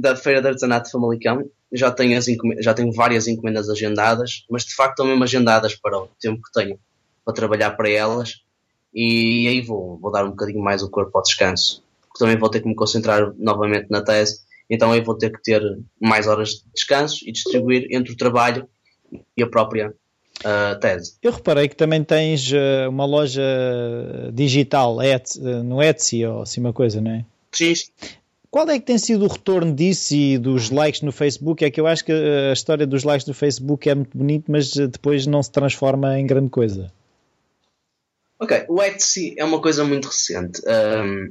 da 0.00 0.16
Feira 0.16 0.40
de 0.40 0.48
Artesanato 0.48 0.86
de 0.86 0.92
Famalicão, 0.92 1.50
já 1.72 1.90
tenho, 1.90 2.18
as 2.18 2.26
já 2.60 2.74
tenho 2.74 2.92
várias 2.92 3.28
encomendas 3.28 3.68
agendadas, 3.68 4.44
mas 4.50 4.64
de 4.64 4.74
facto 4.74 4.92
estão 4.92 5.06
mesmo 5.06 5.22
agendadas 5.22 5.74
para 5.74 5.98
o 5.98 6.08
tempo 6.20 6.42
que 6.42 6.52
tenho 6.52 6.78
para 7.24 7.34
trabalhar 7.34 7.70
para 7.72 7.88
elas 7.88 8.42
e 8.94 9.46
aí 9.48 9.60
vou, 9.60 9.98
vou 9.98 10.10
dar 10.10 10.24
um 10.24 10.30
bocadinho 10.30 10.62
mais 10.62 10.82
o 10.82 10.90
corpo 10.90 11.16
ao 11.16 11.22
descanso, 11.22 11.82
porque 12.00 12.18
também 12.18 12.36
vou 12.36 12.48
ter 12.48 12.60
que 12.60 12.68
me 12.68 12.74
concentrar 12.74 13.32
novamente 13.38 13.86
na 13.90 14.02
tese, 14.02 14.40
então 14.68 14.92
aí 14.92 15.00
vou 15.00 15.16
ter 15.16 15.30
que 15.30 15.42
ter 15.42 15.62
mais 16.00 16.26
horas 16.26 16.50
de 16.50 16.64
descanso 16.74 17.18
e 17.26 17.32
distribuir 17.32 17.88
entre 17.90 18.12
o 18.12 18.16
trabalho 18.16 18.68
e 19.36 19.42
a 19.42 19.46
própria 19.48 19.94
uh, 20.40 20.78
tese. 20.80 21.14
Eu 21.22 21.32
reparei 21.32 21.68
que 21.68 21.76
também 21.76 22.02
tens 22.04 22.50
uh, 22.52 22.88
uma 22.88 23.04
loja 23.04 23.42
digital 24.32 24.96
uh, 24.96 25.64
no 25.64 25.82
Etsy 25.82 26.24
ou 26.24 26.42
assim 26.42 26.60
uma 26.60 26.72
coisa, 26.72 27.00
não 27.00 27.10
é? 27.10 27.24
Sim. 27.52 27.74
Qual 28.50 28.68
é 28.68 28.80
que 28.80 28.86
tem 28.86 28.98
sido 28.98 29.24
o 29.24 29.28
retorno 29.28 29.72
disso 29.72 30.12
e 30.12 30.36
dos 30.36 30.70
likes 30.70 31.02
no 31.02 31.12
Facebook? 31.12 31.64
É 31.64 31.70
que 31.70 31.80
eu 31.80 31.86
acho 31.86 32.04
que 32.04 32.12
a 32.12 32.52
história 32.52 32.84
dos 32.84 33.04
likes 33.04 33.26
no 33.26 33.32
Facebook 33.34 33.88
é 33.88 33.94
muito 33.94 34.18
bonito, 34.18 34.50
mas 34.50 34.72
depois 34.72 35.24
não 35.24 35.40
se 35.40 35.52
transforma 35.52 36.18
em 36.18 36.26
grande 36.26 36.50
coisa. 36.50 36.92
Ok, 38.40 38.64
o 38.68 38.82
Etsy 38.82 39.34
é 39.36 39.44
uma 39.44 39.60
coisa 39.60 39.84
muito 39.84 40.08
recente 40.08 40.62
um, 40.66 41.30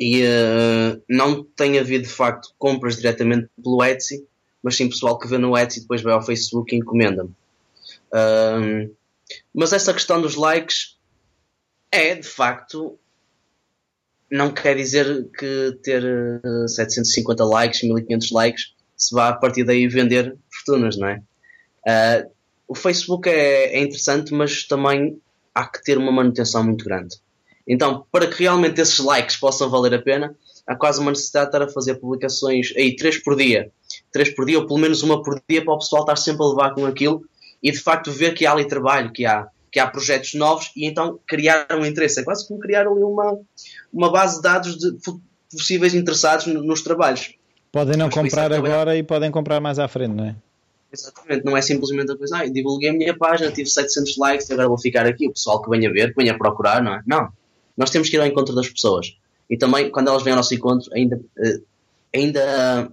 e 0.00 0.24
uh, 0.24 1.00
não 1.08 1.44
tem 1.44 1.78
havido 1.78 2.04
de 2.04 2.12
facto 2.12 2.52
compras 2.58 2.96
diretamente 2.96 3.48
pelo 3.62 3.84
Etsy, 3.84 4.26
mas 4.60 4.76
sim 4.76 4.88
pessoal 4.88 5.16
que 5.16 5.28
vê 5.28 5.38
no 5.38 5.56
Etsy 5.56 5.78
e 5.78 5.82
depois 5.82 6.02
vai 6.02 6.12
ao 6.12 6.20
Facebook 6.20 6.74
e 6.74 6.78
encomenda-me. 6.78 7.30
Um, 8.12 8.92
mas 9.54 9.72
essa 9.72 9.94
questão 9.94 10.20
dos 10.20 10.34
likes 10.34 10.98
É, 11.90 12.16
de 12.16 12.26
facto, 12.26 12.98
não 14.28 14.50
quer 14.52 14.74
dizer 14.74 15.28
que 15.38 15.78
ter 15.84 16.02
uh, 16.04 16.68
750 16.68 17.44
likes, 17.44 17.82
1500 17.82 18.30
likes, 18.32 18.74
se 18.96 19.14
vá 19.14 19.28
a 19.28 19.34
partir 19.34 19.62
daí 19.62 19.86
vender 19.86 20.36
fortunas, 20.50 20.96
não 20.96 21.06
é? 21.06 21.22
Uh, 21.86 22.30
o 22.66 22.74
Facebook 22.74 23.28
é, 23.28 23.76
é, 23.76 23.80
interessante, 23.80 24.32
mas 24.32 24.66
também 24.66 25.20
há 25.54 25.66
que 25.66 25.82
ter 25.82 25.98
uma 25.98 26.12
manutenção 26.12 26.64
muito 26.64 26.84
grande. 26.84 27.16
Então, 27.66 28.04
para 28.10 28.26
que 28.26 28.42
realmente 28.42 28.80
esses 28.80 28.98
likes 28.98 29.36
possam 29.36 29.70
valer 29.70 29.94
a 29.94 30.02
pena, 30.02 30.34
há 30.66 30.74
quase 30.74 31.00
uma 31.00 31.10
necessidade 31.10 31.50
de 31.50 31.56
estar 31.56 31.68
a 31.68 31.72
fazer 31.72 31.94
publicações 31.96 32.72
aí 32.76 32.96
três 32.96 33.18
por 33.18 33.36
dia, 33.36 33.70
três 34.12 34.30
por 34.30 34.44
dia, 34.44 34.58
ou 34.58 34.66
pelo 34.66 34.80
menos 34.80 35.02
uma 35.02 35.22
por 35.22 35.40
dia, 35.48 35.64
para 35.64 35.74
o 35.74 35.78
pessoal 35.78 36.02
estar 36.02 36.16
sempre 36.16 36.44
a 36.44 36.48
levar 36.48 36.74
com 36.74 36.86
aquilo 36.86 37.24
e 37.62 37.70
de 37.70 37.78
facto 37.78 38.10
ver 38.10 38.34
que 38.34 38.44
há 38.44 38.52
ali 38.52 38.66
trabalho, 38.66 39.12
que 39.12 39.24
há, 39.24 39.46
que 39.70 39.78
há 39.78 39.86
projetos 39.86 40.34
novos 40.34 40.72
e 40.76 40.86
então 40.86 41.20
criar 41.26 41.66
um 41.72 41.86
interesse. 41.86 42.20
É 42.20 42.24
quase 42.24 42.46
como 42.46 42.58
criar 42.58 42.86
ali 42.86 43.02
uma, 43.02 43.38
uma 43.92 44.10
base 44.10 44.36
de 44.36 44.42
dados 44.42 44.76
de 44.76 44.96
possíveis 45.50 45.94
interessados 45.94 46.46
nos 46.46 46.82
trabalhos. 46.82 47.34
Podem 47.70 47.96
não 47.96 48.06
Mas 48.06 48.14
comprar 48.14 48.52
agora 48.52 48.96
e 48.96 49.02
podem 49.02 49.30
comprar 49.30 49.60
mais 49.60 49.78
à 49.78 49.86
frente, 49.86 50.14
não 50.14 50.24
é? 50.24 50.36
Exatamente, 50.92 51.44
não 51.44 51.56
é 51.56 51.62
simplesmente 51.62 52.12
a 52.12 52.16
coisa, 52.16 52.38
ah, 52.38 52.46
divulguei 52.46 52.90
a 52.90 52.92
minha 52.92 53.16
página, 53.16 53.50
tive 53.50 53.68
700 53.70 54.16
likes 54.18 54.48
e 54.48 54.52
agora 54.52 54.68
vou 54.68 54.78
ficar 54.78 55.06
aqui. 55.06 55.26
O 55.26 55.32
pessoal 55.32 55.62
que 55.62 55.70
venha 55.70 55.90
ver, 55.90 56.10
que 56.12 56.22
venha 56.22 56.36
procurar, 56.36 56.82
não 56.82 56.94
é? 56.94 57.02
Não. 57.06 57.32
Nós 57.74 57.88
temos 57.90 58.10
que 58.10 58.16
ir 58.16 58.20
ao 58.20 58.26
encontro 58.26 58.54
das 58.54 58.68
pessoas. 58.68 59.16
E 59.48 59.56
também, 59.56 59.90
quando 59.90 60.08
elas 60.08 60.22
vêm 60.22 60.32
ao 60.32 60.36
nosso 60.36 60.54
encontro, 60.54 60.90
ainda, 60.94 61.18
eh, 61.38 61.60
ainda, 62.14 62.92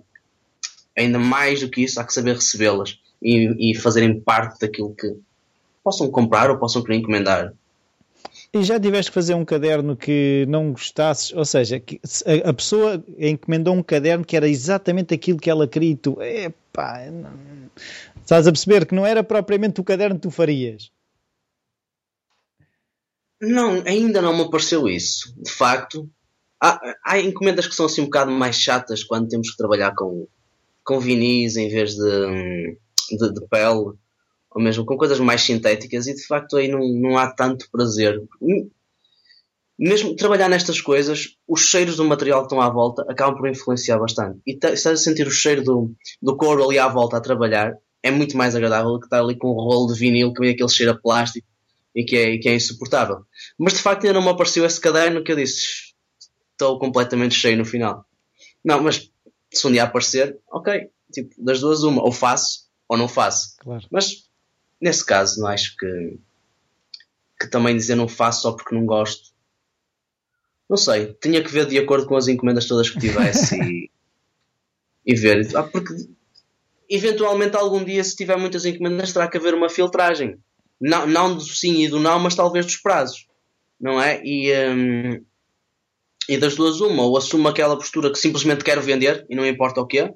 ainda 0.98 1.20
mais 1.20 1.60
do 1.60 1.70
que 1.70 1.82
isso, 1.84 2.00
há 2.00 2.06
que 2.06 2.14
saber 2.14 2.36
recebê-las 2.36 2.98
e, 3.22 3.72
e 3.72 3.76
fazerem 3.76 4.20
parte 4.22 4.60
daquilo 4.62 4.96
que 4.96 5.18
possam 5.84 6.10
comprar 6.10 6.50
ou 6.50 6.58
possam 6.58 6.82
querer 6.82 7.00
encomendar. 7.00 7.54
E 8.52 8.64
já 8.64 8.80
tiveste 8.80 9.12
que 9.12 9.16
fazer 9.16 9.36
um 9.36 9.46
caderno 9.46 9.96
que 9.96 10.46
não 10.50 10.72
gostasses, 10.72 11.32
ou 11.34 11.46
seja, 11.46 11.80
que 11.80 12.02
a, 12.44 12.52
pessoa 12.52 13.04
encomendou 13.20 13.76
um 13.76 13.84
caderno 13.84 14.26
que 14.26 14.36
era 14.36 14.50
exatamente 14.50 15.14
aquilo 15.14 15.38
que 15.38 15.52
ela 15.52 15.68
queria 15.68 15.92
e 15.92 15.96
tu, 15.96 16.20
epá, 16.20 17.06
não... 17.12 17.70
estás 18.20 18.48
a 18.48 18.52
perceber 18.52 18.88
que 18.88 18.96
não 18.96 19.06
era 19.06 19.24
propriamente 19.24 19.80
o 19.80 19.84
caderno 19.84 20.16
que 20.16 20.24
tu 20.24 20.32
farias. 20.32 20.92
Não, 23.40 23.84
ainda 23.86 24.20
não 24.20 24.36
me 24.36 24.44
apareceu 24.44 24.88
isso. 24.88 25.32
De 25.42 25.52
facto, 25.52 26.10
há, 26.60 26.80
há 27.06 27.20
encomendas 27.20 27.68
que 27.68 27.76
são 27.76 27.86
assim 27.86 28.02
um 28.02 28.06
bocado 28.06 28.32
mais 28.32 28.56
chatas 28.56 29.04
quando 29.04 29.30
temos 29.30 29.52
que 29.52 29.58
trabalhar 29.58 29.94
com, 29.96 30.28
com 30.84 31.00
vinis 31.00 31.56
em 31.56 31.70
vez 31.70 31.94
de, 31.94 32.78
de, 33.12 33.34
de 33.34 33.48
pele 33.48 33.94
ou 34.52 34.62
mesmo 34.62 34.86
com 34.86 34.98
coisas 34.98 35.20
mais 35.20 35.42
sintéticas 35.42 36.08
e 36.08 36.16
de 36.16 36.26
facto 36.26 36.58
aí 36.58 36.68
não, 36.68 36.80
não 36.80 37.18
há 37.18 37.32
tanto 37.32 37.70
prazer. 37.72 38.22
Mesmo 39.78 40.16
trabalhar 40.16 40.50
nestas 40.50 40.82
coisas, 40.82 41.38
os 41.48 41.62
cheiros 41.62 41.96
do 41.96 42.06
material 42.06 42.42
que 42.42 42.48
estão 42.48 42.62
à 42.62 42.70
volta 42.70 43.06
acabam 43.08 43.38
por 43.38 43.48
influenciar 43.48 43.98
bastante. 43.98 44.40
E 44.46 44.54
estar 44.54 44.92
a 44.92 44.98
sentir 44.98 45.28
o 45.28 45.32
cheiro 45.32 45.64
do, 45.64 45.94
do 46.22 46.36
couro 46.36 46.64
ali 46.66 46.78
à 46.78 46.88
volta 46.88 47.18
a 47.18 47.22
trabalhar 47.22 47.74
é 48.04 48.12
muito 48.12 48.36
mais 48.36 48.56
agradável 48.56 48.92
do 48.92 49.00
que 49.00 49.06
estar 49.06 49.22
ali 49.22 49.38
com 49.38 49.52
um 49.52 49.56
rolo 49.56 49.94
de 49.94 50.00
vinil 50.00 50.34
que 50.34 50.42
vem 50.42 50.52
aquele 50.52 50.70
cheiro 50.70 50.92
a 50.92 50.96
plástico 50.96 51.48
e 51.96 52.04
que 52.04 52.16
é, 52.18 52.38
que 52.38 52.50
é 52.50 52.56
insuportável. 52.56 53.26
Mas 53.58 53.74
de 53.74 53.80
facto 53.80 54.06
ainda 54.06 54.20
não 54.20 54.26
me 54.26 54.32
apareceu 54.32 54.66
esse 54.66 54.80
caderno 54.80 55.24
que 55.24 55.32
eu 55.32 55.36
disse 55.36 55.90
estou 56.60 56.78
completamente 56.78 57.36
cheio 57.36 57.58
no 57.58 57.66
final. 57.66 58.06
Não, 58.64 58.84
mas 58.84 59.10
se 59.52 59.66
um 59.66 59.72
dia 59.72 59.84
aparecer, 59.84 60.38
ok, 60.52 60.90
tipo, 61.12 61.34
das 61.42 61.62
duas 61.62 61.84
uma, 61.84 62.04
ou 62.04 62.12
faço 62.12 62.68
ou 62.88 62.98
não 62.98 63.08
faço. 63.08 63.56
Claro. 63.60 63.86
Mas 63.90 64.29
nesse 64.82 65.06
caso, 65.06 65.40
não 65.42 65.48
acho 65.48 65.76
que, 65.78 66.18
que 67.40 67.48
também 67.48 67.76
dizer 67.76 67.96
não 67.96 68.08
faço 68.08 68.44
só 68.44 68.52
porque 68.52 68.76
não 68.76 68.86
gosto. 68.86 69.30
Não 70.70 70.78
sei, 70.78 71.14
tinha 71.22 71.44
que 71.44 71.52
ver 71.52 71.66
de 71.66 71.78
acordo 71.78 72.06
com 72.06 72.16
as 72.16 72.28
encomendas 72.28 72.68
todas 72.68 72.90
que 72.90 73.00
tivesse 73.00 73.56
e, 73.60 73.90
e 75.06 75.16
ver. 75.16 75.48
Ah, 75.56 75.64
porque 75.64 75.94
eventualmente 76.90 77.56
algum 77.56 77.84
dia, 77.84 78.04
se 78.04 78.16
tiver 78.16 78.38
muitas 78.38 78.66
encomendas, 78.66 79.12
terá 79.12 79.28
que 79.28 79.38
haver 79.38 79.54
uma 79.54 79.70
filtragem. 79.70 80.38
Não, 80.80 81.06
não 81.08 81.36
do 81.36 81.42
sim 81.42 81.84
e 81.84 81.88
do 81.88 82.00
não, 82.00 82.20
mas 82.20 82.36
talvez 82.36 82.66
dos 82.66 82.78
prazos. 82.78 83.28
Não 83.80 84.00
é? 84.00 84.22
E, 84.24 84.52
hum, 84.70 85.26
e 86.28 86.38
das 86.38 86.56
duas, 86.56 86.80
uma, 86.80 87.04
ou 87.04 87.18
assumo 87.18 87.48
aquela 87.48 87.76
postura 87.76 88.12
que 88.12 88.20
simplesmente 88.20 88.64
quero 88.64 88.82
vender 88.82 89.26
e 89.30 89.36
não 89.36 89.46
importa 89.46 89.82
o 89.82 89.88
que 89.88 90.14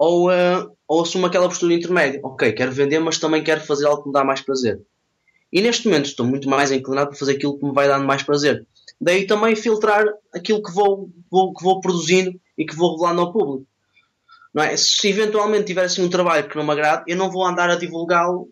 ou, 0.00 0.30
uh, 0.30 0.74
ou 0.90 1.02
assumo 1.02 1.26
aquela 1.26 1.48
postura 1.48 1.72
intermédia. 1.72 2.18
Ok, 2.20 2.50
quero 2.50 2.72
vender, 2.72 2.98
mas 2.98 3.16
também 3.16 3.44
quero 3.44 3.60
fazer 3.60 3.86
algo 3.86 4.02
que 4.02 4.08
me 4.08 4.12
dá 4.12 4.24
mais 4.24 4.40
prazer. 4.40 4.82
E 5.52 5.60
neste 5.60 5.86
momento 5.86 6.06
estou 6.06 6.26
muito 6.26 6.48
mais 6.48 6.72
inclinado 6.72 7.10
para 7.10 7.18
fazer 7.18 7.36
aquilo 7.36 7.56
que 7.56 7.64
me 7.64 7.72
vai 7.72 7.86
dando 7.86 8.04
mais 8.04 8.24
prazer. 8.24 8.66
Daí 9.00 9.24
também 9.24 9.54
filtrar 9.54 10.04
aquilo 10.34 10.60
que 10.60 10.72
vou, 10.72 11.08
vou, 11.30 11.54
que 11.54 11.62
vou 11.62 11.80
produzindo 11.80 12.34
e 12.58 12.66
que 12.66 12.74
vou 12.74 12.96
revelando 12.96 13.20
ao 13.20 13.32
público. 13.32 13.64
Não 14.52 14.64
é? 14.64 14.76
Se 14.76 15.08
eventualmente 15.08 15.66
tiver 15.66 15.84
assim 15.84 16.02
um 16.02 16.10
trabalho 16.10 16.48
que 16.48 16.56
não 16.56 16.64
me 16.64 16.72
agrada, 16.72 17.04
eu 17.06 17.16
não 17.16 17.30
vou 17.30 17.46
andar 17.46 17.70
a 17.70 17.76
divulgá-lo 17.76 18.48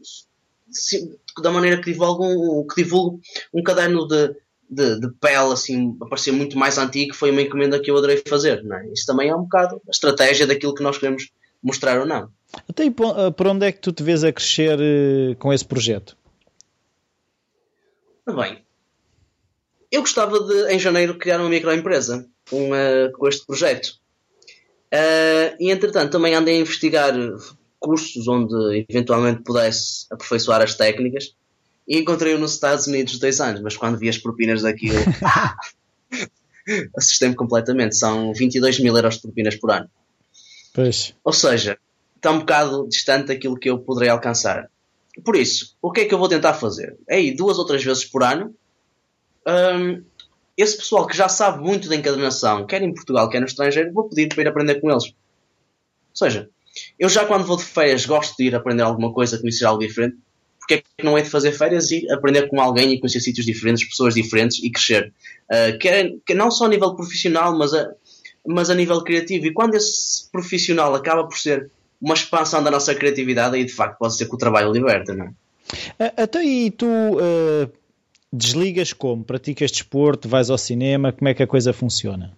da 1.42 1.50
maneira 1.50 1.80
que 1.80 1.90
divulgo 1.90 2.24
um, 2.24 2.64
que 2.68 2.84
divulgo 2.84 3.20
um 3.52 3.64
caderno 3.64 4.06
de, 4.06 4.28
de, 4.70 5.00
de 5.00 5.10
pele 5.20 5.52
assim, 5.52 5.96
a 6.00 6.06
parecer 6.06 6.30
muito 6.30 6.56
mais 6.56 6.78
antigo, 6.78 7.16
foi 7.16 7.32
uma 7.32 7.42
encomenda 7.42 7.80
que 7.80 7.90
eu 7.90 7.96
adorei 7.96 8.22
fazer. 8.28 8.62
Não 8.62 8.76
é? 8.76 8.86
Isso 8.92 9.06
também 9.06 9.28
é 9.28 9.34
um 9.34 9.42
bocado 9.42 9.82
a 9.88 9.90
estratégia 9.90 10.46
daquilo 10.46 10.72
que 10.72 10.84
nós 10.84 10.98
queremos 10.98 11.32
mostrar 11.62 11.98
ou 12.00 12.06
não. 12.06 12.30
Até 12.68 12.84
aí, 12.84 12.88
eh, 12.88 13.30
por 13.30 13.46
onde 13.46 13.66
é 13.66 13.72
que 13.72 13.80
tu 13.80 13.92
te 13.92 14.02
vês 14.02 14.24
a 14.24 14.32
crescer 14.32 14.78
eh, 14.80 15.34
com 15.38 15.52
esse 15.52 15.64
projeto? 15.64 16.16
Bem, 18.26 18.62
eu 19.90 20.02
gostava 20.02 20.38
de, 20.40 20.72
em 20.72 20.78
janeiro, 20.78 21.16
criar 21.16 21.40
uma 21.40 21.48
microempresa 21.48 22.28
com, 22.50 22.70
uh, 22.70 23.10
com 23.12 23.26
este 23.26 23.46
projeto. 23.46 23.98
Uh, 24.92 25.56
e 25.58 25.70
entretanto, 25.70 26.12
também 26.12 26.34
andei 26.34 26.58
a 26.58 26.60
investigar 26.60 27.14
cursos 27.78 28.28
onde 28.28 28.86
eventualmente 28.88 29.42
pudesse 29.42 30.06
aperfeiçoar 30.10 30.60
as 30.60 30.74
técnicas 30.74 31.34
e 31.86 31.98
encontrei-o 31.98 32.38
nos 32.38 32.52
Estados 32.52 32.86
Unidos 32.86 33.18
dois 33.18 33.40
anos, 33.40 33.62
mas 33.62 33.76
quando 33.76 33.98
vi 33.98 34.10
as 34.10 34.18
propinas 34.18 34.62
daquilo, 34.62 34.98
assustei-me 36.96 37.34
completamente. 37.34 37.96
São 37.96 38.32
22 38.34 38.80
mil 38.80 38.94
euros 38.96 39.16
de 39.16 39.22
propinas 39.22 39.56
por 39.56 39.70
ano. 39.70 39.88
Pois. 40.72 41.14
Ou 41.24 41.32
seja, 41.32 41.78
está 42.16 42.30
um 42.30 42.40
bocado 42.40 42.88
distante 42.88 43.28
daquilo 43.28 43.58
que 43.58 43.70
eu 43.70 43.78
poderei 43.78 44.10
alcançar. 44.10 44.70
Por 45.24 45.36
isso, 45.36 45.76
o 45.82 45.90
que 45.90 46.02
é 46.02 46.04
que 46.04 46.14
eu 46.14 46.18
vou 46.18 46.28
tentar 46.28 46.54
fazer? 46.54 46.96
É 47.08 47.20
ir 47.20 47.34
duas 47.34 47.58
ou 47.58 47.66
três 47.66 47.82
vezes 47.82 48.04
por 48.04 48.22
ano. 48.22 48.54
Um, 49.46 50.04
esse 50.56 50.76
pessoal 50.76 51.06
que 51.06 51.16
já 51.16 51.28
sabe 51.28 51.62
muito 51.62 51.88
da 51.88 51.96
encadernação, 51.96 52.66
quer 52.66 52.82
em 52.82 52.92
Portugal, 52.92 53.28
quer 53.28 53.40
no 53.40 53.46
estrangeiro, 53.46 53.92
vou 53.92 54.08
pedir 54.08 54.28
para 54.28 54.42
ir 54.42 54.48
aprender 54.48 54.80
com 54.80 54.90
eles. 54.90 55.04
Ou 55.04 55.14
seja, 56.14 56.48
eu 56.98 57.08
já 57.08 57.24
quando 57.24 57.44
vou 57.44 57.56
de 57.56 57.64
férias 57.64 58.04
gosto 58.04 58.36
de 58.36 58.44
ir 58.44 58.54
aprender 58.54 58.82
alguma 58.82 59.12
coisa, 59.12 59.38
conhecer 59.38 59.64
algo 59.64 59.80
diferente. 59.80 60.16
Porque 60.58 60.74
é 60.74 60.78
que 60.78 61.04
não 61.04 61.16
é 61.16 61.22
de 61.22 61.30
fazer 61.30 61.52
férias 61.52 61.90
e 61.90 62.10
aprender 62.10 62.48
com 62.48 62.60
alguém 62.60 62.92
e 62.92 63.00
conhecer 63.00 63.20
sítios 63.20 63.46
diferentes, 63.46 63.88
pessoas 63.88 64.14
diferentes 64.14 64.62
e 64.62 64.70
crescer? 64.70 65.14
Uh, 65.50 65.78
quer, 65.78 66.12
quer 66.26 66.34
não 66.34 66.50
só 66.50 66.66
a 66.66 66.68
nível 66.68 66.94
profissional, 66.94 67.56
mas 67.56 67.72
a, 67.72 67.90
mas 68.48 68.70
a 68.70 68.74
nível 68.74 69.02
criativo. 69.02 69.46
E 69.46 69.52
quando 69.52 69.74
esse 69.74 70.28
profissional 70.30 70.94
acaba 70.94 71.24
por 71.24 71.36
ser 71.38 71.70
uma 72.00 72.14
expansão 72.14 72.62
da 72.62 72.70
nossa 72.70 72.94
criatividade, 72.94 73.56
aí 73.56 73.64
de 73.64 73.72
facto 73.72 73.98
pode 73.98 74.16
ser 74.16 74.26
que 74.26 74.34
o 74.34 74.38
trabalho 74.38 74.72
liberta, 74.72 75.14
não 75.14 75.26
é? 75.26 76.12
Até 76.16 76.38
aí 76.38 76.70
tu 76.70 76.86
uh, 76.86 77.70
desligas 78.32 78.92
como? 78.92 79.22
Praticas 79.22 79.70
desporto, 79.70 80.28
vais 80.28 80.48
ao 80.48 80.56
cinema, 80.56 81.12
como 81.12 81.28
é 81.28 81.34
que 81.34 81.42
a 81.42 81.46
coisa 81.46 81.72
funciona? 81.72 82.32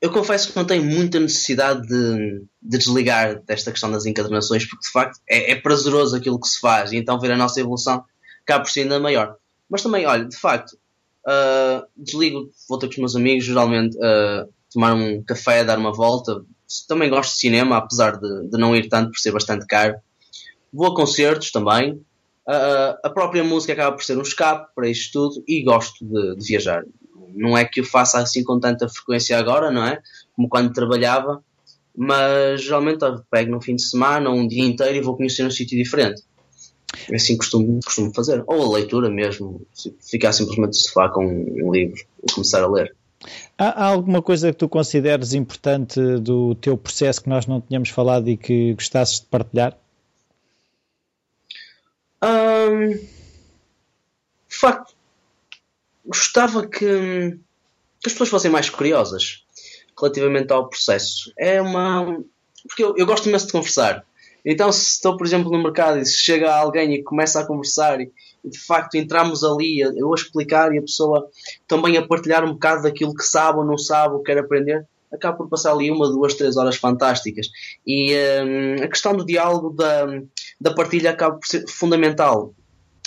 Eu 0.00 0.12
confesso 0.12 0.52
que 0.52 0.56
não 0.56 0.64
tenho 0.64 0.84
muita 0.84 1.18
necessidade 1.18 1.88
de, 1.88 2.44
de 2.62 2.78
desligar 2.78 3.42
desta 3.42 3.72
questão 3.72 3.90
das 3.90 4.06
encadernações, 4.06 4.64
porque 4.64 4.86
de 4.86 4.92
facto 4.92 5.18
é, 5.28 5.50
é, 5.50 5.56
prazeroso 5.56 6.14
aquilo 6.14 6.40
que 6.40 6.46
se 6.46 6.60
faz, 6.60 6.92
e 6.92 6.96
então 6.96 7.18
ver 7.18 7.32
a 7.32 7.36
nossa 7.36 7.58
evolução 7.58 8.04
cá 8.46 8.60
por 8.60 8.70
si 8.70 8.80
ainda 8.80 9.00
maior. 9.00 9.34
Mas 9.68 9.82
também, 9.82 10.06
olha, 10.06 10.24
de 10.24 10.36
facto, 10.36 10.78
uh, 11.28 11.86
desligo, 11.96 12.50
vou 12.68 12.78
ter 12.78 12.86
com 12.86 12.92
os 12.92 12.98
meus 12.98 13.16
amigos, 13.16 13.44
geralmente 13.44 13.96
uh, 13.96 14.48
tomar 14.72 14.94
um 14.94 15.22
café, 15.22 15.62
dar 15.62 15.78
uma 15.78 15.92
volta. 15.92 16.42
Também 16.86 17.10
gosto 17.10 17.32
de 17.32 17.40
cinema, 17.40 17.76
apesar 17.76 18.18
de, 18.18 18.48
de 18.48 18.58
não 18.58 18.74
ir 18.74 18.88
tanto 18.88 19.10
por 19.10 19.18
ser 19.18 19.32
bastante 19.32 19.66
caro. 19.66 19.96
Vou 20.72 20.88
a 20.88 20.94
concertos 20.94 21.50
também. 21.50 21.92
Uh, 21.92 22.96
a 23.04 23.10
própria 23.10 23.44
música 23.44 23.74
acaba 23.74 23.94
por 23.94 24.04
ser 24.04 24.16
um 24.16 24.22
escape 24.22 24.70
para 24.74 24.88
isto 24.88 25.12
tudo 25.12 25.44
e 25.46 25.62
gosto 25.62 26.04
de, 26.04 26.36
de 26.36 26.46
viajar. 26.46 26.82
Não 27.34 27.56
é 27.56 27.64
que 27.64 27.80
eu 27.80 27.84
faça 27.84 28.18
assim 28.18 28.42
com 28.42 28.58
tanta 28.58 28.88
frequência 28.88 29.38
agora, 29.38 29.70
não 29.70 29.84
é? 29.84 30.00
Como 30.34 30.48
quando 30.48 30.72
trabalhava, 30.72 31.42
mas 31.94 32.62
geralmente 32.62 33.04
pego 33.30 33.50
no 33.50 33.60
fim 33.60 33.76
de 33.76 33.82
semana 33.82 34.30
um 34.30 34.46
dia 34.46 34.64
inteiro 34.64 34.96
e 34.96 35.00
vou 35.00 35.16
conhecer 35.16 35.44
um 35.44 35.50
sítio 35.50 35.76
diferente. 35.76 36.22
É 37.10 37.16
assim 37.16 37.36
costumo, 37.36 37.80
costumo 37.84 38.12
fazer. 38.14 38.42
Ou 38.46 38.62
a 38.64 38.76
leitura 38.76 39.10
mesmo. 39.10 39.66
Ficar 40.00 40.32
simplesmente 40.32 40.68
no 40.68 40.74
sofá 40.74 41.08
com 41.08 41.24
um 41.24 41.72
livro 41.72 42.04
e 42.26 42.32
começar 42.32 42.62
a 42.62 42.68
ler. 42.68 42.94
Há, 43.56 43.84
há 43.84 43.86
alguma 43.86 44.22
coisa 44.22 44.52
que 44.52 44.58
tu 44.58 44.68
consideres 44.68 45.32
importante 45.32 46.00
do 46.18 46.54
teu 46.54 46.76
processo 46.76 47.22
que 47.22 47.28
nós 47.28 47.46
não 47.46 47.60
tínhamos 47.60 47.90
falado 47.90 48.28
e 48.28 48.36
que 48.36 48.74
gostasses 48.74 49.20
de 49.20 49.26
partilhar? 49.26 49.76
Um, 52.22 52.90
de 52.90 54.56
facto, 54.56 54.94
gostava 56.04 56.66
que, 56.66 56.78
que 58.00 58.06
as 58.06 58.12
pessoas 58.12 58.28
fossem 58.30 58.50
mais 58.50 58.70
curiosas 58.70 59.44
relativamente 59.98 60.52
ao 60.52 60.68
processo. 60.68 61.32
É 61.36 61.60
uma. 61.60 62.22
Porque 62.66 62.82
eu, 62.82 62.94
eu 62.96 63.06
gosto 63.06 63.28
imenso 63.28 63.46
de 63.46 63.52
conversar. 63.52 64.04
Então, 64.50 64.72
se 64.72 64.92
estou, 64.92 65.14
por 65.14 65.26
exemplo, 65.26 65.52
no 65.52 65.62
mercado 65.62 65.98
e 65.98 66.06
se 66.06 66.16
chega 66.16 66.50
alguém 66.50 66.94
e 66.94 67.02
começa 67.02 67.38
a 67.38 67.46
conversar 67.46 68.00
e, 68.00 68.10
e 68.42 68.48
de 68.48 68.58
facto 68.58 68.94
entramos 68.94 69.44
ali, 69.44 69.80
eu 69.80 70.10
a 70.10 70.14
explicar 70.14 70.74
e 70.74 70.78
a 70.78 70.80
pessoa 70.80 71.28
também 71.66 71.98
a 71.98 72.06
partilhar 72.06 72.42
um 72.42 72.54
bocado 72.54 72.84
daquilo 72.84 73.14
que 73.14 73.24
sabe 73.24 73.58
ou 73.58 73.64
não 73.66 73.76
sabe 73.76 74.14
ou 74.14 74.22
quer 74.22 74.38
aprender, 74.38 74.86
acaba 75.12 75.36
por 75.36 75.50
passar 75.50 75.72
ali 75.72 75.90
uma, 75.90 76.08
duas, 76.08 76.32
três 76.32 76.56
horas 76.56 76.76
fantásticas. 76.76 77.48
E 77.86 78.14
um, 78.16 78.84
a 78.84 78.88
questão 78.88 79.14
do 79.14 79.26
diálogo, 79.26 79.68
da, 79.68 80.06
da 80.58 80.72
partilha, 80.72 81.10
acaba 81.10 81.36
por 81.36 81.46
ser 81.46 81.68
fundamental. 81.68 82.54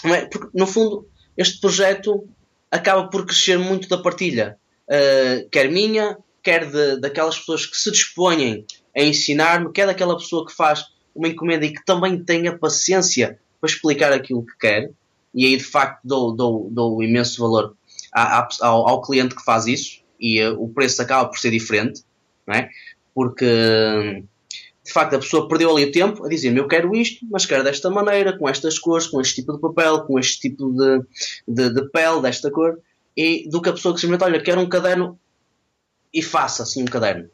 É? 0.06 0.28
Porque, 0.28 0.48
no 0.54 0.68
fundo, 0.68 1.08
este 1.36 1.60
projeto 1.60 2.24
acaba 2.70 3.08
por 3.08 3.26
crescer 3.26 3.58
muito 3.58 3.90
da 3.90 3.98
partilha, 3.98 4.60
uh, 4.88 5.50
quer 5.50 5.72
minha, 5.72 6.20
quer 6.44 6.70
de, 6.70 7.00
daquelas 7.00 7.40
pessoas 7.40 7.66
que 7.66 7.78
se 7.78 7.90
dispõem 7.90 8.64
a 8.96 9.02
ensinar-me, 9.02 9.72
quer 9.72 9.88
daquela 9.88 10.16
pessoa 10.16 10.46
que 10.46 10.54
faz 10.54 10.86
uma 11.16 11.28
encomenda 11.28 11.66
e 11.66 11.74
que 11.74 11.84
também 11.86 12.24
tem 12.24 12.48
a 12.48 12.58
paciência 12.58 13.40
para 13.60 13.70
explicar 13.70 14.12
aquilo 14.12 14.46
que 14.46 14.58
quer, 14.58 14.92
e 15.34 15.46
aí 15.46 15.58
de 15.58 15.64
facto 15.64 16.02
dou, 16.04 16.34
dou, 16.34 16.70
dou 16.72 17.04
imenso 17.04 17.42
valor 17.42 17.76
ao, 18.12 18.90
ao, 18.90 19.02
cliente 19.02 19.36
que 19.36 19.44
faz 19.44 19.68
isso, 19.68 20.02
e 20.20 20.44
uh, 20.44 20.62
o 20.62 20.70
preço 20.70 21.02
acaba 21.02 21.30
por 21.30 21.40
ser 21.40 21.52
diferente, 21.52 22.04
não 22.46 22.56
é? 22.56 22.70
porque 23.14 24.24
de 24.84 24.92
facto 24.92 25.16
a 25.16 25.20
pessoa 25.20 25.48
perdeu 25.48 25.72
ali 25.72 25.86
o 25.86 25.92
tempo 25.92 26.26
a 26.26 26.30
dizer-me 26.30 26.60
eu 26.60 26.68
quero 26.68 26.96
isto, 26.96 27.26
mas 27.30 27.46
quero 27.46 27.64
desta 27.64 27.90
maneira, 27.90 28.38
com 28.38 28.50
estas 28.50 28.80
cores, 28.80 29.08
com 29.08 29.22
este 29.22 29.36
tipo 29.36 29.54
de 29.54 29.60
papel, 29.60 30.02
com 30.02 30.20
este 30.20 30.40
tipo 30.40 30.74
de, 30.74 31.02
de, 31.48 31.74
de 31.74 31.90
pele, 31.90 32.22
desta 32.22 32.50
cor, 32.50 32.80
e 33.16 33.48
do 33.50 33.62
que 33.62 33.70
a 33.70 33.74
pessoa 33.74 33.94
que 33.94 34.02
simplesmente, 34.02 34.28
olha, 34.28 34.44
quero 34.44 34.62
um 34.62 34.70
caderno 34.70 35.20
e 36.14 36.22
faça 36.22 36.64
assim 36.64 36.82
um 36.82 36.86
caderno. 36.86 37.30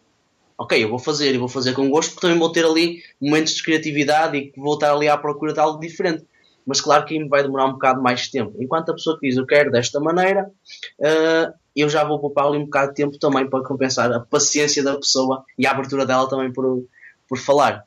Ok, 0.58 0.84
eu 0.84 0.90
vou 0.90 0.98
fazer 0.98 1.36
e 1.36 1.38
vou 1.38 1.48
fazer 1.48 1.74
com 1.74 1.90
gosto 1.90 2.12
porque 2.12 2.28
também 2.28 2.40
vou 2.40 2.52
ter 2.52 2.66
ali 2.66 3.04
momentos 3.22 3.54
de 3.54 3.64
criatividade 3.64 4.38
e 4.38 4.54
vou 4.58 4.74
estar 4.74 4.92
ali 4.92 5.08
à 5.08 5.16
procura 5.18 5.54
de 5.54 5.60
algo 5.60 5.80
diferente. 5.80 6.26
Mas 6.66 6.82
claro 6.82 7.06
que 7.06 7.18
me 7.18 7.30
vai 7.30 7.44
demorar 7.44 7.68
um 7.68 7.74
bocado 7.74 8.02
mais 8.02 8.28
tempo. 8.28 8.56
Enquanto 8.60 8.90
a 8.90 8.94
pessoa 8.94 9.18
que 9.20 9.28
diz 9.28 9.38
eu 9.38 9.46
quero 9.46 9.72
desta 9.72 10.00
maneira, 10.00 10.52
uh, 11.00 11.54
eu 11.76 11.88
já 11.88 12.04
vou 12.04 12.20
poupar 12.20 12.48
ali 12.48 12.58
um 12.58 12.66
bocado 12.66 12.90
de 12.90 12.96
tempo 12.96 13.20
também 13.20 13.48
para 13.48 13.64
compensar 13.64 14.12
a 14.12 14.20
paciência 14.20 14.84
da 14.84 14.98
pessoa 14.98 15.46
e 15.58 15.68
a 15.68 15.72
abertura 15.72 16.06
dela 16.06 16.28
também 16.28 16.52
por, 16.52 16.84
por 17.30 17.38
falar. 17.38 17.86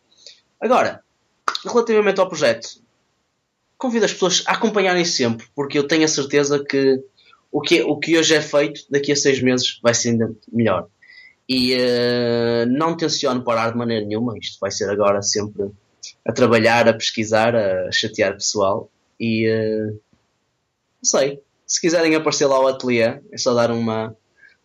Agora, 0.60 1.02
relativamente 1.64 2.20
ao 2.20 2.28
projeto, 2.28 2.80
convido 3.76 4.04
as 4.04 4.12
pessoas 4.12 4.44
a 4.46 4.52
acompanharem 4.52 5.04
sempre, 5.04 5.46
porque 5.54 5.76
eu 5.76 5.88
tenho 5.88 6.04
a 6.04 6.08
certeza 6.08 6.64
que 6.64 7.02
o 7.50 7.60
que, 7.60 7.82
o 7.82 7.98
que 7.98 8.16
hoje 8.16 8.34
é 8.34 8.40
feito, 8.40 8.82
daqui 8.88 9.10
a 9.10 9.16
seis 9.16 9.42
meses 9.42 9.80
vai 9.82 9.92
ser 9.92 10.10
ainda 10.10 10.32
melhor. 10.52 10.86
E 11.52 11.74
uh, 11.74 12.66
não 12.68 12.96
tenciono 12.96 13.42
parar 13.42 13.72
de 13.72 13.76
maneira 13.76 14.06
nenhuma, 14.06 14.38
isto 14.38 14.56
vai 14.60 14.70
ser 14.70 14.88
agora 14.88 15.20
sempre 15.20 15.68
a 16.24 16.32
trabalhar, 16.32 16.88
a 16.88 16.92
pesquisar, 16.92 17.56
a 17.56 17.90
chatear 17.90 18.34
pessoal. 18.34 18.88
E 19.18 19.50
uh, 19.50 19.86
não 19.88 21.04
sei, 21.04 21.40
se 21.66 21.80
quiserem 21.80 22.14
aparecer 22.14 22.46
lá 22.46 22.54
ao 22.54 22.68
ateliê, 22.68 23.18
é 23.32 23.36
só 23.36 23.52
dar 23.52 23.72
uma, 23.72 24.14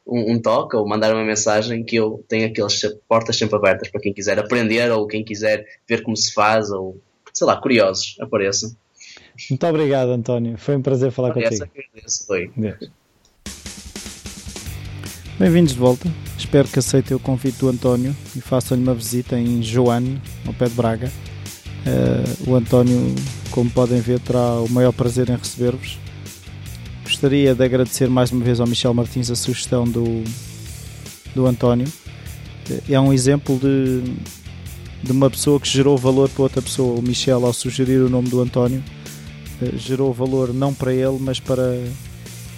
um, 0.05 0.33
um, 0.33 0.39
toque 0.39 0.75
ou 0.75 0.87
mandar 0.87 1.11
uma 1.11 1.25
mensagem 1.25 1.83
que 1.83 1.95
eu 1.95 2.23
tenho 2.27 2.45
aquelas 2.45 2.79
portas 3.09 3.35
sempre 3.35 3.55
abertas 3.55 3.89
para 3.89 4.01
quem 4.01 4.13
quiser 4.13 4.37
aprender 4.37 4.91
ou 4.91 5.07
quem 5.07 5.25
quiser 5.25 5.65
ver 5.89 6.03
como 6.03 6.15
se 6.15 6.31
faz 6.31 6.69
ou 6.69 7.01
sei 7.33 7.47
lá, 7.47 7.59
curiosos, 7.59 8.15
apareçam. 8.21 8.75
Muito 9.49 9.67
obrigado, 9.67 10.09
António. 10.09 10.55
Foi 10.55 10.75
um 10.75 10.83
prazer 10.83 11.11
falar 11.11 11.33
contigo. 11.33 11.67
foi. 12.27 12.51
Bem-vindos 15.37 15.73
de 15.73 15.79
volta. 15.79 16.09
Espero 16.37 16.65
que 16.65 16.79
aceitem 16.79 17.17
o 17.17 17.19
convite 17.19 17.59
do 17.59 17.67
António 17.67 18.15
e 18.33 18.39
façam-lhe 18.39 18.81
uma 18.81 18.93
visita 18.95 19.37
em 19.37 19.61
Joane, 19.61 20.21
ao 20.47 20.53
pé 20.53 20.69
de 20.69 20.75
Braga. 20.75 21.11
Uh, 21.85 22.51
o 22.51 22.55
António, 22.55 23.13
como 23.51 23.69
podem 23.69 23.99
ver, 23.99 24.21
terá 24.21 24.61
o 24.61 24.69
maior 24.69 24.93
prazer 24.93 25.29
em 25.29 25.35
receber-vos. 25.35 25.99
Gostaria 27.03 27.53
de 27.53 27.61
agradecer 27.61 28.09
mais 28.09 28.31
uma 28.31 28.45
vez 28.45 28.61
ao 28.61 28.65
Michel 28.65 28.93
Martins 28.93 29.29
a 29.29 29.35
sugestão 29.35 29.83
do, 29.83 30.23
do 31.35 31.45
António. 31.45 31.87
É 32.89 32.97
um 32.97 33.11
exemplo 33.11 33.59
de, 33.59 34.03
de 35.03 35.11
uma 35.11 35.29
pessoa 35.29 35.59
que 35.59 35.67
gerou 35.67 35.97
valor 35.97 36.29
para 36.29 36.43
outra 36.43 36.61
pessoa. 36.61 36.97
O 36.97 37.01
Michel, 37.01 37.45
ao 37.45 37.51
sugerir 37.51 37.97
o 37.97 38.09
nome 38.09 38.29
do 38.29 38.39
António, 38.39 38.81
eh, 39.61 39.73
gerou 39.75 40.13
valor 40.13 40.53
não 40.53 40.73
para 40.73 40.93
ele, 40.93 41.17
mas 41.19 41.41
para, 41.41 41.77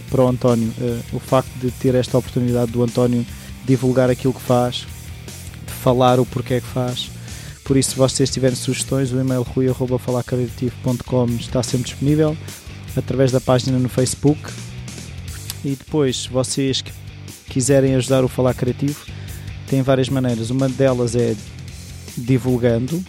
para 0.10 0.24
o 0.24 0.28
António. 0.28 0.74
Eh, 0.80 1.00
o 1.14 1.20
facto 1.20 1.52
de 1.60 1.72
ter 1.72 1.96
esta 1.96 2.18
oportunidade 2.18 2.72
do 2.72 2.84
António 2.84 3.26
divulgar 3.66 4.10
aquilo 4.10 4.34
que 4.34 4.42
faz, 4.42 4.86
de 5.66 5.74
falar 5.74 6.20
o 6.20 6.26
porquê 6.26 6.62
que 6.62 6.68
faz. 6.68 7.10
Por 7.64 7.76
isso, 7.76 7.92
se 7.92 7.98
vocês 7.98 8.30
tiverem 8.30 8.56
sugestões, 8.56 9.12
o 9.12 9.20
e-mail 9.20 9.42
rui.falacreativo.com 9.42 11.26
está 11.40 11.62
sempre 11.62 11.90
disponível 11.90 12.38
através 12.96 13.32
da 13.32 13.42
página 13.42 13.78
no 13.78 13.90
Facebook. 13.90 14.40
E 15.66 15.72
depois, 15.72 16.24
se 16.24 16.30
vocês 16.30 16.84
quiserem 17.50 17.96
ajudar 17.96 18.24
o 18.24 18.28
Falar 18.28 18.54
Criativo, 18.54 19.06
tem 19.68 19.82
várias 19.82 20.08
maneiras. 20.08 20.50
Uma 20.50 20.70
delas 20.70 21.16
é 21.16 21.36
divulgando 22.16 22.96
uh, 22.96 23.06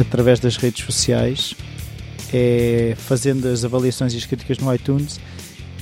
através 0.00 0.40
das 0.40 0.56
redes 0.56 0.84
sociais, 0.84 1.54
é 2.32 2.94
fazendo 2.96 3.46
as 3.46 3.64
avaliações 3.64 4.14
e 4.14 4.16
as 4.16 4.24
críticas 4.24 4.58
no 4.58 4.72
iTunes 4.74 5.20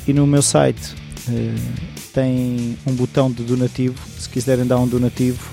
e 0.07 0.13
no 0.13 0.27
meu 0.27 0.43
site 0.43 0.95
uh, 1.29 1.97
tem 2.13 2.79
um 2.87 2.95
botão 2.95 3.31
de 3.31 3.43
donativo. 3.43 3.97
Se 4.19 4.29
quiserem 4.29 4.67
dar 4.67 4.79
um 4.79 4.87
donativo, 4.87 5.51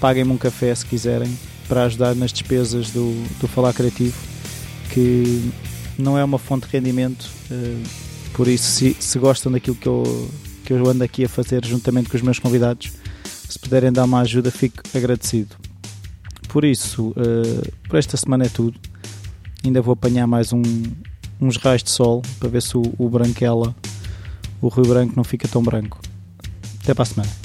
paguem-me 0.00 0.32
um 0.32 0.38
café 0.38 0.74
se 0.74 0.86
quiserem 0.86 1.36
para 1.68 1.84
ajudar 1.84 2.14
nas 2.14 2.32
despesas 2.32 2.90
do, 2.90 3.12
do 3.40 3.48
Falar 3.48 3.72
Criativo, 3.72 4.16
que 4.90 5.50
não 5.98 6.16
é 6.18 6.24
uma 6.24 6.38
fonte 6.38 6.66
de 6.66 6.72
rendimento. 6.72 7.28
Uh, 7.50 7.82
por 8.32 8.48
isso, 8.48 8.64
se, 8.64 8.96
se 8.98 9.18
gostam 9.18 9.50
daquilo 9.50 9.76
que 9.76 9.86
eu, 9.86 10.30
que 10.64 10.72
eu 10.72 10.88
ando 10.88 11.04
aqui 11.04 11.24
a 11.24 11.28
fazer 11.28 11.64
juntamente 11.64 12.08
com 12.08 12.16
os 12.16 12.22
meus 12.22 12.38
convidados, 12.38 12.92
se 13.48 13.58
puderem 13.58 13.92
dar 13.92 14.04
uma 14.04 14.20
ajuda, 14.20 14.50
fico 14.50 14.82
agradecido. 14.94 15.56
Por 16.48 16.64
isso, 16.64 17.08
uh, 17.10 17.72
por 17.88 17.98
esta 17.98 18.16
semana 18.16 18.44
é 18.46 18.48
tudo. 18.48 18.78
Ainda 19.64 19.80
vou 19.80 19.94
apanhar 19.94 20.26
mais 20.26 20.52
um, 20.52 20.62
uns 21.40 21.56
raios 21.56 21.82
de 21.82 21.90
sol 21.90 22.20
para 22.38 22.50
ver 22.50 22.60
se 22.60 22.76
o, 22.76 22.82
o 22.98 23.08
branquela, 23.08 23.74
o 24.60 24.68
Rio 24.68 24.86
Branco, 24.86 25.14
não 25.16 25.24
fica 25.24 25.48
tão 25.48 25.62
branco. 25.62 26.00
Até 26.82 26.92
para 26.92 27.02
a 27.02 27.06
semana. 27.06 27.43